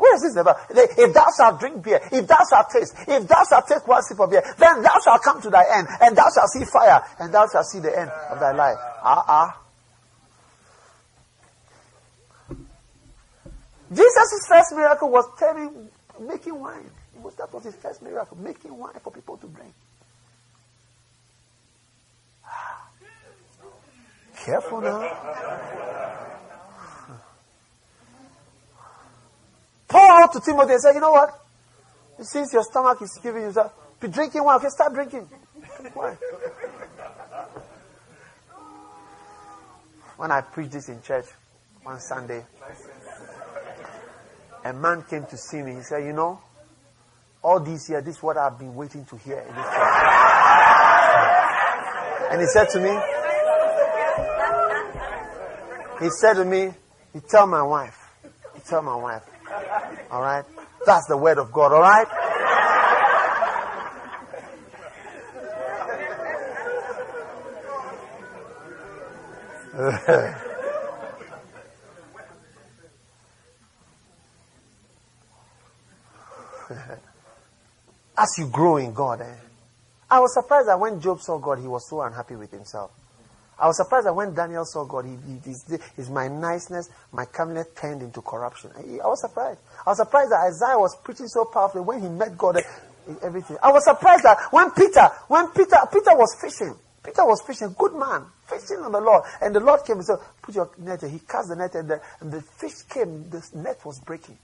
Where 0.00 0.14
is 0.16 0.22
this 0.22 0.34
Bible? 0.34 0.58
If 0.70 1.12
thou 1.12 1.26
shalt 1.36 1.60
drink 1.60 1.84
beer, 1.84 2.00
if 2.10 2.26
thou 2.26 2.38
shalt 2.48 2.70
taste, 2.70 2.94
if 3.06 3.28
thou 3.28 3.44
shalt 3.44 3.68
take 3.68 3.86
one 3.86 4.02
sip 4.02 4.18
of 4.18 4.30
beer, 4.30 4.42
then 4.56 4.80
thou 4.82 4.96
shalt 5.04 5.22
come 5.22 5.42
to 5.42 5.50
thy 5.50 5.62
end, 5.76 5.88
and 6.00 6.16
thou 6.16 6.24
shalt 6.34 6.48
see 6.48 6.64
fire, 6.64 7.04
and 7.18 7.34
thou 7.34 7.46
shalt 7.52 7.66
see 7.66 7.80
the 7.80 7.92
end 7.98 8.10
of 8.30 8.40
thy 8.40 8.52
life. 8.52 8.78
Ah, 9.02 9.24
ah. 9.28 9.60
Jesus' 13.92 14.46
first 14.48 14.72
miracle 14.74 15.10
was 15.10 15.26
making 16.18 16.58
wine. 16.58 16.90
Was, 17.22 17.34
that 17.34 17.52
was 17.52 17.64
his 17.64 17.74
first 17.76 18.00
miracle, 18.00 18.38
making 18.38 18.74
wine 18.74 18.98
for 19.02 19.12
people 19.12 19.36
to 19.36 19.48
drink. 19.48 19.74
Careful 24.46 24.80
now. 24.80 26.16
To 30.32 30.40
Timothy 30.40 30.72
and 30.72 30.80
said, 30.80 30.94
you 30.94 31.00
know 31.00 31.12
what? 31.12 31.44
Since 32.20 32.52
your 32.52 32.62
stomach 32.62 33.02
is 33.02 33.18
giving 33.22 33.42
you, 33.42 33.52
that, 33.52 33.72
be 34.00 34.08
drinking 34.08 34.44
wine. 34.44 34.56
Okay, 34.56 34.68
start 34.68 34.94
drinking. 34.94 35.28
Drink 35.80 35.96
wine. 35.96 36.16
When 40.16 40.30
I 40.30 40.42
preached 40.42 40.72
this 40.72 40.88
in 40.88 41.00
church 41.02 41.24
one 41.82 41.98
Sunday, 41.98 42.44
a 44.64 44.72
man 44.72 45.02
came 45.08 45.24
to 45.24 45.36
see 45.36 45.62
me. 45.62 45.76
He 45.76 45.82
said, 45.82 46.04
You 46.04 46.12
know, 46.12 46.40
all 47.42 47.58
these 47.60 47.88
years, 47.88 48.04
this 48.04 48.16
is 48.16 48.22
what 48.22 48.36
I've 48.36 48.58
been 48.58 48.74
waiting 48.74 49.04
to 49.06 49.16
hear 49.16 49.38
in 49.38 49.54
this 49.54 49.64
church. 49.64 50.00
And 52.30 52.40
he 52.40 52.46
said 52.46 52.68
to 52.70 52.80
me, 52.80 52.98
He 56.00 56.10
said 56.10 56.34
to 56.34 56.44
me, 56.44 56.72
You 57.14 57.22
tell 57.28 57.46
my 57.46 57.62
wife, 57.62 57.96
you 58.24 58.60
tell 58.66 58.82
my 58.82 58.96
wife. 58.96 59.22
All 60.10 60.22
right? 60.22 60.44
That's 60.84 61.06
the 61.06 61.16
word 61.16 61.38
of 61.38 61.52
God, 61.52 61.72
all 61.72 61.80
right? 61.80 62.06
As 78.18 78.34
you 78.36 78.48
grow 78.48 78.76
in 78.76 78.92
God, 78.92 79.20
eh? 79.22 79.34
I 80.10 80.20
was 80.20 80.34
surprised 80.34 80.68
that 80.68 80.78
when 80.78 81.00
Job 81.00 81.20
saw 81.20 81.38
God, 81.38 81.60
he 81.60 81.68
was 81.68 81.88
so 81.88 82.02
unhappy 82.02 82.36
with 82.36 82.50
himself. 82.50 82.90
I 83.60 83.66
was 83.66 83.76
surprised 83.76 84.06
that 84.06 84.14
when 84.14 84.32
Daniel 84.32 84.64
saw 84.64 84.84
God, 84.84 85.04
he, 85.04 85.16
he, 85.26 85.38
his, 85.44 85.78
his, 85.94 86.08
my 86.08 86.28
niceness, 86.28 86.88
my 87.12 87.26
calmness 87.26 87.66
turned 87.76 88.00
into 88.00 88.22
corruption. 88.22 88.70
I, 88.74 89.04
I, 89.04 89.06
was 89.06 89.20
surprised. 89.20 89.60
I 89.86 89.90
was 89.90 89.98
surprised 89.98 90.32
that 90.32 90.40
Isaiah 90.48 90.78
was 90.78 90.96
preaching 91.04 91.28
so 91.28 91.44
powerfully 91.44 91.82
when 91.82 92.00
he 92.00 92.08
met 92.08 92.38
God, 92.38 92.56
eh, 92.56 93.14
everything. 93.22 93.58
I 93.62 93.70
was 93.70 93.84
surprised 93.84 94.24
that 94.24 94.38
when 94.50 94.70
Peter, 94.70 95.06
when 95.28 95.48
Peter, 95.48 95.76
Peter 95.92 96.16
was 96.16 96.34
fishing, 96.40 96.74
Peter 97.04 97.24
was 97.24 97.42
fishing, 97.46 97.74
good 97.76 97.94
man, 97.94 98.24
fishing 98.48 98.78
on 98.78 98.92
the 98.92 99.00
Lord, 99.00 99.24
and 99.42 99.54
the 99.54 99.60
Lord 99.60 99.84
came 99.84 99.96
and 99.96 100.06
said, 100.06 100.18
"Put 100.40 100.54
your 100.54 100.70
net." 100.78 101.02
He 101.02 101.18
cast 101.20 101.48
the 101.48 101.56
net, 101.56 101.74
and 101.74 101.88
the, 101.88 102.00
and 102.20 102.32
the 102.32 102.40
fish 102.40 102.82
came. 102.88 103.28
The 103.28 103.46
net 103.54 103.84
was 103.84 104.00
breaking. 104.00 104.38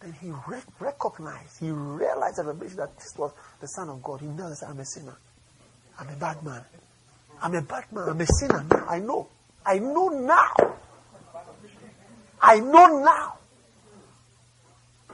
Then 0.00 0.12
he 0.12 0.30
re- 0.46 0.62
recognized, 0.78 1.58
he 1.58 1.70
realized 1.70 2.38
at 2.38 2.46
that 2.46 2.96
this 2.96 3.14
was 3.16 3.32
the 3.60 3.66
Son 3.66 3.88
of 3.88 4.02
God. 4.02 4.20
He 4.20 4.28
knows 4.28 4.62
I'm 4.62 4.78
a 4.78 4.84
sinner. 4.84 5.16
I'm 5.98 6.08
a 6.08 6.16
bad 6.16 6.42
man. 6.44 6.64
I'm 7.42 7.54
a 7.54 7.62
bad 7.62 7.84
man. 7.92 8.08
I'm 8.08 8.20
a 8.20 8.26
sinner. 8.26 8.66
I 8.88 8.98
know. 8.98 9.28
I 9.64 9.78
know 9.78 10.08
now. 10.08 10.74
I 12.40 12.60
know 12.60 13.02
now. 13.02 13.34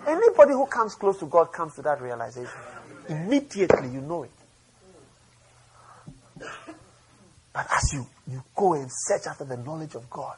Anybody 0.07 0.53
who 0.53 0.67
comes 0.67 0.95
close 0.95 1.19
to 1.19 1.27
God 1.27 1.53
comes 1.53 1.75
to 1.77 1.83
that 1.83 2.01
realization. 2.01 2.53
Immediately 3.09 3.91
you 3.91 4.01
know 4.01 4.25
it. 4.25 4.31
But 7.53 7.67
as 7.71 7.93
you, 7.95 8.07
you 8.31 8.43
go 8.55 8.75
and 8.75 8.91
search 8.91 9.27
after 9.29 9.45
the 9.45 9.57
knowledge 9.57 9.95
of 9.95 10.11
God, 10.11 10.37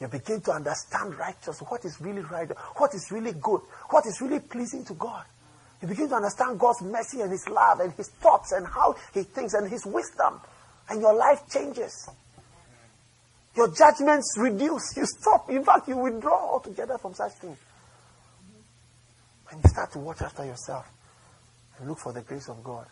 you 0.00 0.08
begin 0.08 0.40
to 0.42 0.52
understand 0.52 1.16
righteous, 1.16 1.60
what 1.60 1.84
is 1.84 2.00
really 2.00 2.22
right, 2.22 2.48
what 2.76 2.94
is 2.94 3.10
really 3.10 3.32
good, 3.32 3.60
what 3.90 4.06
is 4.06 4.20
really 4.20 4.40
pleasing 4.40 4.84
to 4.86 4.94
God. 4.94 5.24
You 5.80 5.88
begin 5.88 6.08
to 6.08 6.14
understand 6.14 6.60
God's 6.60 6.82
mercy 6.82 7.20
and 7.20 7.30
His 7.30 7.48
love 7.48 7.80
and 7.80 7.92
His 7.94 8.08
thoughts 8.08 8.52
and 8.52 8.66
how 8.66 8.94
He 9.12 9.24
thinks 9.24 9.54
and 9.54 9.68
His 9.68 9.84
wisdom. 9.84 10.40
And 10.88 11.00
your 11.00 11.14
life 11.14 11.42
changes. 11.50 12.08
Your 13.56 13.68
judgments 13.68 14.34
reduce. 14.38 14.96
You 14.96 15.04
stop. 15.06 15.50
In 15.50 15.64
fact, 15.64 15.88
you 15.88 15.96
withdraw 15.96 16.52
altogether 16.52 16.98
from 16.98 17.14
such 17.14 17.32
things. 17.32 17.58
And 19.50 19.62
you 19.62 19.68
start 19.68 19.92
to 19.92 19.98
watch 19.98 20.22
after 20.22 20.44
yourself 20.44 20.86
and 21.78 21.88
look 21.88 21.98
for 21.98 22.12
the 22.12 22.22
grace 22.22 22.48
of 22.48 22.62
God. 22.64 22.86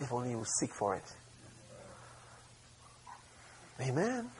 If 0.00 0.12
only 0.12 0.30
you 0.30 0.44
seek 0.58 0.70
for 0.72 0.96
it. 0.96 1.04
Amen. 3.80 4.30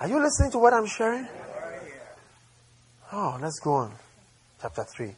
Are 0.00 0.08
you 0.08 0.20
listening 0.20 0.50
to 0.52 0.58
what 0.58 0.72
I'm 0.72 0.86
sharing? 0.86 1.26
Oh, 3.12 3.38
let's 3.40 3.60
go 3.60 3.74
on. 3.74 3.92
Chapter 4.60 4.84
3. 4.84 5.14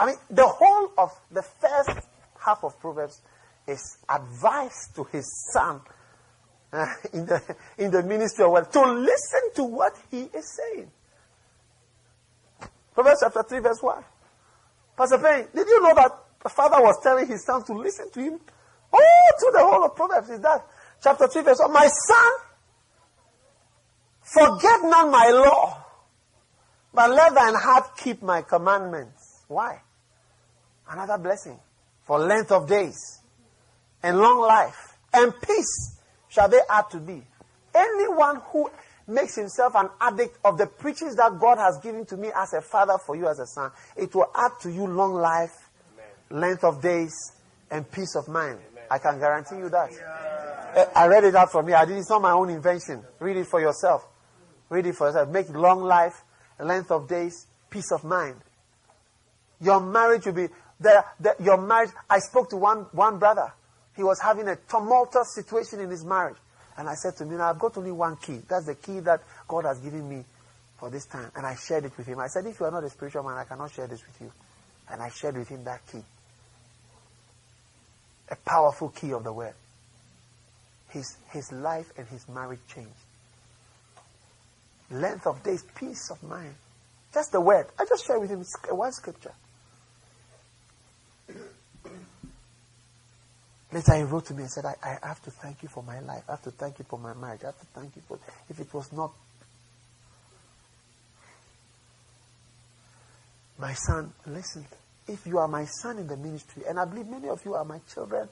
I 0.00 0.06
mean, 0.06 0.16
the 0.30 0.46
whole 0.46 0.92
of 0.96 1.10
the 1.30 1.42
first 1.42 2.08
half 2.42 2.64
of 2.64 2.80
Proverbs 2.80 3.20
is 3.68 3.98
advice 4.08 4.88
to 4.94 5.04
his 5.04 5.30
son 5.52 5.82
uh, 6.72 6.86
in, 7.12 7.26
the, 7.26 7.56
in 7.76 7.90
the 7.90 8.02
ministry 8.02 8.46
of 8.46 8.52
wealth 8.52 8.72
to 8.72 8.80
listen 8.80 9.40
to 9.56 9.64
what 9.64 9.92
he 10.10 10.22
is 10.22 10.56
saying. 10.56 10.90
Proverbs 12.94 13.18
chapter 13.20 13.42
3, 13.42 13.58
verse 13.60 13.82
1. 13.82 14.04
Pastor 14.96 15.18
Payne, 15.18 15.48
did 15.54 15.68
you 15.68 15.82
know 15.82 15.94
that 15.94 16.12
the 16.42 16.48
father 16.48 16.80
was 16.80 16.98
telling 17.02 17.26
his 17.26 17.44
son 17.44 17.62
to 17.64 17.74
listen 17.74 18.10
to 18.10 18.20
him? 18.20 18.40
Oh, 18.94 19.30
to 19.38 19.50
the 19.52 19.60
whole 19.62 19.84
of 19.84 19.94
Proverbs 19.94 20.30
is 20.30 20.40
that. 20.40 20.66
Chapter 21.02 21.28
3, 21.28 21.42
verse 21.42 21.58
1. 21.60 21.72
My 21.74 21.88
son, 22.08 22.32
forget 24.22 24.80
not 24.84 25.10
my 25.10 25.28
law, 25.28 25.84
but 26.94 27.10
let 27.10 27.34
thine 27.34 27.54
heart 27.54 27.98
keep 27.98 28.22
my 28.22 28.40
commandments. 28.40 29.44
Why? 29.46 29.82
Another 30.90 31.18
blessing 31.18 31.58
for 32.02 32.18
length 32.18 32.50
of 32.50 32.68
days 32.68 33.20
and 34.02 34.18
long 34.18 34.40
life 34.40 34.96
and 35.14 35.32
peace 35.40 35.98
shall 36.28 36.48
they 36.48 36.60
add 36.68 36.90
to 36.90 36.98
thee. 36.98 37.22
Anyone 37.74 38.40
who 38.50 38.68
makes 39.06 39.36
himself 39.36 39.74
an 39.76 39.88
addict 40.00 40.38
of 40.44 40.58
the 40.58 40.66
preachings 40.66 41.16
that 41.16 41.38
God 41.40 41.58
has 41.58 41.78
given 41.82 42.04
to 42.06 42.16
me 42.16 42.30
as 42.34 42.52
a 42.52 42.60
father 42.60 42.98
for 43.04 43.16
you 43.16 43.28
as 43.28 43.38
a 43.38 43.46
son, 43.46 43.70
it 43.96 44.14
will 44.14 44.30
add 44.34 44.52
to 44.62 44.70
you 44.70 44.86
long 44.86 45.14
life, 45.14 45.50
Amen. 46.30 46.40
length 46.40 46.64
of 46.64 46.82
days, 46.82 47.12
and 47.70 47.90
peace 47.90 48.16
of 48.16 48.26
mind. 48.28 48.58
Amen. 48.72 48.84
I 48.90 48.98
can 48.98 49.18
guarantee 49.18 49.58
you 49.58 49.68
that. 49.68 49.90
Yeah. 49.92 50.82
Eh, 50.82 50.84
I 50.94 51.06
read 51.06 51.24
it 51.24 51.34
out 51.34 51.52
from 51.52 51.66
here. 51.68 51.76
I 51.76 51.84
did 51.84 51.98
it's 51.98 52.10
not 52.10 52.22
my 52.22 52.32
own 52.32 52.50
invention. 52.50 53.02
Read 53.18 53.36
it 53.36 53.46
for 53.46 53.60
yourself. 53.60 54.06
Read 54.68 54.86
it 54.86 54.96
for 54.96 55.08
yourself. 55.08 55.28
Make 55.28 55.48
long 55.50 55.82
life, 55.82 56.22
length 56.58 56.90
of 56.90 57.08
days, 57.08 57.46
peace 57.70 57.90
of 57.92 58.04
mind. 58.04 58.36
Your 59.60 59.80
marriage 59.80 60.26
will 60.26 60.32
be 60.32 60.48
the, 60.80 61.04
your 61.42 61.60
marriage. 61.60 61.90
I 62.08 62.18
spoke 62.18 62.50
to 62.50 62.56
one, 62.56 62.86
one 62.92 63.18
brother. 63.18 63.52
He 63.96 64.02
was 64.02 64.18
having 64.20 64.48
a 64.48 64.56
tumultuous 64.56 65.34
situation 65.34 65.80
in 65.80 65.90
his 65.90 66.04
marriage. 66.04 66.36
And 66.76 66.88
I 66.88 66.94
said 66.94 67.16
to 67.16 67.24
him, 67.24 67.40
I've 67.40 67.58
got 67.58 67.76
only 67.76 67.92
one 67.92 68.16
key. 68.16 68.40
That's 68.48 68.66
the 68.66 68.74
key 68.74 69.00
that 69.00 69.20
God 69.46 69.64
has 69.66 69.78
given 69.80 70.08
me 70.08 70.24
for 70.78 70.88
this 70.90 71.04
time. 71.04 71.30
And 71.36 71.44
I 71.44 71.54
shared 71.54 71.84
it 71.84 71.92
with 71.96 72.06
him. 72.06 72.18
I 72.18 72.28
said, 72.28 72.46
if 72.46 72.58
you 72.58 72.66
are 72.66 72.70
not 72.70 72.84
a 72.84 72.90
spiritual 72.90 73.24
man, 73.24 73.36
I 73.36 73.44
cannot 73.44 73.72
share 73.72 73.86
this 73.86 74.00
with 74.06 74.20
you. 74.20 74.32
And 74.90 75.02
I 75.02 75.10
shared 75.10 75.36
with 75.36 75.48
him 75.48 75.64
that 75.64 75.80
key. 75.90 76.02
A 78.30 78.36
powerful 78.36 78.88
key 78.88 79.12
of 79.12 79.24
the 79.24 79.32
word. 79.32 79.54
His, 80.88 81.16
his 81.30 81.52
life 81.52 81.92
and 81.98 82.08
his 82.08 82.26
marriage 82.28 82.60
changed. 82.72 82.90
Length 84.90 85.26
of 85.26 85.42
days, 85.42 85.64
peace 85.76 86.10
of 86.10 86.22
mind. 86.22 86.54
Just 87.12 87.32
the 87.32 87.40
word. 87.40 87.66
I 87.78 87.84
just 87.84 88.06
shared 88.06 88.20
with 88.20 88.30
him 88.30 88.44
one 88.70 88.92
scripture. 88.92 89.34
Later 93.72 93.96
he 93.96 94.02
wrote 94.02 94.26
to 94.26 94.34
me 94.34 94.42
and 94.42 94.50
said, 94.50 94.64
I, 94.64 94.74
I 94.82 95.08
have 95.08 95.22
to 95.22 95.30
thank 95.30 95.62
you 95.62 95.68
for 95.68 95.82
my 95.82 96.00
life. 96.00 96.24
I 96.28 96.32
have 96.32 96.42
to 96.42 96.50
thank 96.50 96.78
you 96.78 96.84
for 96.88 96.98
my 96.98 97.14
marriage. 97.14 97.42
I 97.44 97.46
have 97.46 97.60
to 97.60 97.66
thank 97.74 97.94
you 97.94 98.02
for 98.08 98.18
if 98.48 98.58
it 98.58 98.72
was 98.74 98.92
not 98.92 99.12
my 103.58 103.74
son, 103.74 104.12
listen. 104.26 104.64
if 105.06 105.26
you 105.26 105.38
are 105.38 105.48
my 105.48 105.64
son 105.66 105.98
in 105.98 106.06
the 106.06 106.16
ministry, 106.16 106.62
and 106.68 106.80
I 106.80 106.84
believe 106.84 107.06
many 107.06 107.28
of 107.28 107.44
you 107.44 107.54
are 107.54 107.64
my 107.64 107.78
children 107.92 108.28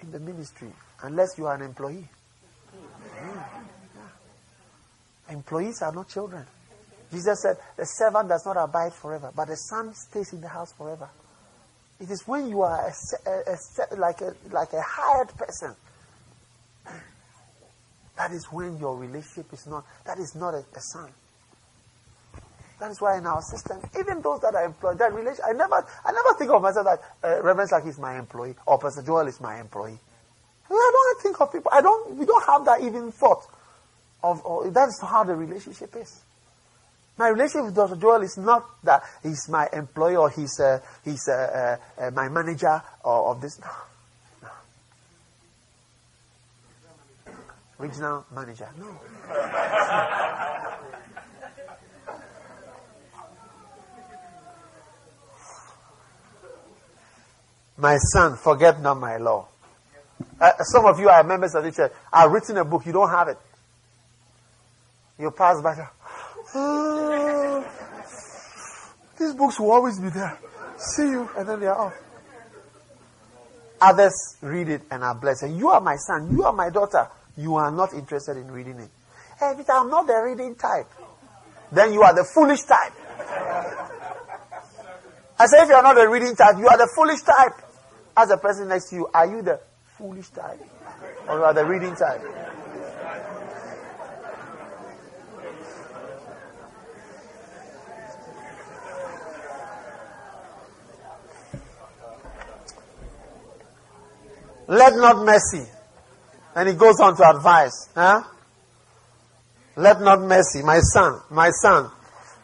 in 0.00 0.10
the 0.10 0.18
ministry, 0.18 0.72
unless 1.02 1.38
you 1.38 1.46
are 1.46 1.54
an 1.54 1.62
employee. 1.62 2.08
Yeah. 3.14 3.44
Employees 5.30 5.82
are 5.82 5.92
not 5.92 6.08
children. 6.08 6.44
Jesus 7.12 7.42
said, 7.42 7.56
The 7.76 7.84
servant 7.84 8.28
does 8.28 8.44
not 8.44 8.56
abide 8.56 8.92
forever, 8.92 9.30
but 9.34 9.46
the 9.46 9.56
son 9.56 9.94
stays 9.94 10.32
in 10.32 10.40
the 10.40 10.48
house 10.48 10.72
forever. 10.72 11.08
It 11.98 12.10
is 12.10 12.22
when 12.26 12.48
you 12.48 12.60
are 12.62 12.88
a, 12.88 13.30
a, 13.30 13.56
a, 13.90 13.96
like, 13.96 14.20
a, 14.20 14.34
like 14.50 14.72
a 14.72 14.82
hired 14.82 15.28
person. 15.36 15.74
That 18.16 18.32
is 18.32 18.46
when 18.50 18.78
your 18.78 18.96
relationship 18.96 19.52
is 19.52 19.66
not, 19.66 19.84
that 20.06 20.18
is 20.18 20.34
not 20.34 20.54
a, 20.54 20.64
a 20.74 20.80
son. 20.80 21.10
That 22.80 22.90
is 22.90 23.00
why 23.00 23.18
in 23.18 23.26
our 23.26 23.42
system, 23.42 23.80
even 23.98 24.22
those 24.22 24.40
that 24.40 24.54
are 24.54 24.64
employed, 24.64 24.98
that 24.98 25.12
relation, 25.12 25.44
I 25.46 25.52
never, 25.52 25.84
I 26.04 26.12
never 26.12 26.38
think 26.38 26.50
of 26.50 26.62
myself 26.62 26.86
that 26.86 27.00
uh, 27.22 27.42
Reverend 27.42 27.70
Saki 27.70 27.88
is 27.88 27.98
my 27.98 28.18
employee 28.18 28.54
or 28.66 28.78
Pastor 28.78 29.02
Joel 29.02 29.26
is 29.28 29.40
my 29.40 29.60
employee. 29.60 29.98
I 30.70 30.90
don't 30.92 31.22
think 31.22 31.40
of 31.40 31.52
people. 31.52 31.70
I 31.72 31.80
don't. 31.80 32.16
We 32.16 32.26
don't 32.26 32.44
have 32.44 32.64
that 32.64 32.80
even 32.82 33.12
thought 33.12 33.46
of. 34.22 34.42
that's 34.74 35.00
how 35.00 35.24
the 35.24 35.34
relationship 35.34 35.94
is. 35.96 36.22
My 37.18 37.28
relationship 37.28 37.66
with 37.66 37.74
Dr. 37.74 37.96
Joel 37.96 38.22
is 38.22 38.36
not 38.36 38.66
that 38.84 39.02
he's 39.22 39.48
my 39.48 39.66
employer 39.72 40.18
or 40.18 40.30
he's 40.30 40.60
uh, 40.60 40.80
he's 41.02 41.26
uh, 41.28 41.78
uh, 41.98 42.02
uh 42.02 42.10
my 42.10 42.28
manager 42.28 42.82
or 43.04 43.30
of 43.30 43.40
this. 43.40 43.58
No. 43.58 43.70
no. 44.42 44.50
Regional 47.78 48.26
manager. 48.34 48.68
No. 48.78 48.98
my 57.78 57.96
son, 57.96 58.36
forget 58.36 58.80
not 58.82 58.98
my 59.00 59.16
law. 59.16 59.48
Uh, 60.38 60.50
some 60.64 60.84
of 60.84 61.00
you 61.00 61.08
are 61.08 61.22
members 61.24 61.54
of 61.54 61.64
the 61.64 61.72
church. 61.72 61.92
I've 62.12 62.30
written 62.30 62.58
a 62.58 62.64
book. 62.64 62.84
You 62.84 62.92
don't 62.92 63.10
have 63.10 63.28
it. 63.28 63.38
You 65.18 65.30
pass 65.30 65.62
by. 65.62 65.88
Oh, 66.58 67.64
these 69.18 69.34
books 69.34 69.60
will 69.60 69.72
always 69.72 69.98
be 69.98 70.08
there. 70.08 70.38
See 70.78 71.10
you, 71.10 71.28
and 71.36 71.48
then 71.48 71.60
they 71.60 71.66
are 71.66 71.78
off. 71.78 71.94
Others 73.80 74.36
read 74.40 74.68
it 74.68 74.82
and 74.90 75.04
are 75.04 75.14
blessed. 75.14 75.42
And 75.44 75.58
you 75.58 75.68
are 75.68 75.80
my 75.80 75.96
son. 75.96 76.30
You 76.30 76.44
are 76.44 76.52
my 76.52 76.70
daughter. 76.70 77.08
You 77.36 77.56
are 77.56 77.70
not 77.70 77.92
interested 77.92 78.38
in 78.38 78.50
reading 78.50 78.78
it. 78.78 78.88
Hey, 79.38 79.52
but 79.56 79.68
I'm 79.70 79.90
not 79.90 80.06
the 80.06 80.14
reading 80.24 80.54
type. 80.54 80.86
Then 81.70 81.92
you 81.92 82.02
are 82.02 82.14
the 82.14 82.24
foolish 82.34 82.62
type. 82.62 82.92
I 85.38 85.46
say, 85.46 85.62
if 85.62 85.68
you 85.68 85.74
are 85.74 85.82
not 85.82 85.94
the 85.94 86.08
reading 86.08 86.34
type, 86.34 86.56
you 86.58 86.66
are 86.66 86.78
the 86.78 86.90
foolish 86.96 87.20
type. 87.20 87.52
As 88.16 88.30
the 88.30 88.38
person 88.38 88.68
next 88.68 88.88
to 88.88 88.96
you, 88.96 89.10
are 89.12 89.26
you 89.26 89.42
the 89.42 89.60
foolish 89.98 90.30
type? 90.30 90.58
Or 91.28 91.44
are 91.44 91.52
the 91.52 91.66
reading 91.66 91.94
type? 91.94 92.22
Let 104.68 104.94
not 104.96 105.24
mercy. 105.24 105.68
And 106.54 106.68
he 106.68 106.74
goes 106.74 106.98
on 107.00 107.16
to 107.16 107.28
advise. 107.28 107.88
Huh? 107.94 108.22
Let 109.76 110.00
not 110.00 110.22
mercy, 110.22 110.62
my 110.62 110.80
son, 110.80 111.20
my 111.30 111.50
son. 111.50 111.90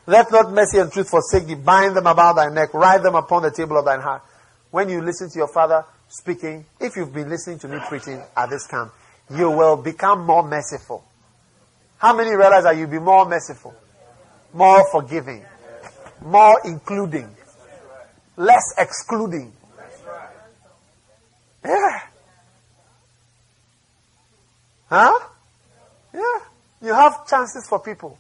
Let 0.07 0.31
not 0.31 0.53
mercy 0.53 0.79
and 0.79 0.93
truth 0.93 1.09
forsake 1.09 1.47
thee. 1.47 1.55
Bind 1.55 1.97
them 1.97 2.07
about 2.07 2.37
thy 2.37 2.49
neck. 2.49 2.75
Write 2.75 3.03
them 3.03 3.15
upon 3.15 3.43
the 3.43 3.51
table 3.51 3.79
of 3.79 3.85
thine 3.85 4.01
heart. 4.01 4.23
When 4.71 4.89
you 4.89 5.01
listen 5.01 5.31
to 5.31 5.39
your 5.39 5.49
father 5.49 5.85
speaking, 6.09 6.67
if 6.81 6.97
you've 6.97 7.13
been 7.13 7.31
listening 7.31 7.59
to 7.61 7.69
me 7.69 7.79
preaching 7.89 8.23
at 8.37 8.51
this 8.51 8.67
camp, 8.67 8.93
you 9.31 9.51
will 9.51 9.77
become 9.77 10.27
more 10.27 10.43
merciful. 10.47 11.05
How 11.97 12.15
many 12.15 12.35
realize 12.35 12.65
that 12.65 12.77
you'll 12.77 12.91
be 12.91 12.99
more 12.99 13.25
merciful, 13.27 13.75
more 14.53 14.85
forgiving, 14.91 15.45
more 16.21 16.61
including, 16.65 17.35
less 18.37 18.75
excluding? 18.77 19.53
Yeah. 21.65 22.01
Huh? 24.93 25.19
Yeah. 26.13 26.39
You 26.83 26.93
have 26.93 27.27
chances 27.27 27.67
for 27.67 27.81
people. 27.81 28.19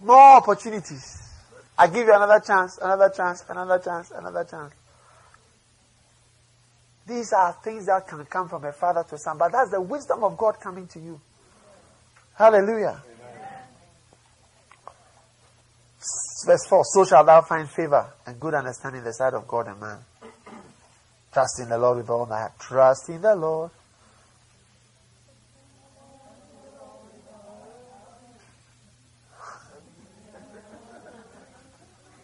More 0.00 0.36
opportunities. 0.36 1.32
I 1.78 1.86
give 1.86 2.06
you 2.06 2.14
another 2.14 2.40
chance, 2.46 2.76
another 2.76 3.08
chance, 3.08 3.42
another 3.48 3.78
chance, 3.78 4.10
another 4.10 4.44
chance. 4.44 4.74
These 7.06 7.32
are 7.32 7.56
things 7.64 7.86
that 7.86 8.06
can 8.06 8.26
come 8.26 8.50
from 8.50 8.66
a 8.66 8.72
father 8.72 9.02
to 9.08 9.16
son, 9.16 9.38
but 9.38 9.50
that's 9.50 9.70
the 9.70 9.80
wisdom 9.80 10.24
of 10.24 10.36
God 10.36 10.60
coming 10.60 10.86
to 10.88 10.98
you. 10.98 11.18
Hallelujah. 12.34 13.02
Verse 16.44 16.66
4 16.68 16.84
So 16.84 17.06
shall 17.06 17.24
thou 17.24 17.40
find 17.40 17.70
favor 17.70 18.12
and 18.26 18.38
good 18.38 18.52
understanding 18.52 18.98
in 18.98 19.04
the 19.06 19.14
sight 19.14 19.32
of 19.32 19.48
God 19.48 19.68
and 19.68 19.80
man. 19.80 19.98
Trust 21.32 21.60
in 21.60 21.70
the 21.70 21.78
Lord 21.78 21.96
with 21.96 22.10
all 22.10 22.26
thy 22.26 22.40
heart. 22.40 22.58
Trust 22.58 23.08
in 23.08 23.22
the 23.22 23.34
Lord 23.34 23.70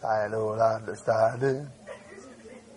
thy 0.03 0.27
Lord 0.27 0.59
understanding 0.59 1.67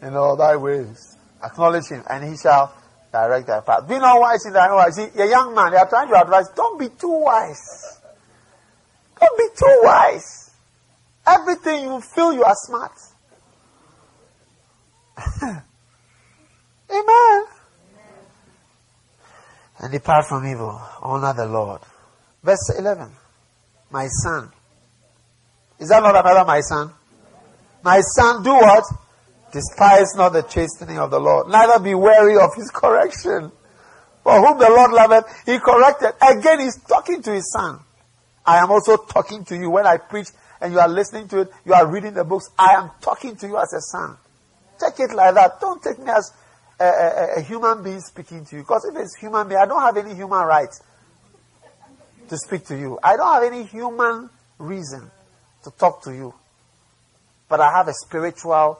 in 0.00 0.16
all 0.16 0.36
thy 0.36 0.56
ways. 0.56 1.16
Acknowledge 1.42 1.88
him, 1.90 2.02
and 2.08 2.24
he 2.24 2.36
shall 2.36 2.72
direct 3.12 3.46
thy 3.46 3.60
path. 3.60 3.88
Be 3.88 3.98
not 3.98 4.20
wise 4.20 4.46
in 4.46 4.52
thy 4.52 4.68
own 4.68 4.80
eyes. 4.80 4.98
A 4.98 5.28
young 5.28 5.54
man, 5.54 5.72
they 5.72 5.76
are 5.76 5.88
trying 5.88 6.08
to 6.08 6.20
advise, 6.20 6.48
don't 6.54 6.78
be 6.78 6.88
too 6.88 7.20
wise. 7.22 8.00
Don't 9.20 9.38
be 9.38 9.48
too 9.56 9.80
wise. 9.82 10.50
Everything 11.26 11.84
you 11.84 12.00
feel 12.00 12.32
you 12.32 12.44
are 12.44 12.54
smart. 12.54 12.92
Amen. 16.90 17.44
And 19.78 19.92
depart 19.92 20.26
from 20.26 20.46
evil. 20.46 20.80
Honor 21.02 21.34
the 21.34 21.46
Lord. 21.46 21.80
Verse 22.42 22.78
11. 22.78 23.10
My 23.90 24.06
son. 24.22 24.50
Is 25.78 25.88
that 25.88 26.02
not 26.02 26.16
another 26.16 26.44
my 26.44 26.60
son? 26.60 26.92
My 27.86 28.00
son, 28.00 28.42
do 28.42 28.50
what? 28.50 28.82
Despise 29.52 30.16
not 30.16 30.32
the 30.32 30.42
chastening 30.42 30.98
of 30.98 31.12
the 31.12 31.20
Lord, 31.20 31.46
neither 31.46 31.78
be 31.78 31.94
weary 31.94 32.34
of 32.36 32.52
his 32.56 32.68
correction. 32.68 33.52
For 34.24 34.44
whom 34.44 34.58
the 34.58 34.68
Lord 34.68 34.90
loveth, 34.90 35.24
he 35.46 35.60
corrected. 35.60 36.10
Again, 36.20 36.58
he's 36.58 36.82
talking 36.82 37.22
to 37.22 37.30
his 37.30 37.48
son. 37.52 37.78
I 38.44 38.56
am 38.56 38.72
also 38.72 38.96
talking 38.96 39.44
to 39.44 39.56
you 39.56 39.70
when 39.70 39.86
I 39.86 39.98
preach 39.98 40.26
and 40.60 40.72
you 40.72 40.80
are 40.80 40.88
listening 40.88 41.28
to 41.28 41.42
it, 41.42 41.50
you 41.64 41.74
are 41.74 41.86
reading 41.86 42.14
the 42.14 42.24
books. 42.24 42.46
I 42.58 42.72
am 42.72 42.90
talking 43.00 43.36
to 43.36 43.46
you 43.46 43.56
as 43.56 43.72
a 43.72 43.80
son. 43.80 44.16
Take 44.80 44.98
it 45.08 45.14
like 45.14 45.34
that. 45.34 45.60
Don't 45.60 45.80
take 45.80 46.00
me 46.00 46.10
as 46.10 46.32
a, 46.80 46.84
a, 46.84 47.34
a 47.36 47.40
human 47.40 47.84
being 47.84 48.00
speaking 48.00 48.44
to 48.46 48.56
you. 48.56 48.62
Because 48.62 48.84
if 48.84 49.00
it's 49.00 49.16
human 49.16 49.46
being, 49.46 49.60
I 49.60 49.66
don't 49.66 49.82
have 49.82 49.96
any 49.96 50.16
human 50.16 50.44
right 50.44 50.74
to 52.30 52.36
speak 52.36 52.66
to 52.66 52.76
you. 52.76 52.98
I 53.00 53.16
don't 53.16 53.32
have 53.32 53.44
any 53.44 53.62
human 53.62 54.28
reason 54.58 55.08
to 55.62 55.70
talk 55.70 56.02
to 56.02 56.12
you 56.12 56.34
but 57.48 57.60
I 57.60 57.70
have 57.72 57.88
a 57.88 57.94
spiritual 57.94 58.78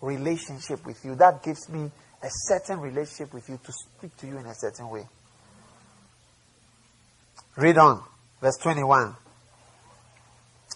relationship 0.00 0.84
with 0.86 1.04
you. 1.04 1.14
That 1.16 1.42
gives 1.42 1.68
me 1.68 1.90
a 2.22 2.28
certain 2.46 2.80
relationship 2.80 3.32
with 3.32 3.48
you 3.48 3.58
to 3.64 3.72
speak 3.72 4.16
to 4.18 4.26
you 4.26 4.38
in 4.38 4.46
a 4.46 4.54
certain 4.54 4.88
way. 4.90 5.06
Read 7.56 7.78
on, 7.78 8.02
verse 8.40 8.56
21. 8.62 9.14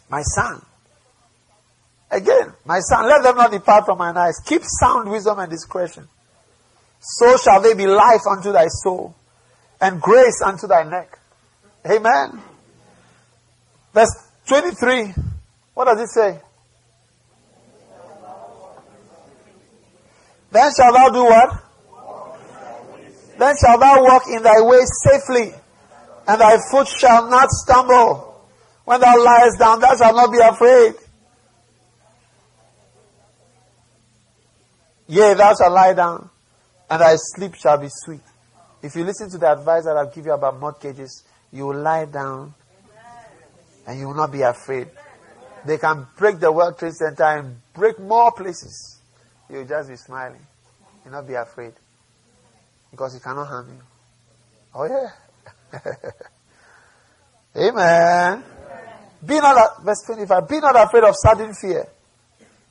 My 0.09 0.22
son. 0.22 0.64
Again, 2.11 2.53
my 2.66 2.80
son, 2.80 3.09
let 3.09 3.22
them 3.22 3.36
not 3.36 3.51
depart 3.51 3.86
from 3.86 3.99
mine 3.99 4.16
eyes. 4.16 4.34
Keep 4.45 4.62
sound 4.64 5.11
wisdom 5.11 5.38
and 5.38 5.51
discretion. 5.51 6.07
So 7.01 7.36
shall 7.36 7.61
they 7.62 7.74
be 7.74 7.86
life 7.86 8.20
unto 8.30 8.53
thy 8.53 8.66
soul 8.66 9.14
and 9.82 10.01
grace 10.01 10.40
unto 10.45 10.66
thy 10.68 10.84
neck. 10.84 11.18
Amen. 11.84 12.40
Verse 13.93 14.28
23. 14.47 15.12
What 15.74 15.86
does 15.86 16.01
it 16.01 16.09
say? 16.09 16.40
Then 20.53 20.71
shalt 20.77 20.95
thou 20.95 21.09
do 21.09 21.25
what? 21.25 21.65
Then 23.39 23.55
shalt 23.59 23.81
thou 23.81 24.05
walk 24.05 24.25
in 24.29 24.43
thy 24.43 24.61
way 24.61 24.81
safely, 25.03 25.55
and 26.29 26.41
thy 26.41 26.59
foot 26.71 26.87
shall 26.87 27.31
not 27.31 27.49
stumble. 27.51 28.29
When 28.85 29.01
thou 29.01 29.17
liest 29.17 29.59
down, 29.59 29.81
thou 29.81 29.97
shalt 29.97 30.15
not 30.15 30.31
be 30.31 30.39
afraid. 30.41 30.95
Yea, 35.09 35.35
thou 35.35 35.55
shalt 35.55 35.73
lie 35.73 35.95
down, 35.95 36.29
and 36.91 37.01
thy 37.01 37.17
sleep 37.17 37.55
shall 37.55 37.79
be 37.79 37.89
sweet. 37.89 38.21
If 38.83 38.95
you 38.95 39.05
listen 39.05 39.31
to 39.31 39.39
the 39.39 39.51
advice 39.53 39.85
that 39.85 39.97
I've 39.97 40.13
given 40.15 40.31
you 40.31 40.35
about 40.35 40.61
mortgages, 40.61 41.23
you 41.51 41.67
will 41.67 41.81
lie 41.81 42.05
down 42.05 42.55
and 43.87 43.99
you 43.99 44.09
will 44.09 44.15
not 44.15 44.33
be 44.33 44.43
afraid. 44.43 44.89
They 45.65 45.79
can 45.79 46.07
break 46.17 46.41
the 46.41 46.51
World 46.51 46.79
Trade 46.79 46.95
Center 46.95 47.25
and 47.25 47.57
break 47.73 47.99
more 47.99 48.33
places 48.33 49.02
You'll 49.51 49.66
just 49.66 49.88
be 49.88 49.97
smiling. 49.97 50.45
You'll 51.05 51.12
not 51.12 51.26
be 51.26 51.34
afraid. 51.34 51.72
Because 52.90 53.14
he 53.14 53.20
cannot 53.20 53.47
harm 53.47 53.68
you. 53.68 53.82
Oh 54.74 54.84
yeah. 54.84 55.80
Amen. 57.57 58.45
Be 59.24 59.38
not, 59.38 59.84
verse 59.84 60.03
25, 60.07 60.49
be 60.49 60.59
not 60.59 60.74
afraid 60.76 61.05
of 61.05 61.14
sudden 61.22 61.55
fear, 61.55 61.86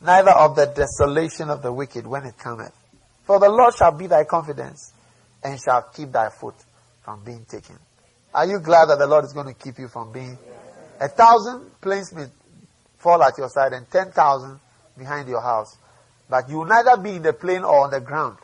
neither 0.01 0.31
of 0.31 0.55
the 0.55 0.65
desolation 0.65 1.49
of 1.49 1.61
the 1.61 1.71
wicked 1.71 2.05
when 2.05 2.25
it 2.25 2.37
cometh. 2.37 2.73
For 3.23 3.39
the 3.39 3.49
Lord 3.49 3.73
shall 3.75 3.97
be 3.97 4.07
thy 4.07 4.25
confidence, 4.25 4.91
and 5.43 5.59
shall 5.61 5.83
keep 5.93 6.11
thy 6.11 6.29
foot 6.29 6.55
from 7.03 7.23
being 7.23 7.45
taken. 7.45 7.77
Are 8.33 8.45
you 8.45 8.59
glad 8.59 8.87
that 8.87 8.99
the 8.99 9.07
Lord 9.07 9.23
is 9.23 9.33
going 9.33 9.47
to 9.47 9.53
keep 9.53 9.79
you 9.79 9.87
from 9.87 10.11
being? 10.11 10.37
A 10.99 11.07
thousand 11.07 11.71
planes 11.81 12.13
may 12.13 12.25
fall 12.97 13.21
at 13.23 13.37
your 13.37 13.49
side 13.49 13.73
and 13.73 13.89
ten 13.89 14.11
thousand 14.11 14.59
behind 14.97 15.29
your 15.29 15.41
house. 15.41 15.77
But 16.31 16.49
you 16.49 16.59
will 16.59 16.65
neither 16.65 16.95
be 16.95 17.17
in 17.17 17.23
the 17.23 17.33
plane 17.33 17.65
or 17.65 17.81
on 17.83 17.91
the 17.91 17.99
ground 17.99 18.37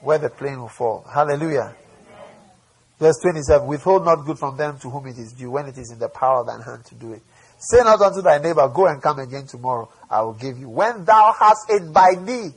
where 0.00 0.18
the 0.18 0.28
plane 0.28 0.58
will 0.58 0.68
fall. 0.68 1.06
Hallelujah. 1.08 1.76
Verse 2.98 3.14
27 3.22 3.68
Withhold 3.68 4.04
not 4.04 4.26
good 4.26 4.40
from 4.40 4.56
them 4.56 4.76
to 4.80 4.90
whom 4.90 5.06
it 5.06 5.16
is 5.18 5.32
due, 5.34 5.52
when 5.52 5.66
it 5.66 5.78
is 5.78 5.92
in 5.92 6.00
the 6.00 6.08
power 6.08 6.40
of 6.40 6.48
thine 6.48 6.60
hand 6.60 6.84
to 6.86 6.96
do 6.96 7.12
it. 7.12 7.22
Say 7.60 7.78
not 7.84 8.00
unto 8.00 8.22
thy 8.22 8.38
neighbor, 8.38 8.68
Go 8.74 8.88
and 8.88 9.00
come 9.00 9.20
again 9.20 9.46
tomorrow, 9.46 9.88
I 10.10 10.22
will 10.22 10.32
give 10.32 10.58
you. 10.58 10.68
When 10.68 11.04
thou 11.04 11.32
hast 11.38 11.70
it 11.70 11.92
by 11.92 12.16
thee. 12.16 12.50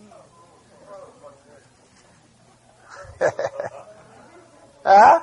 uh, 4.84 5.20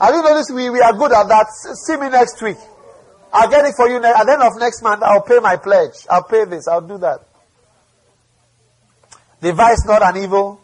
have 0.00 0.14
you 0.14 0.22
noticed 0.22 0.54
we, 0.54 0.70
we 0.70 0.80
are 0.80 0.92
good 0.92 1.12
at 1.12 1.26
that? 1.26 1.46
See 1.84 1.96
me 1.96 2.10
next 2.10 2.40
week. 2.40 2.58
I'll 3.32 3.50
get 3.50 3.64
it 3.64 3.74
for 3.76 3.88
you. 3.88 3.98
Ne- 3.98 4.06
at 4.06 4.24
the 4.24 4.32
end 4.34 4.42
of 4.42 4.52
next 4.60 4.82
month, 4.82 5.02
I'll 5.02 5.22
pay 5.22 5.40
my 5.40 5.56
pledge. 5.56 6.06
I'll 6.08 6.22
pay 6.22 6.44
this. 6.44 6.68
I'll 6.68 6.80
do 6.80 6.98
that. 6.98 7.26
Devise 9.44 9.84
not 9.84 10.02
an 10.02 10.22
evil 10.22 10.58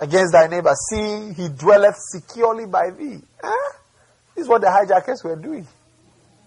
against 0.00 0.32
thy 0.32 0.48
neighbor, 0.48 0.72
seeing 0.90 1.32
he 1.32 1.48
dwelleth 1.48 1.94
securely 1.96 2.66
by 2.66 2.90
thee. 2.90 3.20
Huh? 3.40 3.72
This 4.34 4.42
is 4.42 4.48
what 4.48 4.62
the 4.62 4.68
hijackers 4.68 5.22
were 5.22 5.36
doing. 5.36 5.64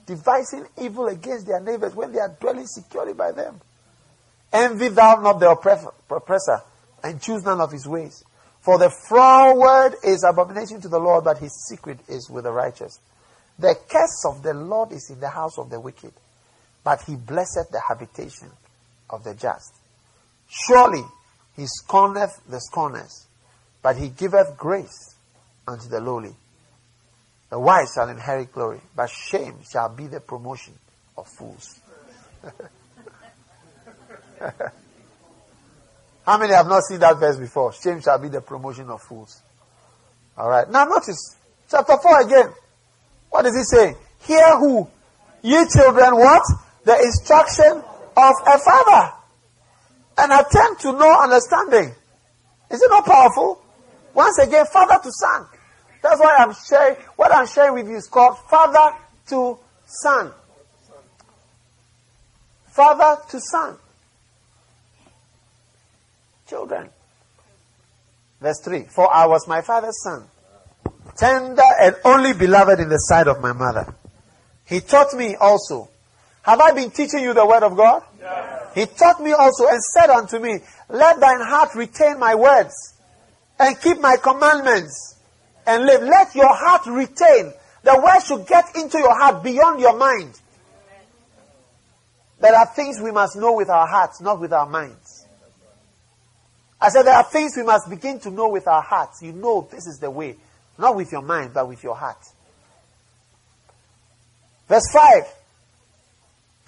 Devising 0.05 0.65
evil 0.81 1.07
against 1.07 1.47
their 1.47 1.61
neighbors 1.61 1.95
when 1.95 2.11
they 2.11 2.19
are 2.19 2.35
dwelling 2.37 2.67
securely 2.67 3.13
by 3.13 3.31
them. 3.31 3.61
Envy 4.51 4.89
thou 4.89 5.21
not 5.21 5.39
the 5.39 5.49
oppressor, 5.49 6.63
and 7.01 7.21
choose 7.21 7.43
none 7.43 7.61
of 7.61 7.71
his 7.71 7.87
ways. 7.87 8.25
For 8.59 8.77
the 8.77 8.89
froward 9.07 9.95
is 10.03 10.25
abomination 10.29 10.81
to 10.81 10.89
the 10.89 10.99
Lord, 10.99 11.23
but 11.23 11.37
his 11.37 11.53
secret 11.69 11.99
is 12.09 12.29
with 12.29 12.43
the 12.43 12.51
righteous. 12.51 12.99
The 13.57 13.73
curse 13.87 14.25
of 14.27 14.43
the 14.43 14.53
Lord 14.53 14.91
is 14.91 15.09
in 15.09 15.21
the 15.21 15.29
house 15.29 15.57
of 15.57 15.69
the 15.69 15.79
wicked, 15.79 16.11
but 16.83 17.03
he 17.03 17.15
blesseth 17.15 17.69
the 17.71 17.79
habitation 17.87 18.49
of 19.09 19.23
the 19.23 19.33
just. 19.33 19.73
Surely 20.49 21.05
he 21.57 21.65
scorneth 21.65 22.39
the 22.47 22.61
scorners, 22.61 23.25
but 23.81 23.97
he 23.97 24.09
giveth 24.09 24.55
grace 24.57 25.15
unto 25.67 25.89
the 25.89 25.99
lowly. 25.99 26.35
The 27.49 27.59
wise 27.59 27.91
shall 27.95 28.07
inherit 28.09 28.53
glory, 28.53 28.79
but 28.95 29.09
shame 29.09 29.55
shall 29.69 29.89
be 29.89 30.07
the 30.07 30.19
promotion 30.19 30.73
of 31.17 31.27
fools. 31.27 31.79
How 36.25 36.37
many 36.37 36.53
have 36.53 36.67
not 36.67 36.83
seen 36.83 36.99
that 36.99 37.17
verse 37.17 37.37
before? 37.37 37.73
Shame 37.73 38.01
shall 38.01 38.19
be 38.19 38.27
the 38.27 38.41
promotion 38.41 38.89
of 38.89 39.01
fools. 39.01 39.41
All 40.37 40.49
right. 40.49 40.69
Now 40.69 40.85
notice 40.85 41.35
chapter 41.69 41.97
4 41.97 42.21
again. 42.21 42.53
What 43.29 43.43
does 43.43 43.55
he 43.55 43.63
say? 43.63 43.95
Hear 44.21 44.57
who? 44.59 44.87
Ye 45.41 45.65
children, 45.73 46.15
what? 46.17 46.43
The 46.83 46.95
instruction 46.99 47.81
of 48.17 48.33
a 48.45 48.59
father. 48.59 49.16
And 50.17 50.31
attempt 50.31 50.81
to 50.81 50.91
know 50.93 51.21
understanding. 51.21 51.93
Is 52.71 52.81
it 52.81 52.89
not 52.89 53.05
powerful? 53.05 53.61
Once 54.13 54.37
again, 54.39 54.65
father 54.65 54.99
to 55.03 55.11
son. 55.11 55.45
That's 56.01 56.19
why 56.19 56.37
I'm 56.39 56.53
sharing, 56.53 56.95
what 57.15 57.33
I'm 57.33 57.47
sharing 57.47 57.73
with 57.75 57.87
you 57.87 57.97
is 57.97 58.07
called 58.07 58.37
father 58.49 58.95
to 59.29 59.57
son. 59.85 60.31
Father 62.67 63.21
to 63.29 63.39
son. 63.39 63.77
Children. 66.47 66.89
Verse 68.41 68.59
3. 68.63 68.83
For 68.83 69.13
I 69.13 69.25
was 69.27 69.47
my 69.47 69.61
father's 69.61 70.01
son 70.03 70.27
tender 71.17 71.63
and 71.81 71.95
only 72.05 72.33
beloved 72.33 72.79
in 72.79 72.89
the 72.89 72.97
sight 72.97 73.27
of 73.27 73.41
my 73.41 73.53
mother. 73.53 73.93
He 74.65 74.79
taught 74.81 75.13
me 75.13 75.35
also. 75.35 75.89
Have 76.43 76.61
I 76.61 76.71
been 76.71 76.91
teaching 76.91 77.21
you 77.21 77.33
the 77.33 77.45
word 77.45 77.63
of 77.63 77.75
God? 77.75 78.03
Yes. 78.19 78.56
He 78.77 78.85
taught 78.85 79.19
me 79.23 79.33
also 79.33 79.67
and 79.67 79.81
said 79.81 80.11
unto 80.11 80.37
me, 80.37 80.59
Let 80.87 81.19
thine 81.19 81.41
heart 81.41 81.73
retain 81.73 82.19
my 82.19 82.35
words 82.35 82.75
and 83.59 83.81
keep 83.81 83.99
my 83.99 84.17
commandments 84.17 85.15
and 85.65 85.83
live. 85.83 86.03
Let 86.03 86.35
your 86.35 86.53
heart 86.53 86.85
retain. 86.85 87.53
The 87.81 87.99
word 87.99 88.19
should 88.27 88.45
get 88.45 88.75
into 88.75 88.99
your 88.99 89.17
heart 89.17 89.43
beyond 89.43 89.79
your 89.79 89.97
mind. 89.97 90.39
There 92.39 92.53
are 92.53 92.67
things 92.67 93.01
we 93.01 93.09
must 93.09 93.35
know 93.35 93.53
with 93.53 93.71
our 93.71 93.87
hearts, 93.87 94.21
not 94.21 94.39
with 94.39 94.53
our 94.53 94.69
minds. 94.69 95.25
I 96.79 96.89
said 96.89 97.01
there 97.01 97.15
are 97.15 97.23
things 97.23 97.53
we 97.57 97.63
must 97.63 97.89
begin 97.89 98.19
to 98.19 98.29
know 98.29 98.49
with 98.49 98.67
our 98.67 98.83
hearts. 98.83 99.23
You 99.23 99.31
know 99.31 99.67
this 99.71 99.87
is 99.87 99.97
the 99.97 100.11
way. 100.11 100.35
Not 100.77 100.95
with 100.95 101.11
your 101.11 101.23
mind, 101.23 101.49
but 101.51 101.67
with 101.67 101.83
your 101.83 101.95
heart. 101.95 102.23
Verse 104.67 104.87
5. 104.93 105.36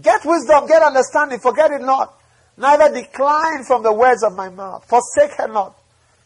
Get 0.02 0.26
wisdom, 0.26 0.68
get 0.68 0.82
understanding, 0.82 1.40
forget 1.40 1.72
it 1.72 1.82
not. 1.82 2.16
Neither 2.58 2.94
decline 3.02 3.64
from 3.64 3.84
the 3.84 3.94
words 3.94 4.24
of 4.24 4.36
my 4.36 4.50
mouth. 4.50 4.86
Forsake 4.86 5.38
her 5.38 5.48
not. 5.48 5.78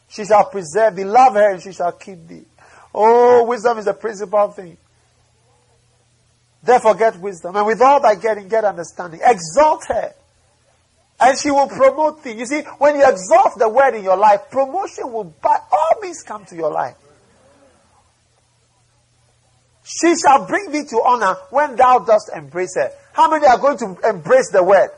She 0.09 0.25
shall 0.25 0.45
preserve 0.45 0.95
thee. 0.95 1.05
Love 1.05 1.33
her 1.33 1.51
and 1.51 1.61
she 1.61 1.71
shall 1.73 1.91
keep 1.91 2.27
thee. 2.27 2.45
Oh, 2.93 3.45
wisdom 3.45 3.77
is 3.77 3.85
the 3.85 3.93
principal 3.93 4.49
thing. 4.49 4.77
Therefore 6.63 6.95
get 6.95 7.19
wisdom. 7.19 7.55
And 7.55 7.65
with 7.65 7.81
all 7.81 8.01
thy 8.01 8.15
getting, 8.15 8.47
get 8.47 8.63
understanding. 8.63 9.19
Exalt 9.23 9.85
her. 9.87 10.13
And 11.19 11.37
she 11.37 11.51
will 11.51 11.67
promote 11.67 12.23
thee. 12.23 12.33
You 12.33 12.45
see, 12.45 12.61
when 12.77 12.95
you 12.95 13.07
exalt 13.07 13.57
the 13.57 13.69
word 13.69 13.95
in 13.95 14.03
your 14.03 14.17
life, 14.17 14.49
promotion 14.49 15.11
will 15.11 15.25
by 15.25 15.57
all 15.71 16.01
means 16.01 16.23
come 16.23 16.45
to 16.45 16.55
your 16.55 16.71
life. 16.71 16.95
She 19.83 20.15
shall 20.15 20.47
bring 20.47 20.71
thee 20.71 20.85
to 20.89 21.01
honor 21.03 21.35
when 21.49 21.75
thou 21.75 21.99
dost 21.99 22.31
embrace 22.35 22.75
her. 22.75 22.91
How 23.13 23.29
many 23.29 23.45
are 23.45 23.57
going 23.57 23.77
to 23.77 23.97
embrace 24.09 24.49
the 24.51 24.63
word? 24.63 24.89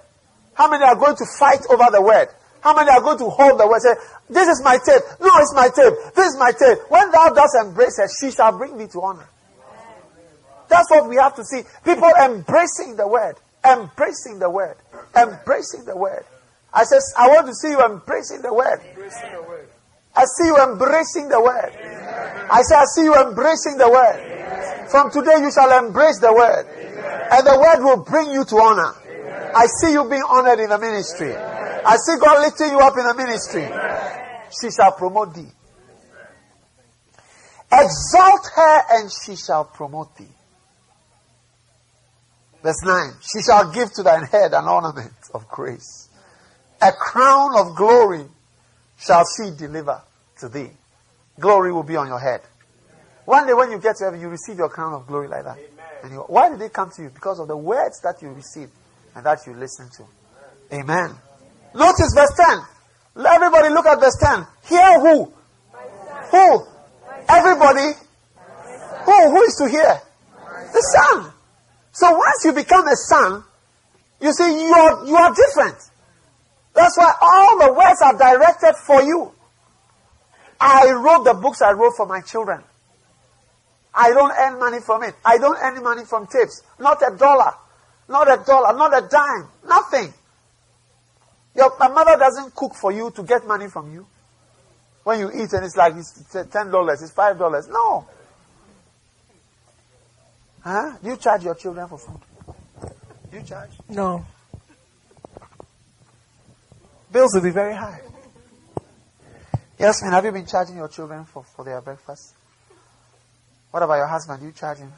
How 0.54 0.70
many 0.70 0.84
are 0.84 0.96
going 0.96 1.16
to 1.16 1.26
fight 1.38 1.62
over 1.70 1.86
the 1.92 2.02
word? 2.02 2.30
How 2.62 2.74
many 2.74 2.90
are 2.90 3.02
going 3.02 3.20
to 3.20 3.30
hold 3.30 3.60
the 3.60 3.68
word? 3.68 3.82
Say, 3.82 3.94
this 4.30 4.48
is 4.48 4.64
my 4.64 4.80
tape. 4.84 5.04
No, 5.22 5.30
it's 5.38 5.54
my 5.54 5.70
tape. 5.70 5.94
This 6.16 6.34
is 6.34 6.38
my 6.40 6.52
tape. 6.52 6.80
When 6.90 7.12
thou 7.12 7.30
dost 7.30 7.56
embrace 7.62 8.00
her, 8.00 8.08
she 8.20 8.32
shall 8.32 8.58
bring 8.58 8.78
thee 8.78 8.88
to 8.88 9.02
honor. 9.02 9.30
That's 10.68 10.90
what 10.90 11.08
we 11.08 11.18
have 11.18 11.36
to 11.36 11.44
see. 11.44 11.62
People 11.84 12.10
embracing 12.24 12.96
the 12.96 13.08
word. 13.08 13.36
Embracing 13.64 14.40
the 14.40 14.50
word. 14.50 14.78
Embracing 15.16 15.86
the 15.86 15.96
word. 15.96 16.26
I 16.74 16.84
says, 16.84 17.14
I 17.18 17.28
want 17.28 17.48
to 17.48 17.54
see 17.54 17.70
you 17.70 17.80
embracing 17.84 18.42
the 18.42 18.54
word. 18.54 18.80
I 20.16 20.24
see 20.24 20.48
you 20.48 20.58
embracing 20.58 21.30
the 21.30 21.42
word. 21.42 21.72
I 22.50 22.62
say, 22.64 22.76
I 22.76 22.86
see 22.96 23.04
you 23.04 23.16
embracing 23.16 23.78
the 23.78 23.90
word. 23.90 24.90
From 24.90 25.12
today 25.12 25.40
you 25.40 25.52
shall 25.52 25.72
embrace 25.86 26.20
the 26.20 26.34
word. 26.34 26.66
Amen. 26.68 26.85
And 27.32 27.46
the 27.46 27.58
word 27.60 27.84
will 27.84 28.04
bring 28.04 28.32
you 28.32 28.46
to 28.46 28.56
honor. 28.58 28.94
I 29.56 29.66
see 29.82 29.92
you 29.94 30.08
being 30.10 30.24
honored 30.28 30.60
in 30.60 30.70
the 30.70 30.78
ministry. 30.78 31.34
I 31.34 31.96
see 31.98 32.18
God 32.20 32.42
lifting 32.42 32.70
you 32.72 32.80
up 32.80 32.98
in 32.98 33.06
the 33.06 33.16
ministry. 33.16 33.68
She 34.62 34.72
shall 34.72 34.92
promote 34.92 35.34
thee. 35.34 35.52
Exalt 37.72 38.48
her 38.56 38.82
and 38.92 39.12
she 39.12 39.36
shall 39.36 39.66
promote 39.66 40.16
thee. 40.18 40.28
Verse 42.64 42.84
9. 42.84 43.14
She 43.22 43.42
shall 43.42 43.72
give 43.72 43.92
to 43.94 44.04
thine 44.04 44.24
head 44.24 44.54
an 44.54 44.66
ornament 44.66 45.14
of 45.34 45.48
grace. 45.48 46.10
A 46.82 46.92
crown 46.92 47.56
of 47.56 47.76
glory 47.76 48.26
shall 48.98 49.24
she 49.38 49.52
deliver 49.56 50.02
to 50.40 50.50
thee. 50.50 50.72
Glory 51.40 51.72
will 51.72 51.84
be 51.84 51.96
on 51.96 52.08
your 52.08 52.20
head. 52.20 52.42
One 53.26 53.48
day 53.48 53.54
when 53.54 53.72
you 53.72 53.80
get 53.80 53.98
to 53.98 54.06
heaven, 54.06 54.22
you 54.22 54.30
receive 54.30 54.58
your 54.58 54.70
crown 54.70 54.94
of 54.94 55.08
glory 55.08 55.28
like 55.28 55.44
that. 55.44 55.58
Why 56.28 56.50
did 56.50 56.60
they 56.60 56.70
come 56.70 56.92
to 56.96 57.04
you? 57.04 57.10
Because 57.10 57.40
of 57.40 57.48
the 57.48 57.58
words 57.58 58.02
that 58.02 58.22
you 58.22 58.30
received 58.30 58.72
and 59.16 59.26
that 59.26 59.40
you 59.46 59.54
listened 59.54 59.92
to. 59.98 60.04
Amen. 60.74 60.96
Amen. 60.96 61.16
Notice 61.74 62.14
verse 62.16 62.34
10. 62.38 62.60
Let 63.16 63.36
everybody 63.36 63.70
look 63.70 63.86
at 63.86 64.00
verse 64.00 64.18
10. 64.22 64.46
Hear 64.68 65.00
who? 65.00 65.34
Who? 66.32 66.68
Everybody. 67.30 67.98
Who? 69.06 69.30
Who 69.30 69.42
is 69.44 69.56
to 69.56 69.70
hear? 69.70 70.02
The 70.74 70.82
son. 70.82 71.32
So 71.92 72.12
once 72.12 72.46
you 72.46 72.54
become 72.54 72.88
a 72.88 72.96
son, 72.96 73.44
you 74.20 74.32
see, 74.34 74.66
you 74.66 74.74
are, 74.74 75.06
you 75.06 75.16
are 75.16 75.34
different. 75.34 75.78
That's 76.74 76.98
why 76.98 77.14
all 77.22 77.60
the 77.60 77.74
words 77.74 78.02
are 78.02 78.18
directed 78.18 78.76
for 78.86 79.02
you. 79.02 79.32
I 80.60 80.92
wrote 80.92 81.24
the 81.24 81.34
books 81.34 81.62
I 81.62 81.72
wrote 81.72 81.94
for 81.96 82.06
my 82.06 82.22
children. 82.22 82.64
I 83.96 84.10
don't 84.10 84.32
earn 84.32 84.60
money 84.60 84.80
from 84.86 85.04
it. 85.04 85.16
I 85.24 85.38
don't 85.38 85.58
earn 85.58 85.82
money 85.82 86.04
from 86.06 86.28
tips. 86.28 86.62
Not 86.80 87.02
a 87.02 87.16
dollar. 87.16 87.54
Not 88.10 88.28
a 88.28 88.44
dollar. 88.46 88.78
Not 88.78 88.98
a 88.98 89.08
dime. 89.08 89.48
Nothing. 89.68 90.14
Your 91.56 91.72
mother 91.80 92.18
doesn't 92.18 92.54
cook 92.54 92.74
for 92.76 92.92
you 92.92 93.12
to 93.12 93.24
get 93.24 93.48
money 93.48 93.70
from 93.70 93.94
you. 93.94 94.06
When 95.04 95.20
you 95.20 95.30
eat 95.30 95.54
and 95.54 95.64
it's 95.64 95.78
like 95.78 95.94
it's 95.96 96.36
ten 96.52 96.72
dollars, 96.72 97.02
it's 97.02 97.12
five 97.12 97.38
dollars. 97.38 97.68
No. 97.70 98.06
Huh? 100.62 100.98
You 101.04 101.16
charge 101.16 101.44
your 101.44 101.56
children 101.56 101.88
for 101.88 102.00
food. 102.00 102.20
Do 103.32 103.38
You 103.38 103.44
charge? 103.44 103.70
No. 103.88 104.26
Bills 107.12 107.32
will 107.34 107.44
be 107.44 107.52
very 107.52 107.76
high. 107.76 108.02
Yes, 109.78 110.02
man. 110.02 110.12
Have 110.12 110.26
you 110.26 110.32
been 110.32 110.46
charging 110.48 110.76
your 110.76 110.88
children 110.88 111.24
for, 111.26 111.44
for 111.44 111.64
their 111.64 111.82
breakfast? 111.82 112.34
What 113.76 113.84
about 113.84 113.96
your 113.96 114.08
husband? 114.08 114.42
You 114.42 114.54
charge 114.54 114.78
him? 114.78 114.94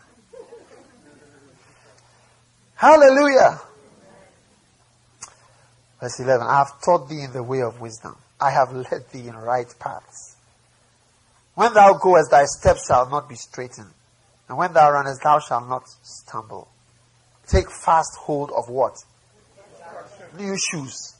Hallelujah. 2.75 3.59
Verse 5.99 6.19
11. 6.19 6.45
I 6.45 6.57
have 6.59 6.79
taught 6.85 7.09
thee 7.09 7.23
in 7.23 7.33
the 7.33 7.41
way 7.41 7.63
of 7.63 7.81
wisdom. 7.81 8.15
I 8.39 8.51
have 8.51 8.71
led 8.71 9.09
thee 9.11 9.29
in 9.29 9.35
right 9.35 9.65
paths. 9.79 10.35
When 11.55 11.73
thou 11.73 11.93
goest, 11.93 12.29
thy 12.29 12.43
steps 12.45 12.85
shall 12.87 13.09
not 13.09 13.27
be 13.27 13.33
straitened. 13.33 13.89
And 14.47 14.59
when 14.59 14.73
thou 14.73 14.91
runnest, 14.91 15.23
thou 15.23 15.39
shalt 15.39 15.67
not 15.67 15.85
stumble. 16.03 16.67
Take 17.47 17.71
fast 17.71 18.15
hold 18.19 18.51
of 18.51 18.69
what? 18.69 18.93
New 20.37 20.55
shoes. 20.69 21.15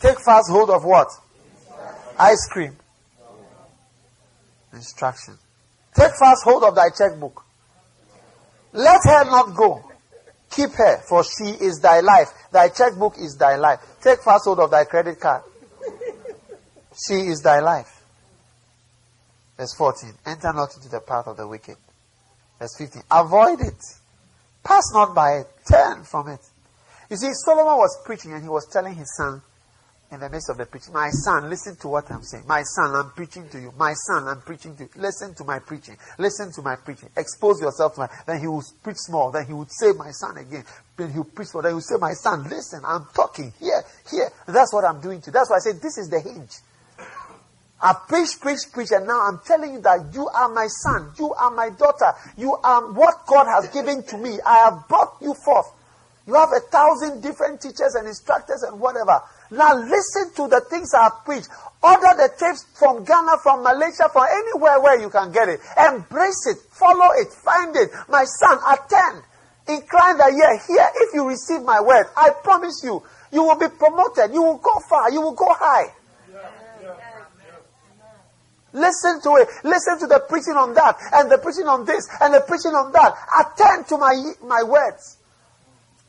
Take 0.00 0.20
fast 0.22 0.50
hold 0.50 0.68
of 0.68 0.84
what? 0.84 1.08
Ice 2.18 2.46
cream. 2.50 2.76
Instruction. 4.74 5.38
Take 5.96 6.12
fast 6.18 6.44
hold 6.44 6.62
of 6.62 6.74
thy 6.74 6.90
checkbook. 6.90 7.42
Let 8.72 9.00
her 9.04 9.24
not 9.24 9.56
go. 9.56 9.82
Keep 10.50 10.72
her, 10.72 11.02
for 11.08 11.24
she 11.24 11.50
is 11.64 11.80
thy 11.82 12.00
life. 12.00 12.28
Thy 12.52 12.68
checkbook 12.68 13.14
is 13.18 13.36
thy 13.38 13.56
life. 13.56 13.80
Take 14.02 14.22
fast 14.22 14.44
hold 14.44 14.60
of 14.60 14.70
thy 14.70 14.84
credit 14.84 15.18
card. 15.18 15.42
She 17.08 17.14
is 17.14 17.40
thy 17.42 17.60
life. 17.60 18.02
Verse 19.56 19.74
14. 19.76 20.12
Enter 20.26 20.52
not 20.52 20.74
into 20.76 20.88
the 20.88 21.00
path 21.00 21.26
of 21.26 21.36
the 21.36 21.48
wicked. 21.48 21.76
Verse 22.58 22.76
15. 22.78 23.02
Avoid 23.10 23.60
it. 23.60 23.80
Pass 24.62 24.92
not 24.92 25.14
by 25.14 25.38
it. 25.38 25.46
Turn 25.70 26.04
from 26.04 26.28
it. 26.28 26.40
You 27.10 27.16
see, 27.16 27.30
Solomon 27.32 27.76
was 27.76 28.02
preaching 28.04 28.32
and 28.32 28.42
he 28.42 28.48
was 28.48 28.66
telling 28.70 28.94
his 28.94 29.14
son, 29.16 29.42
in 30.12 30.20
the 30.20 30.30
midst 30.30 30.50
of 30.50 30.56
the 30.56 30.66
preaching. 30.66 30.92
My 30.92 31.10
son, 31.10 31.50
listen 31.50 31.76
to 31.76 31.88
what 31.88 32.10
I'm 32.10 32.22
saying. 32.22 32.44
My 32.46 32.62
son, 32.62 32.94
I'm 32.94 33.10
preaching 33.10 33.48
to 33.50 33.60
you. 33.60 33.72
My 33.76 33.92
son, 33.92 34.28
I'm 34.28 34.40
preaching 34.40 34.76
to 34.76 34.84
you. 34.84 34.90
Listen 34.96 35.34
to 35.34 35.44
my 35.44 35.58
preaching. 35.58 35.96
Listen 36.18 36.52
to 36.52 36.62
my 36.62 36.76
preaching. 36.76 37.08
Expose 37.16 37.60
yourself 37.60 37.94
to 37.94 38.00
my. 38.00 38.08
Then 38.26 38.40
he 38.40 38.46
will 38.46 38.62
preach 38.82 38.98
small. 38.98 39.32
Then 39.32 39.46
he 39.46 39.52
would 39.52 39.70
say, 39.72 39.92
My 39.92 40.10
son 40.12 40.38
again. 40.38 40.64
Then 40.96 41.10
he 41.10 41.18
will 41.18 41.24
preach 41.24 41.48
more. 41.52 41.62
Then 41.62 41.72
he 41.72 41.74
will 41.74 41.80
say, 41.80 41.96
My 42.00 42.12
son, 42.12 42.44
listen, 42.44 42.82
I'm 42.86 43.06
talking 43.14 43.52
here, 43.58 43.82
here. 44.10 44.30
That's 44.46 44.72
what 44.72 44.84
I'm 44.84 45.00
doing 45.00 45.20
to 45.22 45.26
you. 45.26 45.32
That's 45.32 45.50
why 45.50 45.56
I 45.56 45.60
say 45.60 45.72
this 45.72 45.98
is 45.98 46.08
the 46.08 46.20
hinge. 46.20 46.52
I 47.80 47.94
preach, 48.08 48.40
preach, 48.40 48.60
preach, 48.72 48.90
and 48.92 49.06
now 49.06 49.20
I'm 49.28 49.40
telling 49.44 49.74
you 49.74 49.80
that 49.82 50.14
you 50.14 50.26
are 50.28 50.48
my 50.48 50.66
son, 50.66 51.12
you 51.18 51.34
are 51.34 51.50
my 51.50 51.68
daughter, 51.68 52.12
you 52.38 52.56
are 52.56 52.90
what 52.92 53.26
God 53.26 53.44
has 53.44 53.68
given 53.68 54.02
to 54.04 54.16
me. 54.16 54.38
I 54.46 54.70
have 54.70 54.88
brought 54.88 55.16
you 55.20 55.34
forth. 55.34 55.66
You 56.26 56.34
have 56.34 56.48
a 56.56 56.60
thousand 56.70 57.22
different 57.22 57.60
teachers 57.60 57.94
and 57.94 58.08
instructors 58.08 58.62
and 58.62 58.80
whatever. 58.80 59.20
Now 59.50 59.74
listen 59.74 60.32
to 60.34 60.48
the 60.48 60.60
things 60.68 60.92
I 60.94 61.10
preach. 61.24 61.44
Order 61.82 62.14
the 62.16 62.30
tapes 62.38 62.64
from 62.78 63.04
Ghana, 63.04 63.38
from 63.42 63.62
Malaysia, 63.62 64.08
from 64.10 64.26
anywhere 64.30 64.80
where 64.80 65.00
you 65.00 65.10
can 65.10 65.30
get 65.30 65.48
it. 65.48 65.60
Embrace 65.78 66.46
it. 66.48 66.58
Follow 66.70 67.12
it. 67.14 67.28
Find 67.32 67.76
it. 67.76 67.90
My 68.08 68.24
son, 68.24 68.58
attend. 68.66 69.22
Incline 69.68 70.16
the 70.18 70.26
ear. 70.26 70.60
Here, 70.66 70.90
if 70.96 71.14
you 71.14 71.28
receive 71.28 71.62
my 71.62 71.80
word, 71.80 72.06
I 72.16 72.30
promise 72.42 72.82
you, 72.82 73.02
you 73.32 73.42
will 73.42 73.58
be 73.58 73.68
promoted. 73.68 74.32
You 74.32 74.42
will 74.42 74.58
go 74.58 74.80
far. 74.88 75.10
You 75.10 75.20
will 75.20 75.34
go 75.34 75.52
high. 75.52 75.92
Listen 78.72 79.22
to 79.22 79.36
it. 79.36 79.48
Listen 79.64 79.98
to 80.00 80.06
the 80.06 80.20
preaching 80.28 80.54
on 80.54 80.74
that, 80.74 80.98
and 81.14 81.30
the 81.30 81.38
preaching 81.38 81.66
on 81.66 81.86
this, 81.86 82.06
and 82.20 82.34
the 82.34 82.40
preaching 82.40 82.74
on 82.74 82.92
that. 82.92 83.14
Attend 83.40 83.88
to 83.88 83.96
my, 83.96 84.12
my 84.44 84.62
words. 84.62 85.16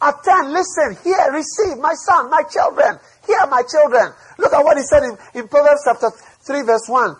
Attend, 0.01 0.53
listen, 0.53 0.97
hear, 1.03 1.31
receive, 1.31 1.77
my 1.79 1.93
son, 1.93 2.29
my 2.29 2.43
children. 2.51 2.99
Hear, 3.25 3.45
my 3.47 3.63
children. 3.63 4.13
Look 4.37 4.53
at 4.53 4.63
what 4.63 4.77
he 4.77 4.83
said 4.83 5.03
in, 5.03 5.17
in 5.33 5.47
Proverbs 5.47 5.81
chapter 5.85 6.11
3, 6.45 6.61
verse 6.61 6.87
1. 6.87 7.15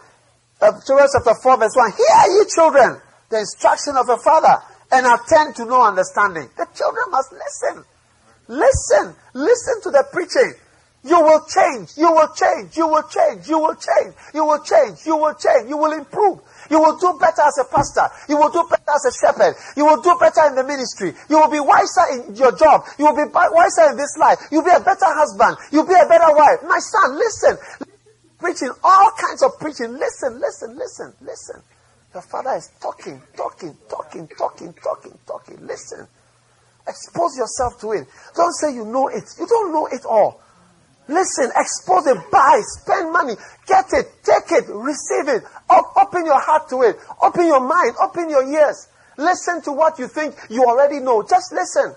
Uh, 0.62 0.72
Proverbs 0.86 1.14
chapter 1.18 1.34
4, 1.42 1.58
verse 1.58 1.76
1. 1.76 1.92
Hear, 1.92 2.38
ye 2.38 2.46
children, 2.54 3.02
the 3.30 3.40
instruction 3.40 3.98
of 3.98 4.10
a 4.10 4.18
father, 4.18 4.62
and 4.92 5.06
attend 5.06 5.56
to 5.56 5.66
no 5.66 5.82
understanding. 5.82 6.50
The 6.56 6.68
children 6.76 7.06
must 7.10 7.34
listen. 7.34 7.84
Listen. 8.48 9.16
Listen 9.34 9.82
to 9.84 9.92
the 9.92 10.06
preaching. 10.14 10.54
You 11.04 11.22
will 11.22 11.42
change. 11.48 11.98
You 11.98 12.12
will 12.12 12.30
change. 12.34 12.76
You 12.78 12.88
will 12.88 13.04
change. 13.04 13.48
You 13.48 13.60
will 13.60 13.76
change. 13.76 14.16
You 14.34 14.46
will 14.46 14.64
change. 14.64 15.06
You 15.06 15.18
will 15.18 15.34
change. 15.34 15.70
You 15.70 15.78
will 15.78 15.94
improve. 15.94 16.40
You 16.70 16.80
will 16.80 16.98
do 16.98 17.18
better 17.20 17.42
as 17.42 17.58
a 17.60 17.66
pastor. 17.66 18.08
You 18.28 18.38
will 18.38 18.52
do 18.52 18.64
better 18.70 18.92
as 18.92 19.06
a 19.06 19.14
shepherd. 19.14 19.56
You 19.76 19.86
will 19.86 20.02
do 20.02 20.16
better 20.20 20.48
in 20.48 20.56
the 20.56 20.64
ministry. 20.64 21.14
You 21.30 21.40
will 21.40 21.52
be 21.52 21.60
wiser 21.60 22.06
in 22.14 22.36
your 22.36 22.56
job. 22.56 22.86
You 22.98 23.06
will 23.06 23.16
be 23.16 23.30
wiser 23.32 23.92
in 23.92 23.98
this 23.98 24.18
life. 24.20 24.40
You'll 24.52 24.66
be 24.66 24.76
a 24.76 24.80
better 24.80 25.08
husband. 25.08 25.58
You'll 25.72 25.88
be 25.88 25.96
a 25.96 26.08
better 26.08 26.34
wife. 26.36 26.64
My 26.68 26.80
son, 26.80 27.16
listen. 27.16 27.58
Preaching, 28.40 28.72
all 28.84 29.12
kinds 29.18 29.42
of 29.44 29.58
preaching. 29.60 29.98
Listen, 29.98 30.40
listen, 30.40 30.78
listen, 30.78 31.14
listen. 31.22 31.62
Your 32.14 32.22
father 32.22 32.56
is 32.56 32.70
talking, 32.82 33.22
talking, 33.36 33.76
talking, 33.90 34.28
talking, 34.38 34.74
talking, 34.74 35.18
talking. 35.26 35.66
Listen. 35.66 36.08
Expose 36.88 37.38
yourself 37.38 37.80
to 37.82 37.92
it. 37.92 38.08
Don't 38.36 38.54
say 38.54 38.74
you 38.74 38.86
know 38.86 39.08
it. 39.08 39.24
You 39.38 39.48
don't 39.48 39.74
know 39.74 39.88
it 39.88 40.06
all. 40.06 40.42
Listen, 41.08 41.52
expose 41.56 42.08
it, 42.08 42.18
buy, 42.32 42.60
spend 42.80 43.14
money, 43.14 43.34
get 43.66 43.86
it, 43.94 44.12
take 44.24 44.52
it, 44.52 44.66
receive 44.68 45.28
it. 45.30 45.44
open 45.70 46.26
your 46.26 46.40
heart 46.40 46.70
to 46.70 46.82
it. 46.82 46.98
Open 47.22 47.48
your 47.48 47.62
mind, 47.62 47.96
open 48.02 48.30
your 48.30 48.44
ears. 48.44 48.90
Listen 49.18 49.62
to 49.64 49.72
what 49.72 49.98
you 50.00 50.08
think 50.08 50.36
you 50.50 50.64
already 50.66 51.00
know. 51.00 51.24
Just 51.24 51.54
listen. 51.54 51.96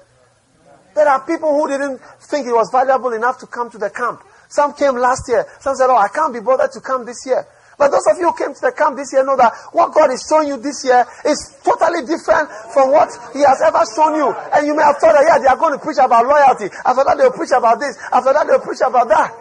There 0.94 1.08
are 1.08 1.20
people 1.26 1.52
who 1.52 1.68
didn't 1.68 2.00
think 2.22 2.46
it 2.46 2.52
was 2.52 2.70
valuable 2.70 3.12
enough 3.12 3.38
to 3.40 3.46
come 3.46 3.70
to 3.70 3.78
the 3.78 3.90
camp. 3.90 4.22
Some 4.48 4.74
came 4.74 4.96
last 4.96 5.28
year. 5.28 5.46
Some 5.60 5.76
said, 5.76 5.88
Oh, 5.88 5.96
I 5.96 6.08
can't 6.08 6.32
be 6.32 6.40
bothered 6.40 6.72
to 6.72 6.80
come 6.80 7.04
this 7.04 7.24
year. 7.26 7.46
But 7.80 7.96
those 7.96 8.04
of 8.12 8.18
you 8.20 8.28
who 8.28 8.36
came 8.36 8.52
to 8.52 8.60
the 8.60 8.72
camp 8.76 9.00
this 9.00 9.08
year 9.10 9.24
know 9.24 9.40
that 9.40 9.56
what 9.72 9.96
God 9.96 10.12
is 10.12 10.20
showing 10.28 10.52
you 10.52 10.60
this 10.60 10.84
year 10.84 11.00
is 11.24 11.56
totally 11.64 12.04
different 12.04 12.52
from 12.76 12.92
what 12.92 13.08
He 13.32 13.40
has 13.40 13.56
ever 13.64 13.80
shown 13.96 14.20
you. 14.20 14.28
And 14.52 14.68
you 14.68 14.76
may 14.76 14.84
have 14.84 15.00
thought 15.00 15.16
that, 15.16 15.24
yeah, 15.24 15.40
they 15.40 15.48
are 15.48 15.56
going 15.56 15.72
to 15.72 15.80
preach 15.80 15.96
about 15.96 16.28
loyalty. 16.28 16.68
After 16.84 17.08
that, 17.08 17.16
they'll 17.16 17.32
preach 17.32 17.56
about 17.56 17.80
this. 17.80 17.96
After 18.12 18.36
that, 18.36 18.44
they'll 18.44 18.60
preach 18.60 18.84
about 18.84 19.08
that. 19.08 19.32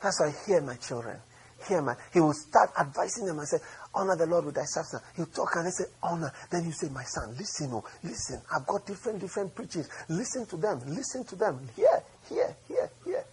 That's 0.00 0.20
why 0.24 0.32
hear 0.46 0.62
my 0.62 0.76
children. 0.76 1.20
Hear 1.68 1.82
my. 1.82 1.96
He 2.14 2.20
will 2.20 2.32
start 2.32 2.70
advising 2.80 3.26
them 3.26 3.40
and 3.40 3.48
say, 3.48 3.58
honor 3.94 4.16
the 4.16 4.26
Lord 4.26 4.44
with 4.44 4.54
thy 4.54 4.64
substance. 4.64 5.02
You 5.16 5.26
talk 5.26 5.56
and 5.56 5.66
they 5.66 5.70
say, 5.70 5.84
honor. 6.02 6.32
Then 6.50 6.64
you 6.64 6.72
say, 6.72 6.88
my 6.88 7.04
son, 7.04 7.34
listen, 7.36 7.70
oh, 7.72 7.84
listen. 8.02 8.40
I've 8.54 8.66
got 8.66 8.86
different, 8.86 9.20
different 9.20 9.54
preachings. 9.54 9.88
Listen 10.08 10.46
to 10.46 10.56
them. 10.56 10.80
Listen 10.86 11.24
to 11.24 11.36
them. 11.36 11.68
Hear, 11.76 12.02
hear, 12.28 12.56
hear, 12.66 12.90
hear. 13.04 13.24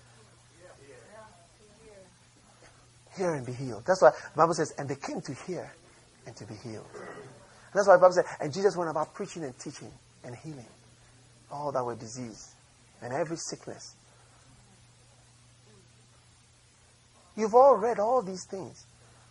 Hear 3.17 3.33
and 3.33 3.45
be 3.45 3.53
healed. 3.53 3.83
That's 3.85 4.01
why 4.01 4.11
the 4.11 4.37
Bible 4.37 4.53
says, 4.53 4.73
and 4.77 4.89
they 4.89 4.95
came 4.95 5.21
to 5.21 5.33
hear 5.47 5.71
and 6.27 6.35
to 6.35 6.45
be 6.45 6.55
healed. 6.55 6.87
And 6.93 7.73
that's 7.73 7.87
why 7.87 7.95
the 7.95 8.01
Bible 8.01 8.13
says, 8.13 8.25
and 8.41 8.53
Jesus 8.53 8.75
went 8.75 8.89
about 8.89 9.13
preaching 9.13 9.43
and 9.43 9.57
teaching 9.57 9.91
and 10.23 10.35
healing 10.35 10.65
all 11.51 11.71
that 11.71 11.83
were 11.83 11.95
diseased 11.95 12.49
and 13.01 13.13
every 13.13 13.37
sickness. 13.37 13.95
You've 17.37 17.55
all 17.55 17.75
read 17.75 17.99
all 17.99 18.21
these 18.21 18.45
things. 18.45 18.85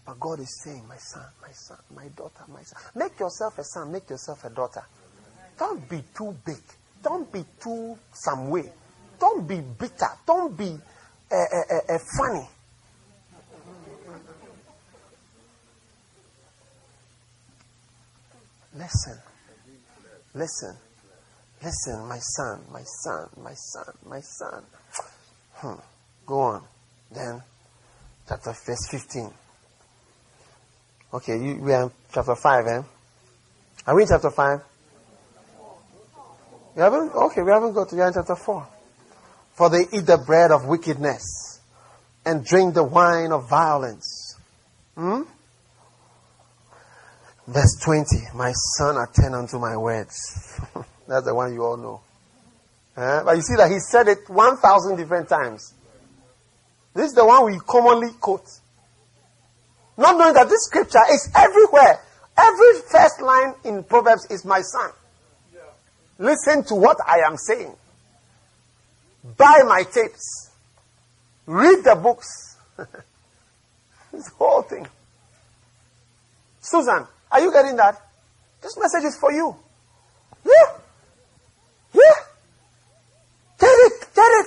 But 0.06 0.20
God 0.20 0.40
is 0.40 0.62
saying, 0.62 0.86
My 0.88 0.96
son, 0.96 1.24
my 1.40 1.52
son, 1.52 1.78
my 1.94 2.08
daughter, 2.08 2.44
my 2.48 2.62
son. 2.62 2.80
Make 2.94 3.18
yourself 3.18 3.58
a 3.58 3.64
son, 3.64 3.92
make 3.92 4.08
yourself 4.10 4.44
a 4.44 4.50
daughter. 4.50 4.82
Don't 5.58 5.88
be 5.88 6.02
too 6.16 6.36
big. 6.44 6.62
Don't 7.02 7.30
be 7.32 7.44
too 7.60 7.98
some 8.12 8.50
way. 8.50 8.70
Don't 9.18 9.46
be 9.46 9.60
bitter. 9.60 10.08
Don't 10.26 10.56
be 10.56 10.76
uh, 11.30 11.34
uh, 11.34 11.94
uh, 11.94 11.98
funny. 12.18 12.48
Listen. 18.74 19.18
Listen. 20.34 20.76
Listen, 21.62 22.06
my 22.06 22.18
son, 22.18 22.60
my 22.70 22.82
son, 22.82 23.28
my 23.42 23.54
son, 23.54 23.94
my 24.06 24.20
son. 24.20 24.64
Hmm. 25.54 25.80
Go 26.26 26.40
on. 26.40 26.64
Then, 27.10 27.42
chapter 28.28 28.52
verse 28.66 28.86
15. 28.90 29.32
Okay, 31.14 31.38
you, 31.38 31.60
we 31.62 31.72
are 31.72 31.92
chapter 32.12 32.34
5, 32.34 32.66
eh? 32.66 32.82
Are 33.86 33.94
we 33.94 34.02
in 34.02 34.08
chapter 34.08 34.32
5? 34.32 34.60
We 36.74 36.82
haven't? 36.82 37.14
Okay, 37.14 37.40
we 37.40 37.52
haven't 37.52 37.72
got 37.72 37.88
to, 37.90 37.94
we 37.94 38.02
are 38.02 38.08
in 38.08 38.14
chapter 38.14 38.34
4. 38.34 38.66
For 39.52 39.70
they 39.70 39.82
eat 39.92 40.06
the 40.06 40.18
bread 40.26 40.50
of 40.50 40.66
wickedness 40.66 41.60
and 42.26 42.44
drink 42.44 42.74
the 42.74 42.82
wine 42.82 43.30
of 43.30 43.48
violence. 43.48 44.40
Hmm? 44.96 45.22
Verse 47.46 47.78
20 47.80 48.04
My 48.34 48.50
son, 48.76 48.96
attend 48.96 49.36
unto 49.36 49.60
my 49.60 49.76
words. 49.76 50.60
That's 51.06 51.26
the 51.26 51.34
one 51.34 51.54
you 51.54 51.62
all 51.62 51.76
know. 51.76 52.00
Uh, 52.96 53.22
but 53.22 53.36
you 53.36 53.42
see 53.42 53.54
that 53.56 53.70
he 53.70 53.78
said 53.78 54.08
it 54.08 54.28
1,000 54.28 54.96
different 54.96 55.28
times. 55.28 55.74
This 56.92 57.10
is 57.10 57.12
the 57.12 57.24
one 57.24 57.46
we 57.46 57.60
commonly 57.60 58.10
quote. 58.20 58.48
Not 59.96 60.18
knowing 60.18 60.34
that 60.34 60.48
this 60.48 60.64
scripture 60.64 61.02
is 61.10 61.30
everywhere. 61.34 62.00
Every 62.36 62.80
first 62.90 63.20
line 63.20 63.54
in 63.64 63.84
Proverbs 63.84 64.26
is 64.30 64.44
my 64.44 64.60
son. 64.60 64.90
Listen 66.18 66.64
to 66.64 66.74
what 66.74 66.96
I 67.06 67.18
am 67.26 67.36
saying. 67.36 67.74
Buy 69.36 69.62
my 69.66 69.84
tapes. 69.84 70.50
Read 71.46 71.84
the 71.84 71.94
books. 71.94 72.56
this 74.12 74.28
whole 74.38 74.62
thing. 74.62 74.86
Susan, 76.60 77.06
are 77.30 77.40
you 77.40 77.52
getting 77.52 77.76
that? 77.76 78.00
This 78.62 78.76
message 78.78 79.04
is 79.04 79.18
for 79.18 79.32
you. 79.32 79.54
Yeah. 80.44 80.78
Yeah. 81.92 82.00
Get 83.58 83.68
it. 83.68 84.14
Get 84.14 84.30
it. 84.30 84.46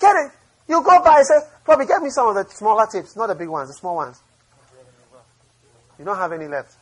Get 0.00 0.16
it. 0.16 0.32
You 0.68 0.82
go 0.82 1.02
by 1.02 1.18
and 1.18 1.26
say, 1.26 1.48
Probably 1.66 1.86
get 1.86 2.00
me 2.00 2.10
some 2.10 2.28
of 2.28 2.34
the 2.36 2.54
smaller 2.54 2.86
tapes, 2.86 3.16
not 3.16 3.26
the 3.26 3.34
big 3.34 3.48
ones, 3.48 3.68
the 3.68 3.74
small 3.74 3.96
ones. 3.96 4.20
You 5.98 6.04
don't 6.04 6.18
have 6.18 6.32
any 6.32 6.48
left. 6.48 6.74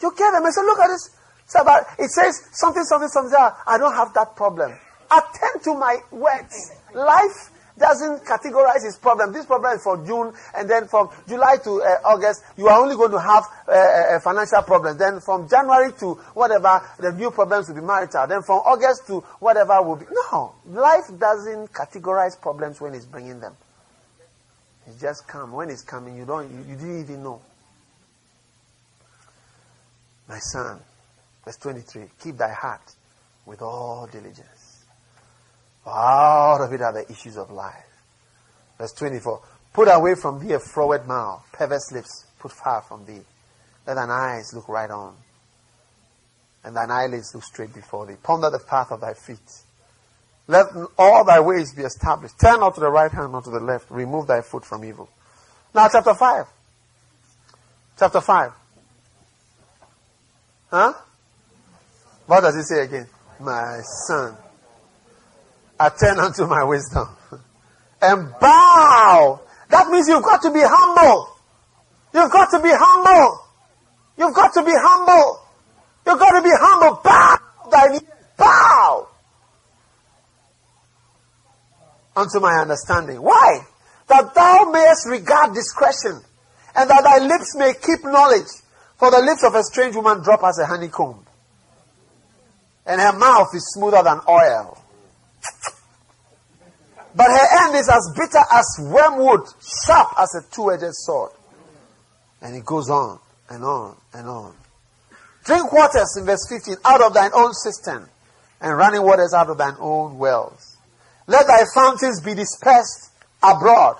You 0.00 0.12
get 0.16 0.32
them 0.32 0.44
and 0.44 0.54
say, 0.54 0.62
look 0.62 0.78
at 0.80 0.88
this. 0.88 1.10
about, 1.54 1.84
it 1.98 2.10
says 2.10 2.48
something, 2.52 2.82
something, 2.84 3.08
something. 3.08 3.38
I 3.38 3.78
don't 3.78 3.94
have 3.94 4.12
that 4.14 4.34
problem. 4.34 4.72
Attend 5.10 5.62
to 5.64 5.74
my 5.74 5.98
words. 6.10 6.72
Life 6.94 7.50
doesn't 7.78 8.24
categorize 8.24 8.84
its 8.84 8.98
problem. 8.98 9.32
This 9.32 9.46
problem 9.46 9.74
is 9.76 9.82
for 9.82 10.04
June, 10.04 10.32
and 10.56 10.68
then 10.68 10.88
from 10.88 11.08
July 11.28 11.56
to 11.64 11.82
uh, 11.82 11.98
August, 12.04 12.42
you 12.56 12.68
are 12.68 12.80
only 12.80 12.96
going 12.96 13.10
to 13.10 13.20
have 13.20 13.44
uh, 13.66 13.72
uh, 13.72 14.20
financial 14.20 14.62
problems. 14.62 14.98
Then 14.98 15.20
from 15.20 15.48
January 15.48 15.92
to 16.00 16.14
whatever, 16.34 16.80
the 16.98 17.12
new 17.12 17.30
problems 17.30 17.68
will 17.68 17.76
be 17.76 17.80
marital. 17.80 18.26
Then 18.26 18.42
from 18.42 18.58
August 18.58 19.06
to 19.08 19.20
whatever 19.40 19.82
will 19.82 19.96
be. 19.96 20.06
No, 20.10 20.54
life 20.66 21.08
doesn't 21.18 21.72
categorize 21.72 22.40
problems 22.40 22.80
when 22.80 22.94
it's 22.94 23.06
bringing 23.06 23.40
them. 23.40 23.56
It's 24.86 25.00
just 25.00 25.26
come. 25.26 25.52
When 25.52 25.70
it's 25.70 25.82
coming, 25.82 26.16
you 26.16 26.24
don't, 26.24 26.50
you, 26.50 26.58
you 26.68 26.76
didn't 26.76 27.00
even 27.00 27.22
know. 27.22 27.40
My 30.32 30.38
son, 30.38 30.80
verse 31.44 31.58
23, 31.58 32.04
keep 32.18 32.38
thy 32.38 32.54
heart 32.54 32.94
with 33.44 33.60
all 33.60 34.08
diligence. 34.10 34.86
Out 35.86 36.62
of 36.62 36.72
it 36.72 36.80
are 36.80 36.94
the 36.94 37.04
issues 37.12 37.36
of 37.36 37.50
life. 37.50 37.84
Verse 38.78 38.94
24, 38.94 39.42
put 39.74 39.88
away 39.88 40.14
from 40.14 40.40
thee 40.42 40.54
a 40.54 40.58
froward 40.58 41.06
mouth, 41.06 41.44
perverse 41.52 41.92
lips 41.92 42.24
put 42.38 42.50
far 42.50 42.80
from 42.80 43.04
thee. 43.04 43.20
Let 43.86 43.96
thine 43.96 44.08
eyes 44.08 44.54
look 44.54 44.70
right 44.70 44.90
on, 44.90 45.14
and 46.64 46.74
thine 46.74 46.90
eyelids 46.90 47.32
look 47.34 47.44
straight 47.44 47.74
before 47.74 48.06
thee. 48.06 48.16
Ponder 48.22 48.48
the 48.48 48.58
path 48.58 48.90
of 48.90 49.02
thy 49.02 49.12
feet. 49.12 49.36
Let 50.48 50.64
all 50.96 51.26
thy 51.26 51.40
ways 51.40 51.74
be 51.74 51.82
established. 51.82 52.40
Turn 52.40 52.60
not 52.60 52.74
to 52.76 52.80
the 52.80 52.90
right 52.90 53.12
hand, 53.12 53.32
not 53.32 53.44
to 53.44 53.50
the 53.50 53.60
left. 53.60 53.90
Remove 53.90 54.28
thy 54.28 54.40
foot 54.40 54.64
from 54.64 54.82
evil. 54.82 55.10
Now, 55.74 55.90
chapter 55.92 56.14
5. 56.14 56.46
Chapter 57.98 58.22
5. 58.22 58.52
Huh? 60.72 60.94
What 62.24 62.40
does 62.40 62.56
it 62.56 62.64
say 62.64 62.82
again? 62.82 63.06
My 63.38 63.82
son, 64.08 64.34
attend 65.78 66.18
unto 66.18 66.46
my 66.46 66.64
wisdom 66.64 67.08
and 68.02 68.32
bow. 68.40 69.40
That 69.68 69.88
means 69.90 70.08
you've 70.08 70.22
got 70.22 70.40
to 70.42 70.50
be 70.50 70.62
humble. 70.62 71.28
You've 72.14 72.32
got 72.32 72.50
to 72.52 72.60
be 72.62 72.70
humble. 72.72 73.44
You've 74.16 74.34
got 74.34 74.54
to 74.54 74.62
be 74.64 74.72
humble. 74.74 75.40
You've 76.06 76.18
got 76.18 76.40
to 76.40 76.42
be 76.42 76.52
humble. 76.52 77.00
Bow 77.04 77.36
thy 77.70 77.98
Bow 78.38 79.08
unto 82.16 82.40
my 82.40 82.60
understanding. 82.62 83.20
Why? 83.20 83.60
That 84.08 84.34
thou 84.34 84.70
mayest 84.72 85.06
regard 85.06 85.54
discretion, 85.54 86.22
and 86.74 86.88
that 86.88 87.04
thy 87.04 87.18
lips 87.18 87.54
may 87.56 87.74
keep 87.74 88.04
knowledge. 88.04 88.61
For 89.02 89.10
the 89.10 89.18
lips 89.18 89.42
of 89.42 89.52
a 89.56 89.64
strange 89.64 89.96
woman 89.96 90.22
drop 90.22 90.44
as 90.44 90.60
a 90.60 90.66
honeycomb, 90.66 91.26
and 92.86 93.00
her 93.00 93.12
mouth 93.12 93.48
is 93.52 93.74
smoother 93.74 94.00
than 94.00 94.20
oil. 94.28 94.80
But 97.12 97.26
her 97.26 97.66
end 97.66 97.74
is 97.74 97.88
as 97.88 98.12
bitter 98.16 98.44
as 98.52 98.64
wormwood, 98.78 99.40
sharp 99.84 100.14
as 100.20 100.32
a 100.36 100.54
two 100.54 100.70
edged 100.70 100.94
sword. 100.94 101.32
And 102.42 102.54
it 102.54 102.64
goes 102.64 102.88
on 102.90 103.18
and 103.50 103.64
on 103.64 103.96
and 104.14 104.28
on. 104.28 104.54
Drink 105.46 105.72
waters 105.72 106.16
in 106.16 106.24
verse 106.24 106.46
15 106.48 106.76
out 106.84 107.02
of 107.02 107.12
thine 107.12 107.32
own 107.34 107.52
cistern, 107.54 108.08
and 108.60 108.76
running 108.76 109.02
waters 109.02 109.34
out 109.34 109.50
of 109.50 109.58
thine 109.58 109.74
own 109.80 110.16
wells. 110.16 110.76
Let 111.26 111.48
thy 111.48 111.64
fountains 111.74 112.20
be 112.20 112.34
dispersed 112.34 113.10
abroad, 113.42 113.96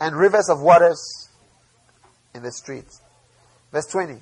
and 0.00 0.16
rivers 0.16 0.48
of 0.50 0.60
waters 0.60 1.28
in 2.34 2.42
the 2.42 2.50
streets. 2.50 3.00
Verse 3.70 3.86
20. 3.86 4.20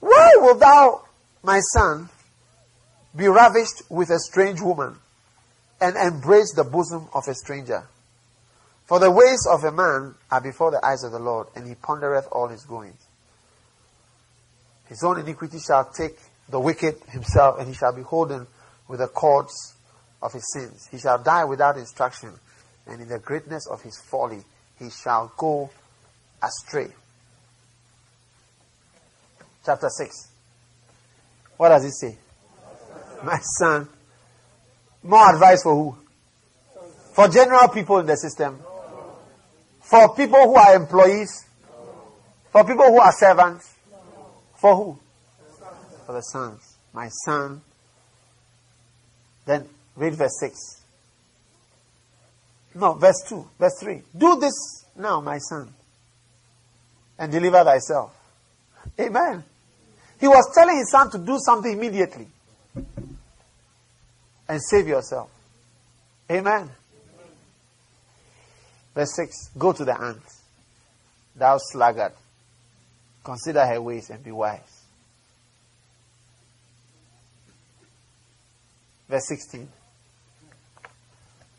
Why 0.00 0.32
wilt 0.36 0.60
thou, 0.60 1.02
my 1.42 1.60
son, 1.60 2.08
be 3.14 3.28
ravished 3.28 3.82
with 3.88 4.10
a 4.10 4.18
strange 4.18 4.60
woman 4.60 4.96
and 5.80 5.96
embrace 5.96 6.52
the 6.54 6.64
bosom 6.64 7.08
of 7.14 7.28
a 7.28 7.34
stranger? 7.34 7.86
For 8.86 9.00
the 9.00 9.10
ways 9.10 9.46
of 9.50 9.64
a 9.64 9.72
man 9.72 10.14
are 10.30 10.40
before 10.40 10.70
the 10.70 10.84
eyes 10.84 11.02
of 11.02 11.12
the 11.12 11.18
Lord, 11.18 11.48
and 11.56 11.66
he 11.66 11.74
pondereth 11.74 12.28
all 12.30 12.48
his 12.48 12.64
goings. 12.64 13.04
His 14.88 15.02
own 15.02 15.18
iniquity 15.18 15.58
shall 15.58 15.90
take 15.90 16.18
the 16.48 16.60
wicked 16.60 16.96
himself, 17.08 17.58
and 17.58 17.66
he 17.66 17.74
shall 17.74 17.92
be 17.92 18.02
holden 18.02 18.46
with 18.86 19.00
the 19.00 19.08
cords 19.08 19.74
of 20.22 20.32
his 20.32 20.44
sins. 20.52 20.86
He 20.90 20.98
shall 20.98 21.18
die 21.18 21.44
without 21.44 21.76
instruction, 21.76 22.32
and 22.86 23.02
in 23.02 23.08
the 23.08 23.18
greatness 23.18 23.66
of 23.66 23.82
his 23.82 23.98
folly 23.98 24.44
he 24.78 24.90
shall 24.90 25.32
go 25.36 25.70
astray 26.40 26.92
chapter 29.66 29.88
6. 29.88 30.28
What 31.56 31.70
does 31.70 31.84
it 31.84 31.92
say? 31.92 32.16
My 33.24 33.38
son. 33.58 33.88
More 35.02 35.34
advice 35.34 35.62
for 35.62 35.74
who? 35.74 35.96
For 37.14 37.28
general 37.28 37.68
people 37.68 37.98
in 37.98 38.06
the 38.06 38.16
system. 38.16 38.60
For 39.80 40.14
people 40.14 40.42
who 40.44 40.54
are 40.54 40.76
employees. 40.76 41.44
For 42.50 42.64
people 42.64 42.86
who 42.86 43.00
are 43.00 43.12
servants. 43.12 43.74
For 44.56 44.76
who? 44.76 44.98
For 46.06 46.12
the 46.12 46.22
sons. 46.22 46.76
My 46.92 47.08
son. 47.24 47.60
Then 49.44 49.68
read 49.96 50.14
verse 50.14 50.38
6. 50.40 50.82
No, 52.74 52.92
verse 52.92 53.22
2, 53.28 53.48
verse 53.58 53.72
3. 53.80 54.02
Do 54.16 54.38
this 54.38 54.84
now, 54.96 55.20
my 55.20 55.38
son, 55.38 55.72
and 57.18 57.32
deliver 57.32 57.64
thyself. 57.64 58.14
Amen. 59.00 59.44
He 60.20 60.28
was 60.28 60.50
telling 60.54 60.76
his 60.76 60.90
son 60.90 61.10
to 61.10 61.18
do 61.18 61.38
something 61.38 61.72
immediately 61.72 62.26
and 64.48 64.60
save 64.62 64.88
yourself. 64.88 65.30
Amen. 66.30 66.70
Verse 68.94 69.14
6 69.14 69.50
Go 69.58 69.72
to 69.72 69.84
the 69.84 70.00
ant, 70.00 70.22
thou 71.34 71.58
sluggard. 71.58 72.12
Consider 73.22 73.66
her 73.66 73.80
ways 73.80 74.08
and 74.10 74.22
be 74.22 74.30
wise. 74.30 74.84
Verse 79.08 79.26
16. 79.28 79.68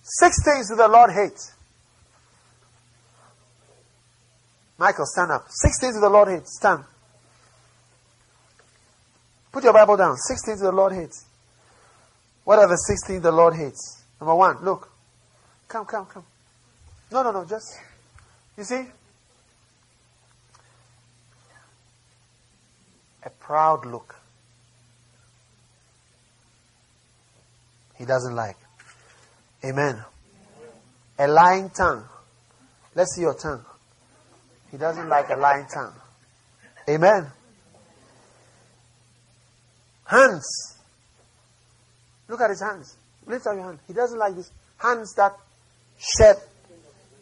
Six 0.02 0.44
things 0.44 0.70
do 0.70 0.76
the 0.76 0.88
Lord 0.88 1.12
hate. 1.12 1.40
Michael, 4.78 5.06
stand 5.06 5.32
up. 5.32 5.46
Six 5.50 5.80
things 5.82 5.96
do 5.96 6.02
the 6.02 6.10
Lord 6.10 6.30
hate. 6.30 6.48
Stand. 6.48 6.84
Put 9.52 9.64
your 9.64 9.74
Bible 9.74 9.98
down. 9.98 10.16
Six 10.18 10.46
things 10.46 10.62
the 10.62 10.72
Lord 10.72 10.94
hates. 10.94 11.26
What 12.44 12.60
are 12.60 12.68
the 12.68 12.76
six 12.76 13.08
things 13.08 13.24
the 13.24 13.32
Lord 13.32 13.56
hates? 13.56 14.04
Number 14.20 14.36
one, 14.36 14.64
look. 14.64 14.90
Come, 15.68 15.86
come, 15.86 16.06
come. 16.06 16.24
No, 17.12 17.24
no, 17.24 17.32
no, 17.32 17.46
just. 17.46 17.78
You 18.58 18.64
see? 18.64 18.86
A 23.24 23.30
proud 23.30 23.86
look. 23.86 24.16
He 27.98 28.06
doesn't 28.06 28.36
like. 28.36 28.58
Amen. 29.66 30.04
A 31.20 31.28
lying 31.28 31.70
tongue. 31.70 32.06
Let's 32.96 33.16
see 33.16 33.22
your 33.22 33.34
tongue. 33.34 33.66
He 34.72 34.78
doesn't 34.78 35.10
like 35.10 35.30
a 35.30 35.36
lying 35.36 35.66
tongue. 35.74 35.94
Amen. 36.90 37.28
Hands. 40.08 40.78
Look 42.30 42.42
at 42.42 42.50
his 42.50 42.62
hands. 42.62 42.96
Lift 43.26 43.46
up 43.46 43.56
your 43.56 43.64
hand. 43.64 43.80
He 43.88 43.94
doesn't 43.94 44.18
like 44.18 44.36
this. 44.36 44.50
Hands 44.78 45.14
that 45.16 45.34
shed 45.98 46.38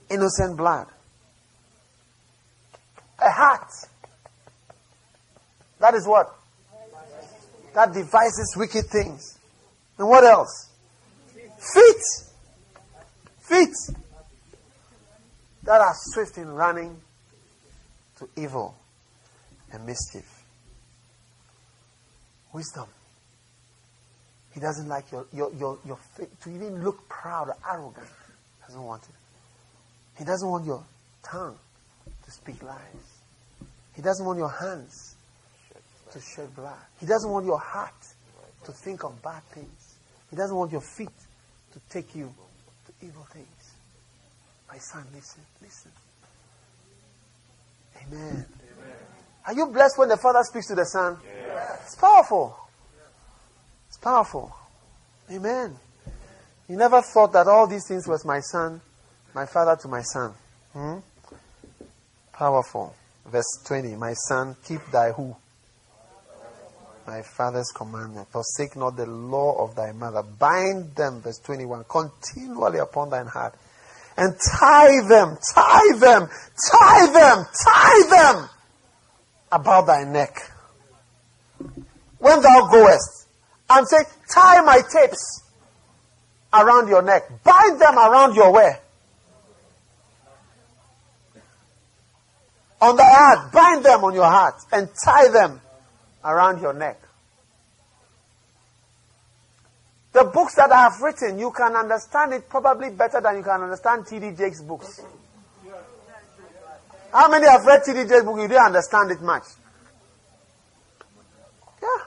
innocent 0.10 0.58
blood. 0.58 0.88
A 3.20 3.32
heart. 3.32 3.70
That 5.80 5.96
is 5.96 6.08
what? 6.08 6.28
That 7.74 7.94
devises 7.94 8.56
wicked 8.56 8.86
things. 8.86 9.38
And 9.98 10.08
what 10.08 10.24
else? 10.24 10.70
Feet. 11.74 12.04
Feet. 13.40 13.74
That 15.64 15.82
are 15.82 15.94
swift 16.14 16.38
in 16.38 16.50
running 16.50 17.02
to 18.20 18.30
evil 18.38 18.76
and 19.72 19.86
mischief. 19.86 20.35
Wisdom. 22.56 22.88
He 24.54 24.62
doesn't 24.62 24.88
like 24.88 25.12
your, 25.12 25.26
your, 25.34 25.54
your, 25.56 25.78
your 25.86 26.00
to 26.42 26.50
even 26.50 26.82
look 26.82 27.10
proud 27.10 27.50
or 27.50 27.58
arrogant. 27.70 28.08
He 28.08 28.68
doesn't 28.68 28.82
want 28.82 29.04
it. 29.04 29.16
He 30.18 30.24
doesn't 30.24 30.48
want 30.48 30.66
your 30.66 30.82
tongue 31.22 31.58
to 32.24 32.32
speak 32.32 32.64
lies. 32.64 32.80
He 33.94 34.02
doesn't 34.02 34.26
want 34.26 34.40
your 34.40 34.50
hands 34.50 35.16
to 36.14 36.20
shed 36.22 36.56
blood. 36.56 36.80
He 37.02 37.06
doesn't 37.06 37.30
want 37.30 37.46
your 37.46 37.60
heart 37.60 38.02
to 38.64 38.72
think 38.72 39.04
of 39.04 39.22
bad 39.22 39.44
things. 39.54 39.98
He 40.30 40.38
doesn't 40.38 40.56
want 40.56 40.72
your 40.72 40.82
feet 40.82 41.10
to 41.74 41.80
take 41.90 42.16
you 42.16 42.34
to 42.88 43.06
evil 43.06 43.28
things. 43.34 43.74
My 44.72 44.78
son, 44.78 45.06
listen, 45.14 45.42
listen. 45.62 45.92
Amen. 48.02 48.46
Amen. 48.46 49.15
Are 49.48 49.54
you 49.54 49.68
blessed 49.68 49.98
when 49.98 50.10
the 50.10 50.18
Father 50.18 50.42
speaks 50.44 50.68
to 50.68 50.76
the 50.76 50.86
Son? 50.86 51.18
Yes. 51.24 51.82
It's 51.86 51.96
powerful. 51.96 52.58
It's 53.88 53.98
powerful. 53.98 54.56
Amen. 55.32 55.76
You 56.68 56.78
never 56.78 57.02
thought 57.02 57.32
that 57.34 57.48
all 57.48 57.68
these 57.68 57.88
things 57.88 58.08
was 58.08 58.26
my 58.26 58.40
son, 58.40 58.82
my 59.36 59.46
father 59.46 59.76
to 59.82 59.88
my 59.88 60.02
son. 60.02 60.34
Hmm? 60.74 60.98
Powerful. 62.34 62.96
Verse 63.28 63.62
20. 63.66 63.96
My 63.96 64.14
son, 64.14 64.56
keep 64.66 64.82
thy 64.92 65.12
who? 65.12 65.36
My 67.06 67.22
father's 67.22 67.72
commandment. 67.76 68.28
Forsake 68.30 68.76
not 68.76 68.98
the 68.98 69.06
law 69.06 69.64
of 69.64 69.76
thy 69.76 69.92
mother. 69.92 70.24
Bind 70.24 70.96
them, 70.96 71.22
verse 71.22 71.40
21, 71.40 71.86
continually 71.88 72.80
upon 72.80 73.12
thine 73.12 73.28
heart. 73.28 73.54
And 74.18 74.34
tie 74.60 75.02
them, 75.08 75.38
tie 75.54 75.98
them, 76.00 76.28
tie 76.72 77.12
them, 77.14 77.46
tie 77.64 78.10
them 78.10 78.50
about 79.56 79.88
thy 79.88 80.04
neck. 80.04 80.36
When 82.20 82.42
thou 82.42 82.70
goest, 82.72 83.26
and 83.70 83.88
say, 83.88 83.98
tie 84.32 84.62
my 84.62 84.82
tapes 84.92 85.44
around 86.54 86.88
your 86.88 87.02
neck. 87.02 87.24
Bind 87.44 87.80
them 87.80 87.98
around 87.98 88.36
your 88.36 88.52
wear. 88.52 88.80
On 92.82 92.96
the 92.96 93.04
heart, 93.04 93.52
bind 93.52 93.84
them 93.84 94.04
on 94.04 94.14
your 94.14 94.26
heart 94.26 94.56
and 94.72 94.90
tie 95.04 95.30
them 95.30 95.62
around 96.24 96.62
your 96.62 96.74
neck. 96.74 97.02
The 100.14 100.24
books 100.26 100.56
that 100.56 100.72
I 100.72 100.84
have 100.84 101.02
written, 101.02 101.40
you 101.40 101.52
can 101.52 101.76
understand 101.76 102.34
it 102.34 102.48
probably 102.48 102.90
better 102.90 103.20
than 103.20 103.38
you 103.38 103.44
can 103.44 103.62
understand 103.64 104.06
T.D. 104.08 104.32
Jakes' 104.38 104.62
books. 104.62 105.02
How 107.12 107.30
many 107.30 107.48
have 107.48 107.66
read. 107.66 107.82
Jakes' 107.86 108.24
book? 108.24 108.38
You 108.38 108.48
didn't 108.48 108.66
understand 108.66 109.12
it 109.12 109.22
much. 109.22 109.44
Yeah. 111.82 112.04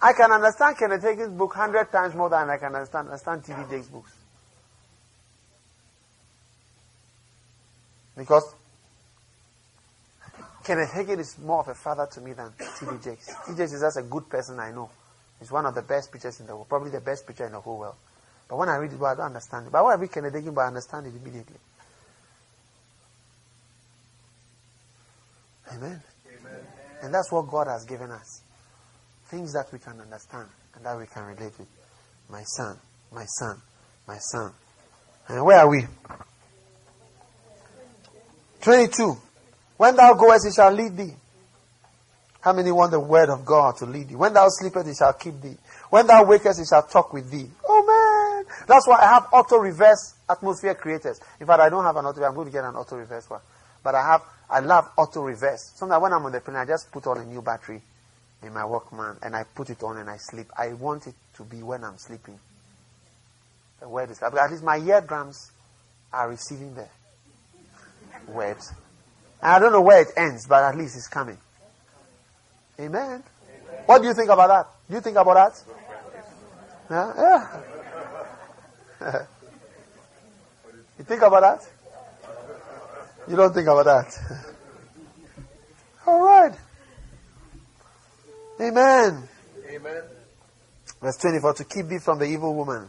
I 0.00 0.12
can 0.12 0.32
understand 0.32 0.76
Kenneth 0.78 1.02
Hagin's 1.02 1.36
book 1.36 1.54
hundred 1.54 1.90
times 1.90 2.14
more 2.14 2.30
than 2.30 2.48
I 2.48 2.56
can 2.56 2.74
understand, 2.74 3.08
understand 3.08 3.42
books. 3.92 4.12
Because 8.16 8.54
Kenneth 10.64 10.90
Hagin 10.90 11.20
is 11.20 11.38
more 11.38 11.60
of 11.60 11.68
a 11.68 11.74
father 11.74 12.06
to 12.12 12.20
me 12.20 12.32
than 12.32 12.52
T.D. 12.58 12.92
Jakes. 13.02 13.26
T.D. 13.46 13.56
Jakes 13.56 13.72
is 13.72 13.80
just 13.80 13.96
a 13.96 14.02
good 14.02 14.28
person 14.28 14.58
I 14.58 14.72
know. 14.72 14.90
He's 15.38 15.52
one 15.52 15.64
of 15.64 15.74
the 15.74 15.82
best 15.82 16.10
preachers 16.10 16.40
in 16.40 16.46
the 16.46 16.54
world, 16.54 16.68
probably 16.68 16.90
the 16.90 17.00
best 17.00 17.24
preacher 17.24 17.46
in 17.46 17.52
the 17.52 17.60
whole 17.60 17.78
world. 17.78 17.94
But 18.48 18.58
when 18.58 18.68
I 18.68 18.76
read 18.76 18.92
it, 18.92 19.00
I 19.00 19.14
don't 19.14 19.26
understand 19.26 19.66
it. 19.66 19.72
But 19.72 19.84
when 19.84 19.96
I 19.96 20.00
read 20.00 20.12
Kenneth 20.12 20.34
Hagin, 20.34 20.58
I 20.58 20.66
understand 20.66 21.06
it 21.06 21.14
immediately. 21.14 21.56
Amen. 25.72 26.02
Amen. 26.26 26.60
And 27.02 27.14
that's 27.14 27.30
what 27.30 27.48
God 27.48 27.66
has 27.68 27.84
given 27.84 28.10
us. 28.10 28.42
Things 29.26 29.52
that 29.52 29.66
we 29.72 29.78
can 29.78 30.00
understand 30.00 30.48
and 30.74 30.84
that 30.84 30.98
we 30.98 31.06
can 31.06 31.24
relate 31.24 31.52
with. 31.58 31.68
My 32.30 32.42
son, 32.42 32.78
my 33.12 33.24
son, 33.38 33.60
my 34.06 34.18
son. 34.18 34.52
And 35.28 35.44
where 35.44 35.58
are 35.58 35.68
we? 35.68 35.84
22. 38.62 39.16
When 39.76 39.96
thou 39.96 40.14
goest, 40.14 40.46
he 40.46 40.52
shall 40.52 40.72
lead 40.72 40.96
thee. 40.96 41.14
How 42.40 42.52
many 42.52 42.70
want 42.70 42.92
the 42.92 43.00
word 43.00 43.30
of 43.30 43.44
God 43.44 43.76
to 43.78 43.86
lead 43.86 44.08
thee? 44.08 44.16
When 44.16 44.32
thou 44.32 44.46
sleepest, 44.48 44.86
he 44.86 44.94
shall 44.94 45.12
keep 45.12 45.40
thee. 45.40 45.56
When 45.90 46.06
thou 46.06 46.24
wakest, 46.24 46.58
he 46.58 46.64
shall 46.64 46.82
talk 46.82 47.12
with 47.12 47.30
thee. 47.30 47.46
Oh 47.66 47.84
man! 47.84 48.66
That's 48.66 48.86
why 48.86 49.00
I 49.00 49.06
have 49.06 49.26
auto 49.32 49.56
reverse 49.56 50.14
atmosphere 50.28 50.74
creators. 50.74 51.20
In 51.40 51.46
fact, 51.46 51.60
I 51.60 51.68
don't 51.68 51.84
have 51.84 51.96
an 51.96 52.06
auto. 52.06 52.22
I'm 52.22 52.34
going 52.34 52.46
to 52.46 52.52
get 52.52 52.64
an 52.64 52.76
auto 52.76 52.96
reverse 52.96 53.28
one. 53.28 53.40
But 53.82 53.94
I 53.94 54.02
have, 54.02 54.22
I 54.50 54.60
love 54.60 54.90
auto 54.96 55.22
reverse. 55.22 55.72
Sometimes 55.74 56.02
when 56.02 56.12
I'm 56.12 56.24
on 56.24 56.32
the 56.32 56.40
plane, 56.40 56.56
I 56.56 56.64
just 56.64 56.90
put 56.90 57.06
on 57.06 57.18
a 57.18 57.24
new 57.24 57.42
battery 57.42 57.82
in 58.42 58.52
my 58.52 58.62
Walkman 58.62 59.18
and 59.22 59.36
I 59.36 59.44
put 59.44 59.70
it 59.70 59.82
on 59.82 59.98
and 59.98 60.08
I 60.08 60.16
sleep. 60.16 60.46
I 60.56 60.72
want 60.72 61.06
it 61.06 61.14
to 61.36 61.42
be 61.42 61.62
when 61.62 61.84
I'm 61.84 61.98
sleeping. 61.98 62.38
The 63.80 63.88
word 63.88 64.10
is, 64.10 64.22
at 64.22 64.50
least 64.50 64.62
my 64.62 64.78
eardrums 64.78 65.50
are 66.12 66.28
receiving 66.30 66.74
the 66.74 66.88
word. 68.28 68.56
I 69.42 69.58
don't 69.58 69.72
know 69.72 69.82
where 69.82 70.02
it 70.02 70.08
ends, 70.16 70.46
but 70.48 70.62
at 70.64 70.76
least 70.76 70.96
it's 70.96 71.08
coming. 71.08 71.38
Amen. 72.80 73.00
Amen. 73.02 73.22
What 73.86 74.02
do 74.02 74.08
you 74.08 74.14
think 74.14 74.30
about 74.30 74.48
that? 74.48 74.66
Do 74.88 74.94
you 74.94 75.00
think 75.00 75.16
about 75.16 75.34
that? 75.34 75.62
Yeah. 76.90 77.60
yeah. 79.00 79.26
you 80.98 81.04
think 81.04 81.22
about 81.22 81.40
that? 81.42 81.70
You 83.28 83.36
don't 83.36 83.52
think 83.52 83.68
about 83.68 83.84
that? 83.84 84.44
All 86.06 86.20
right. 86.20 86.54
Amen. 88.60 89.28
Amen. 89.68 90.02
Verse 91.02 91.16
24 91.18 91.54
To 91.54 91.64
keep 91.64 91.86
thee 91.88 91.98
from 91.98 92.18
the 92.18 92.24
evil 92.24 92.54
woman, 92.54 92.88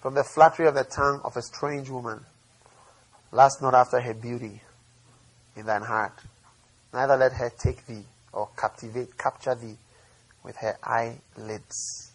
from 0.00 0.14
the 0.14 0.24
flattery 0.24 0.66
of 0.66 0.74
the 0.74 0.82
tongue 0.82 1.20
of 1.24 1.36
a 1.36 1.42
strange 1.42 1.88
woman. 1.88 2.24
Last 3.30 3.62
not 3.62 3.74
after 3.74 4.00
her 4.00 4.14
beauty 4.14 4.60
in 5.54 5.66
thine 5.66 5.82
heart. 5.82 6.12
Neither 6.92 7.16
let 7.16 7.32
her 7.32 7.50
take 7.56 7.86
thee 7.86 8.04
or 8.32 8.48
captivate, 8.58 9.16
capture 9.16 9.54
thee 9.54 9.76
with 10.42 10.56
her 10.56 10.76
eyelids. 10.82 12.12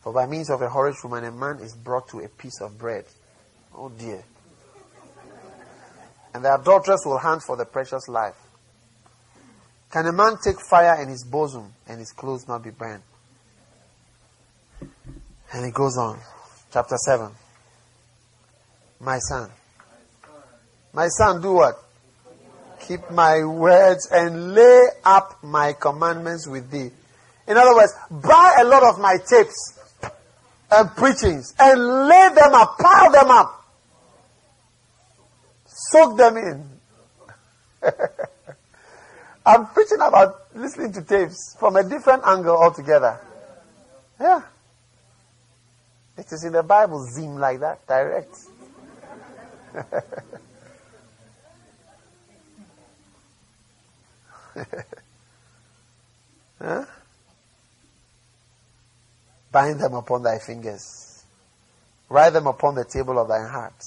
For 0.00 0.12
by 0.12 0.26
means 0.26 0.48
of 0.48 0.62
a 0.62 0.68
whorish 0.68 1.02
woman, 1.04 1.24
a 1.24 1.32
man 1.32 1.58
is 1.60 1.74
brought 1.74 2.08
to 2.08 2.20
a 2.20 2.28
piece 2.28 2.60
of 2.62 2.78
bread. 2.78 3.04
Oh 3.74 3.90
dear. 3.90 4.24
And 6.34 6.44
the 6.44 6.54
adulteress 6.54 7.02
will 7.04 7.18
hunt 7.18 7.42
for 7.42 7.56
the 7.56 7.64
precious 7.64 8.08
life. 8.08 8.34
Can 9.90 10.06
a 10.06 10.12
man 10.12 10.36
take 10.42 10.56
fire 10.60 11.00
in 11.02 11.08
his 11.08 11.24
bosom 11.24 11.72
and 11.86 11.98
his 11.98 12.12
clothes 12.12 12.46
not 12.46 12.62
be 12.62 12.70
burned? 12.70 13.02
And 15.52 15.64
it 15.64 15.72
goes 15.72 15.96
on. 15.96 16.18
Chapter 16.72 16.96
7. 16.96 17.30
My 19.00 19.18
son. 19.18 19.50
My 20.92 21.08
son, 21.08 21.40
do 21.40 21.52
what? 21.54 21.74
Keep 22.80 23.10
my 23.10 23.44
words 23.44 24.08
and 24.10 24.54
lay 24.54 24.82
up 25.04 25.42
my 25.42 25.72
commandments 25.72 26.46
with 26.46 26.70
thee. 26.70 26.90
In 27.46 27.56
other 27.56 27.74
words, 27.74 27.92
buy 28.10 28.58
a 28.60 28.64
lot 28.64 28.82
of 28.82 29.00
my 29.00 29.16
tapes 29.28 29.78
and 30.70 30.90
preachings 30.96 31.54
and 31.58 31.80
lay 32.08 32.28
them 32.34 32.54
up, 32.54 32.78
pile 32.78 33.10
them 33.10 33.30
up. 33.30 33.57
Soak 35.90 36.16
them 36.18 36.36
in. 36.36 36.68
I'm 39.46 39.66
preaching 39.68 40.00
about 40.02 40.54
listening 40.54 40.92
to 40.92 41.02
tapes 41.02 41.56
from 41.58 41.76
a 41.76 41.82
different 41.82 42.22
angle 42.26 42.56
altogether. 42.56 43.18
Yeah. 44.20 44.42
It 46.18 46.30
is 46.30 46.44
in 46.44 46.52
the 46.52 46.62
Bible, 46.62 47.06
zoom 47.10 47.38
like 47.38 47.60
that, 47.60 47.86
direct. 47.86 48.36
huh? 56.60 56.84
Bind 59.50 59.80
them 59.80 59.94
upon 59.94 60.22
thy 60.22 60.38
fingers. 60.38 61.24
Write 62.10 62.34
them 62.34 62.46
upon 62.46 62.74
the 62.74 62.84
table 62.84 63.18
of 63.18 63.28
thine 63.28 63.48
heart. 63.48 63.82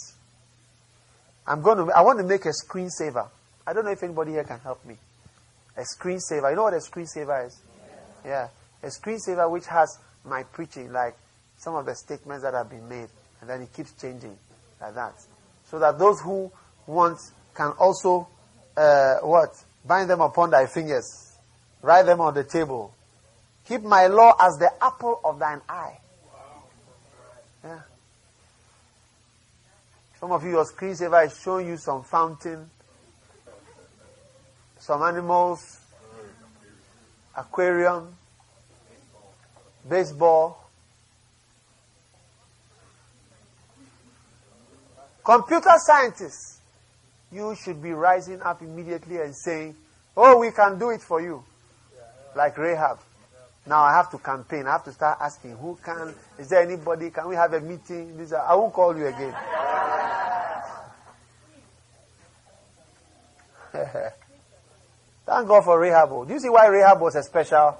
I'm 1.51 1.61
going 1.61 1.85
to, 1.85 1.91
I 1.93 1.99
want 2.01 2.17
to 2.19 2.23
make 2.23 2.45
a 2.45 2.53
screensaver. 2.65 3.27
I 3.67 3.73
don't 3.73 3.83
know 3.83 3.91
if 3.91 4.01
anybody 4.01 4.31
here 4.31 4.45
can 4.45 4.59
help 4.61 4.85
me. 4.85 4.95
A 5.75 5.81
screensaver. 5.81 6.49
You 6.49 6.55
know 6.55 6.63
what 6.63 6.73
a 6.73 6.77
screensaver 6.77 7.45
is? 7.45 7.61
Yeah. 8.23 8.47
A 8.81 8.87
screensaver 8.87 9.51
which 9.51 9.65
has 9.65 9.99
my 10.23 10.43
preaching, 10.43 10.93
like 10.93 11.17
some 11.57 11.75
of 11.75 11.85
the 11.85 11.93
statements 11.93 12.43
that 12.43 12.53
have 12.53 12.69
been 12.69 12.87
made, 12.87 13.09
and 13.41 13.49
then 13.49 13.61
it 13.61 13.73
keeps 13.73 13.91
changing 14.01 14.37
like 14.79 14.95
that. 14.95 15.13
So 15.65 15.77
that 15.79 15.99
those 15.99 16.21
who 16.21 16.49
want 16.87 17.17
can 17.53 17.71
also 17.77 18.29
uh, 18.77 19.15
what? 19.17 19.49
Bind 19.85 20.09
them 20.09 20.21
upon 20.21 20.51
thy 20.51 20.67
fingers. 20.67 21.35
Write 21.81 22.05
them 22.05 22.21
on 22.21 22.33
the 22.33 22.45
table. 22.45 22.93
Keep 23.67 23.83
my 23.83 24.07
law 24.07 24.37
as 24.39 24.57
the 24.57 24.71
apple 24.81 25.19
of 25.25 25.37
thine 25.39 25.59
eye. 25.67 25.97
Some 30.21 30.31
of 30.33 30.43
you, 30.43 30.51
your 30.51 30.65
screensaver 30.65 31.25
is 31.25 31.35
showing 31.43 31.67
you 31.67 31.77
some 31.77 32.03
fountain, 32.03 32.69
some 34.77 35.01
animals, 35.01 35.79
aquarium, 37.35 38.15
baseball. 39.89 40.69
Computer 45.23 45.73
scientists, 45.77 46.59
you 47.31 47.55
should 47.55 47.81
be 47.81 47.91
rising 47.91 48.43
up 48.43 48.61
immediately 48.61 49.17
and 49.17 49.35
saying, 49.35 49.75
Oh, 50.15 50.37
we 50.37 50.51
can 50.51 50.77
do 50.77 50.91
it 50.91 51.01
for 51.01 51.19
you. 51.19 51.43
Like 52.35 52.59
Rahab. 52.59 52.99
Now 53.65 53.81
I 53.81 53.95
have 53.95 54.11
to 54.11 54.19
campaign. 54.19 54.67
I 54.67 54.73
have 54.73 54.83
to 54.83 54.91
start 54.91 55.17
asking 55.19 55.57
who 55.57 55.79
can. 55.83 56.13
Is 56.37 56.49
there 56.49 56.61
anybody? 56.61 57.09
Can 57.09 57.27
we 57.27 57.35
have 57.35 57.53
a 57.53 57.59
meeting? 57.59 58.27
I 58.47 58.53
won't 58.53 58.71
call 58.71 58.95
you 58.95 59.07
again. 59.07 59.35
Thank 65.41 65.49
God 65.49 65.63
for 65.63 65.79
Rahab. 65.79 66.27
Do 66.27 66.33
you 66.35 66.39
see 66.39 66.49
why 66.49 66.67
Rahab 66.67 67.01
was 67.01 67.15
a 67.15 67.23
special? 67.23 67.75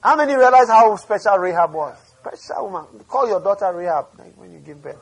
How 0.00 0.16
many 0.16 0.34
realize 0.34 0.68
how 0.68 0.96
special 0.96 1.36
Rahab 1.36 1.74
was? 1.74 1.94
Special 2.20 2.70
woman. 2.70 2.86
Call 3.06 3.28
your 3.28 3.38
daughter 3.38 3.70
Rahab 3.70 4.06
when 4.36 4.50
you 4.50 4.60
give 4.60 4.82
birth. 4.82 4.96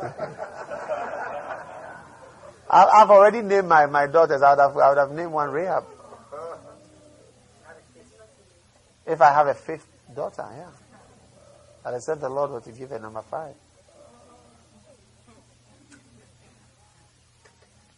I've 2.70 3.10
already 3.10 3.42
named 3.42 3.66
my, 3.66 3.86
my 3.86 4.06
daughters. 4.06 4.42
I 4.42 4.50
would, 4.50 4.60
have, 4.60 4.76
I 4.76 4.88
would 4.90 4.98
have 4.98 5.10
named 5.10 5.32
one 5.32 5.50
Rahab. 5.50 5.86
If 9.04 9.20
I 9.20 9.32
have 9.32 9.48
a 9.48 9.54
fifth 9.54 9.88
daughter, 10.14 10.46
yeah. 10.56 10.70
And 11.84 11.96
I 11.96 11.98
said 11.98 12.20
the 12.20 12.28
Lord 12.28 12.52
was 12.52 12.62
to 12.62 12.70
give 12.70 12.90
her 12.90 13.00
number 13.00 13.22
five. 13.22 13.56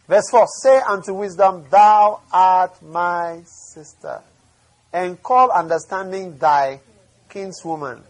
Verse 0.07 0.29
4 0.29 0.47
Say 0.61 0.81
unto 0.81 1.13
wisdom, 1.13 1.65
Thou 1.69 2.21
art 2.31 2.81
my 2.81 3.41
sister, 3.45 4.21
and 4.93 5.21
call 5.21 5.51
understanding 5.51 6.37
thy 6.37 6.79
kinswoman, 7.29 8.01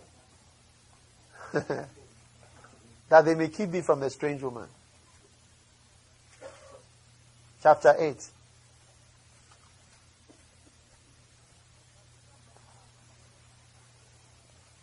that 1.53 3.25
they 3.25 3.35
may 3.35 3.47
keep 3.47 3.71
thee 3.71 3.81
from 3.81 4.01
the 4.01 4.09
strange 4.09 4.41
woman. 4.41 4.67
Chapter 7.63 7.95
8. 7.97 8.29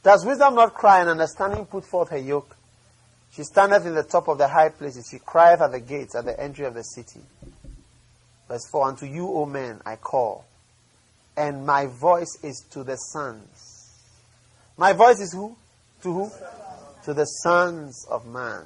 Does 0.03 0.27
wisdom 0.27 0.57
not 0.57 0.75
cry 0.75 1.01
and 1.01 1.11
understanding 1.11 1.65
put 1.65 1.85
forth 1.85 2.09
her 2.09 2.19
yoke? 2.19 2.57
She 3.35 3.45
standeth 3.45 3.87
in 3.87 3.95
the 3.95 4.03
top 4.03 4.29
of 4.29 4.37
the 4.37 4.47
high 4.47 4.69
places. 4.69 5.09
She 5.11 5.19
crieth 5.19 5.63
at 5.63 5.73
the 5.73 5.81
gates, 5.81 6.15
at 6.15 6.27
the 6.27 6.39
entry 6.39 6.67
of 6.67 6.75
the 6.75 6.83
city. 6.83 7.21
Verse 8.47 8.69
4 8.71 8.89
Unto 8.89 9.07
you, 9.07 9.27
O 9.27 9.47
men, 9.47 9.81
I 9.87 9.97
call, 9.97 10.45
and 11.37 11.65
my 11.65 11.87
voice 11.87 12.39
is 12.43 12.67
to 12.73 12.85
the 12.85 12.97
sons. 12.97 13.91
My 14.77 14.93
voice 14.93 15.21
is 15.21 15.33
who? 15.33 15.57
To 16.03 16.13
who? 16.13 16.31
To 17.05 17.15
the 17.15 17.25
sons 17.25 18.07
of 18.11 18.27
man. 18.27 18.65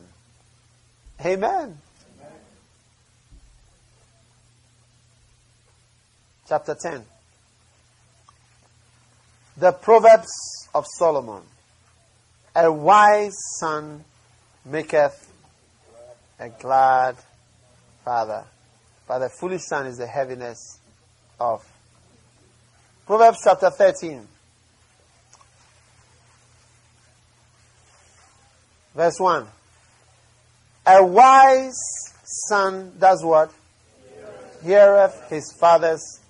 Amen. 1.25 1.79
Chapter 6.49 6.77
10. 6.81 7.05
The 9.57 9.73
Proverbs 9.73 10.69
of 10.75 10.87
Solomon. 10.99 11.43
A 12.55 12.71
wise 12.73 13.35
son 13.61 14.05
maketh 14.67 15.33
a 16.39 16.49
glad 16.49 17.17
father, 18.05 18.45
but 19.07 19.23
a 19.23 19.29
foolish 19.29 19.63
son 19.63 19.87
is 19.87 19.97
the 19.97 20.07
heaviness 20.07 20.81
of. 21.41 21.65
Proverbs 23.07 23.39
chapter 23.43 23.71
13. 23.71 24.27
Verse 28.95 29.21
1. 29.21 29.47
A 30.87 31.05
wise 31.05 31.75
son 32.49 32.93
does 32.99 33.23
what? 33.25 33.53
Heareth 34.65 35.29
his 35.29 35.55
father's 35.61 36.21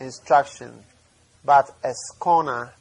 instruction, 0.00 0.72
but 1.44 1.70
a 1.82 1.92
scorner 1.94 2.72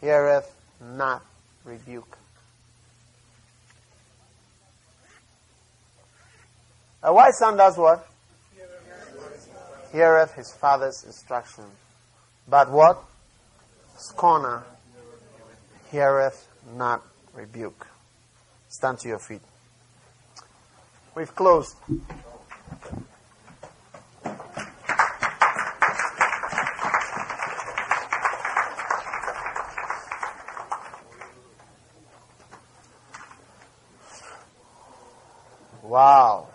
heareth 0.00 0.52
not 0.80 1.24
rebuke. 1.64 2.18
Uh, 7.02 7.08
A 7.08 7.12
wise 7.12 7.38
son 7.38 7.56
does 7.56 7.76
what? 7.76 8.06
Heareth 9.92 10.34
his 10.34 10.52
father's 10.52 11.04
instruction. 11.04 11.64
But 12.48 12.70
what? 12.70 13.02
Scorner 13.96 14.64
heareth 15.90 16.48
not 16.76 17.02
rebuke. 17.34 17.86
Stand 18.68 18.98
to 19.00 19.08
your 19.08 19.18
feet. 19.18 19.42
We've 21.14 21.34
closed. 21.34 21.76
Wow. 35.82 36.51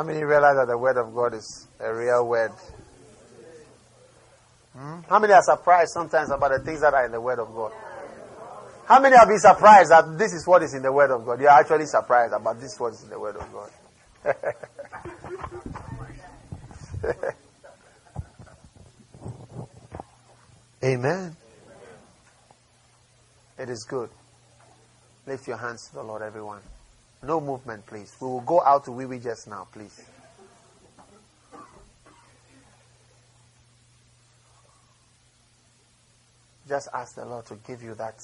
How 0.00 0.06
many 0.06 0.24
realize 0.24 0.56
that 0.56 0.66
the 0.66 0.78
word 0.78 0.96
of 0.96 1.14
God 1.14 1.34
is 1.34 1.68
a 1.78 1.92
real 1.92 2.26
word? 2.26 2.52
Hmm? 4.72 5.00
How 5.10 5.18
many 5.18 5.34
are 5.34 5.42
surprised 5.42 5.90
sometimes 5.92 6.30
about 6.30 6.52
the 6.52 6.60
things 6.60 6.80
that 6.80 6.94
are 6.94 7.04
in 7.04 7.12
the 7.12 7.20
word 7.20 7.38
of 7.38 7.54
God? 7.54 7.70
How 8.86 8.98
many 8.98 9.14
have 9.14 9.28
been 9.28 9.38
surprised 9.38 9.90
that 9.90 10.16
this 10.16 10.32
is 10.32 10.46
what 10.46 10.62
is 10.62 10.72
in 10.72 10.80
the 10.80 10.90
word 10.90 11.10
of 11.10 11.26
God? 11.26 11.38
You 11.38 11.48
are 11.48 11.60
actually 11.60 11.84
surprised 11.84 12.32
about 12.32 12.58
this 12.58 12.80
what 12.80 12.94
is 12.94 13.02
in 13.02 13.10
the 13.10 13.20
word 13.20 13.36
of 13.36 13.52
God. 13.52 13.70
Amen. 20.82 21.36
It 23.58 23.68
is 23.68 23.84
good. 23.86 24.08
Lift 25.26 25.46
your 25.46 25.58
hands 25.58 25.88
to 25.88 25.96
the 25.96 26.02
Lord, 26.02 26.22
everyone. 26.22 26.62
No 27.22 27.40
movement, 27.40 27.86
please. 27.86 28.14
We 28.20 28.28
will 28.28 28.40
go 28.40 28.62
out 28.62 28.84
to 28.84 28.92
Wee 28.92 29.06
Wee 29.06 29.18
just 29.18 29.46
now, 29.48 29.68
please. 29.72 30.02
Just 36.68 36.88
ask 36.94 37.16
the 37.16 37.24
Lord 37.24 37.46
to 37.46 37.56
give 37.66 37.82
you 37.82 37.94
that 37.96 38.14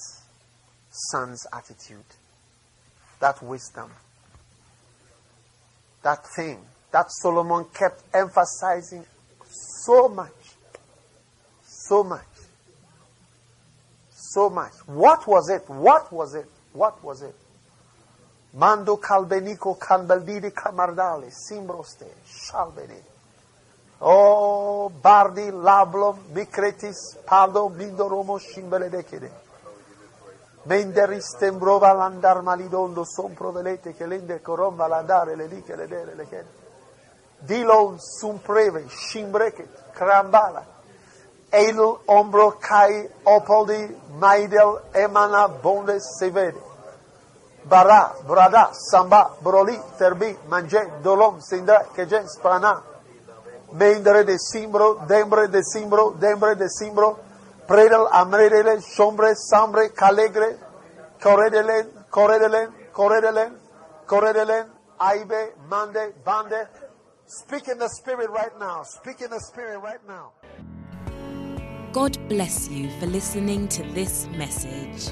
son's 0.89 1.45
attitude, 1.53 2.05
that 3.19 3.41
wisdom, 3.43 3.91
that 6.01 6.25
thing 6.35 6.59
that 6.91 7.05
Solomon 7.09 7.65
kept 7.73 8.01
emphasizing 8.13 9.05
so 9.85 10.07
much. 10.07 10.31
So 11.61 12.03
much. 12.03 12.23
So 14.09 14.49
much. 14.49 14.73
What 14.85 15.27
was 15.27 15.49
it? 15.49 15.69
What 15.69 16.11
was 16.11 16.33
it? 16.35 16.47
What 16.73 17.03
was 17.03 17.21
it? 17.21 17.35
Mando 18.57 18.97
calbenico 18.97 19.75
canbaldidi 19.77 20.51
camardale, 20.51 21.29
simbroste, 21.29 22.11
shalbene. 22.25 23.03
Oh, 23.99 24.89
bardi, 24.89 25.51
lablom, 25.51 26.25
micretis, 26.31 27.17
paldo, 27.23 27.69
mindoromo, 27.69 28.39
shimbeledecede. 28.39 29.31
Menderis 30.63 31.37
tembrova 31.37 31.93
landar 31.93 32.41
malidondo, 32.41 33.05
sompro 33.05 33.51
velete, 33.51 33.93
che 33.93 34.07
lende 34.07 34.41
coromba 34.41 34.87
landare, 34.87 35.35
le 35.35 35.45
li 35.45 35.61
che 35.61 35.75
le 35.75 35.87
dere, 35.87 36.15
le 36.15 36.27
che. 36.27 36.45
Dilon 37.37 37.99
sumpreve, 37.99 38.87
shimbrecet, 38.89 39.91
crambala. 39.91 40.65
El 41.49 41.79
ombro 42.05 42.57
kai 42.57 43.07
opoldi, 43.21 43.95
maidel 44.17 44.81
emana 44.93 45.47
bonde 45.47 46.01
se 46.01 46.31
vede. 46.31 46.66
Bara, 47.69 48.13
brada, 48.27 48.69
samba, 48.73 49.31
broli, 49.43 49.77
terbi, 49.97 50.37
manje, 50.47 50.79
dolom, 51.03 51.41
sindra, 51.41 51.83
kejen, 51.95 52.27
sprana. 52.27 52.81
Mendere 53.73 54.23
de 54.23 54.37
simbro, 54.39 55.05
dembre 55.07 55.47
de 55.47 55.61
simbro, 55.63 56.13
dembre 56.19 56.55
de 56.55 56.69
simbro, 56.69 57.17
Predel, 57.67 58.07
Amredele, 58.13 58.81
Sombre, 58.81 59.35
Sambre, 59.35 59.91
Calegre, 59.91 60.57
Corredelen, 61.21 61.89
Corredelen, 62.09 62.69
Corredelen, 62.93 63.57
Corredelen, 64.05 64.67
Aibe, 64.97 65.53
Mande, 65.69 66.13
Bande. 66.23 66.67
Speak 67.25 67.67
in 67.67 67.77
the 67.77 67.89
spirit 67.89 68.29
right 68.29 68.57
now. 68.57 68.83
Speak 68.83 69.21
in 69.21 69.29
the 69.29 69.39
spirit 69.41 69.79
right 69.79 69.99
now. 70.07 70.31
God 71.91 72.17
bless 72.29 72.69
you 72.69 72.89
for 73.01 73.07
listening 73.07 73.67
to 73.67 73.83
this 73.91 74.27
message. 74.27 75.11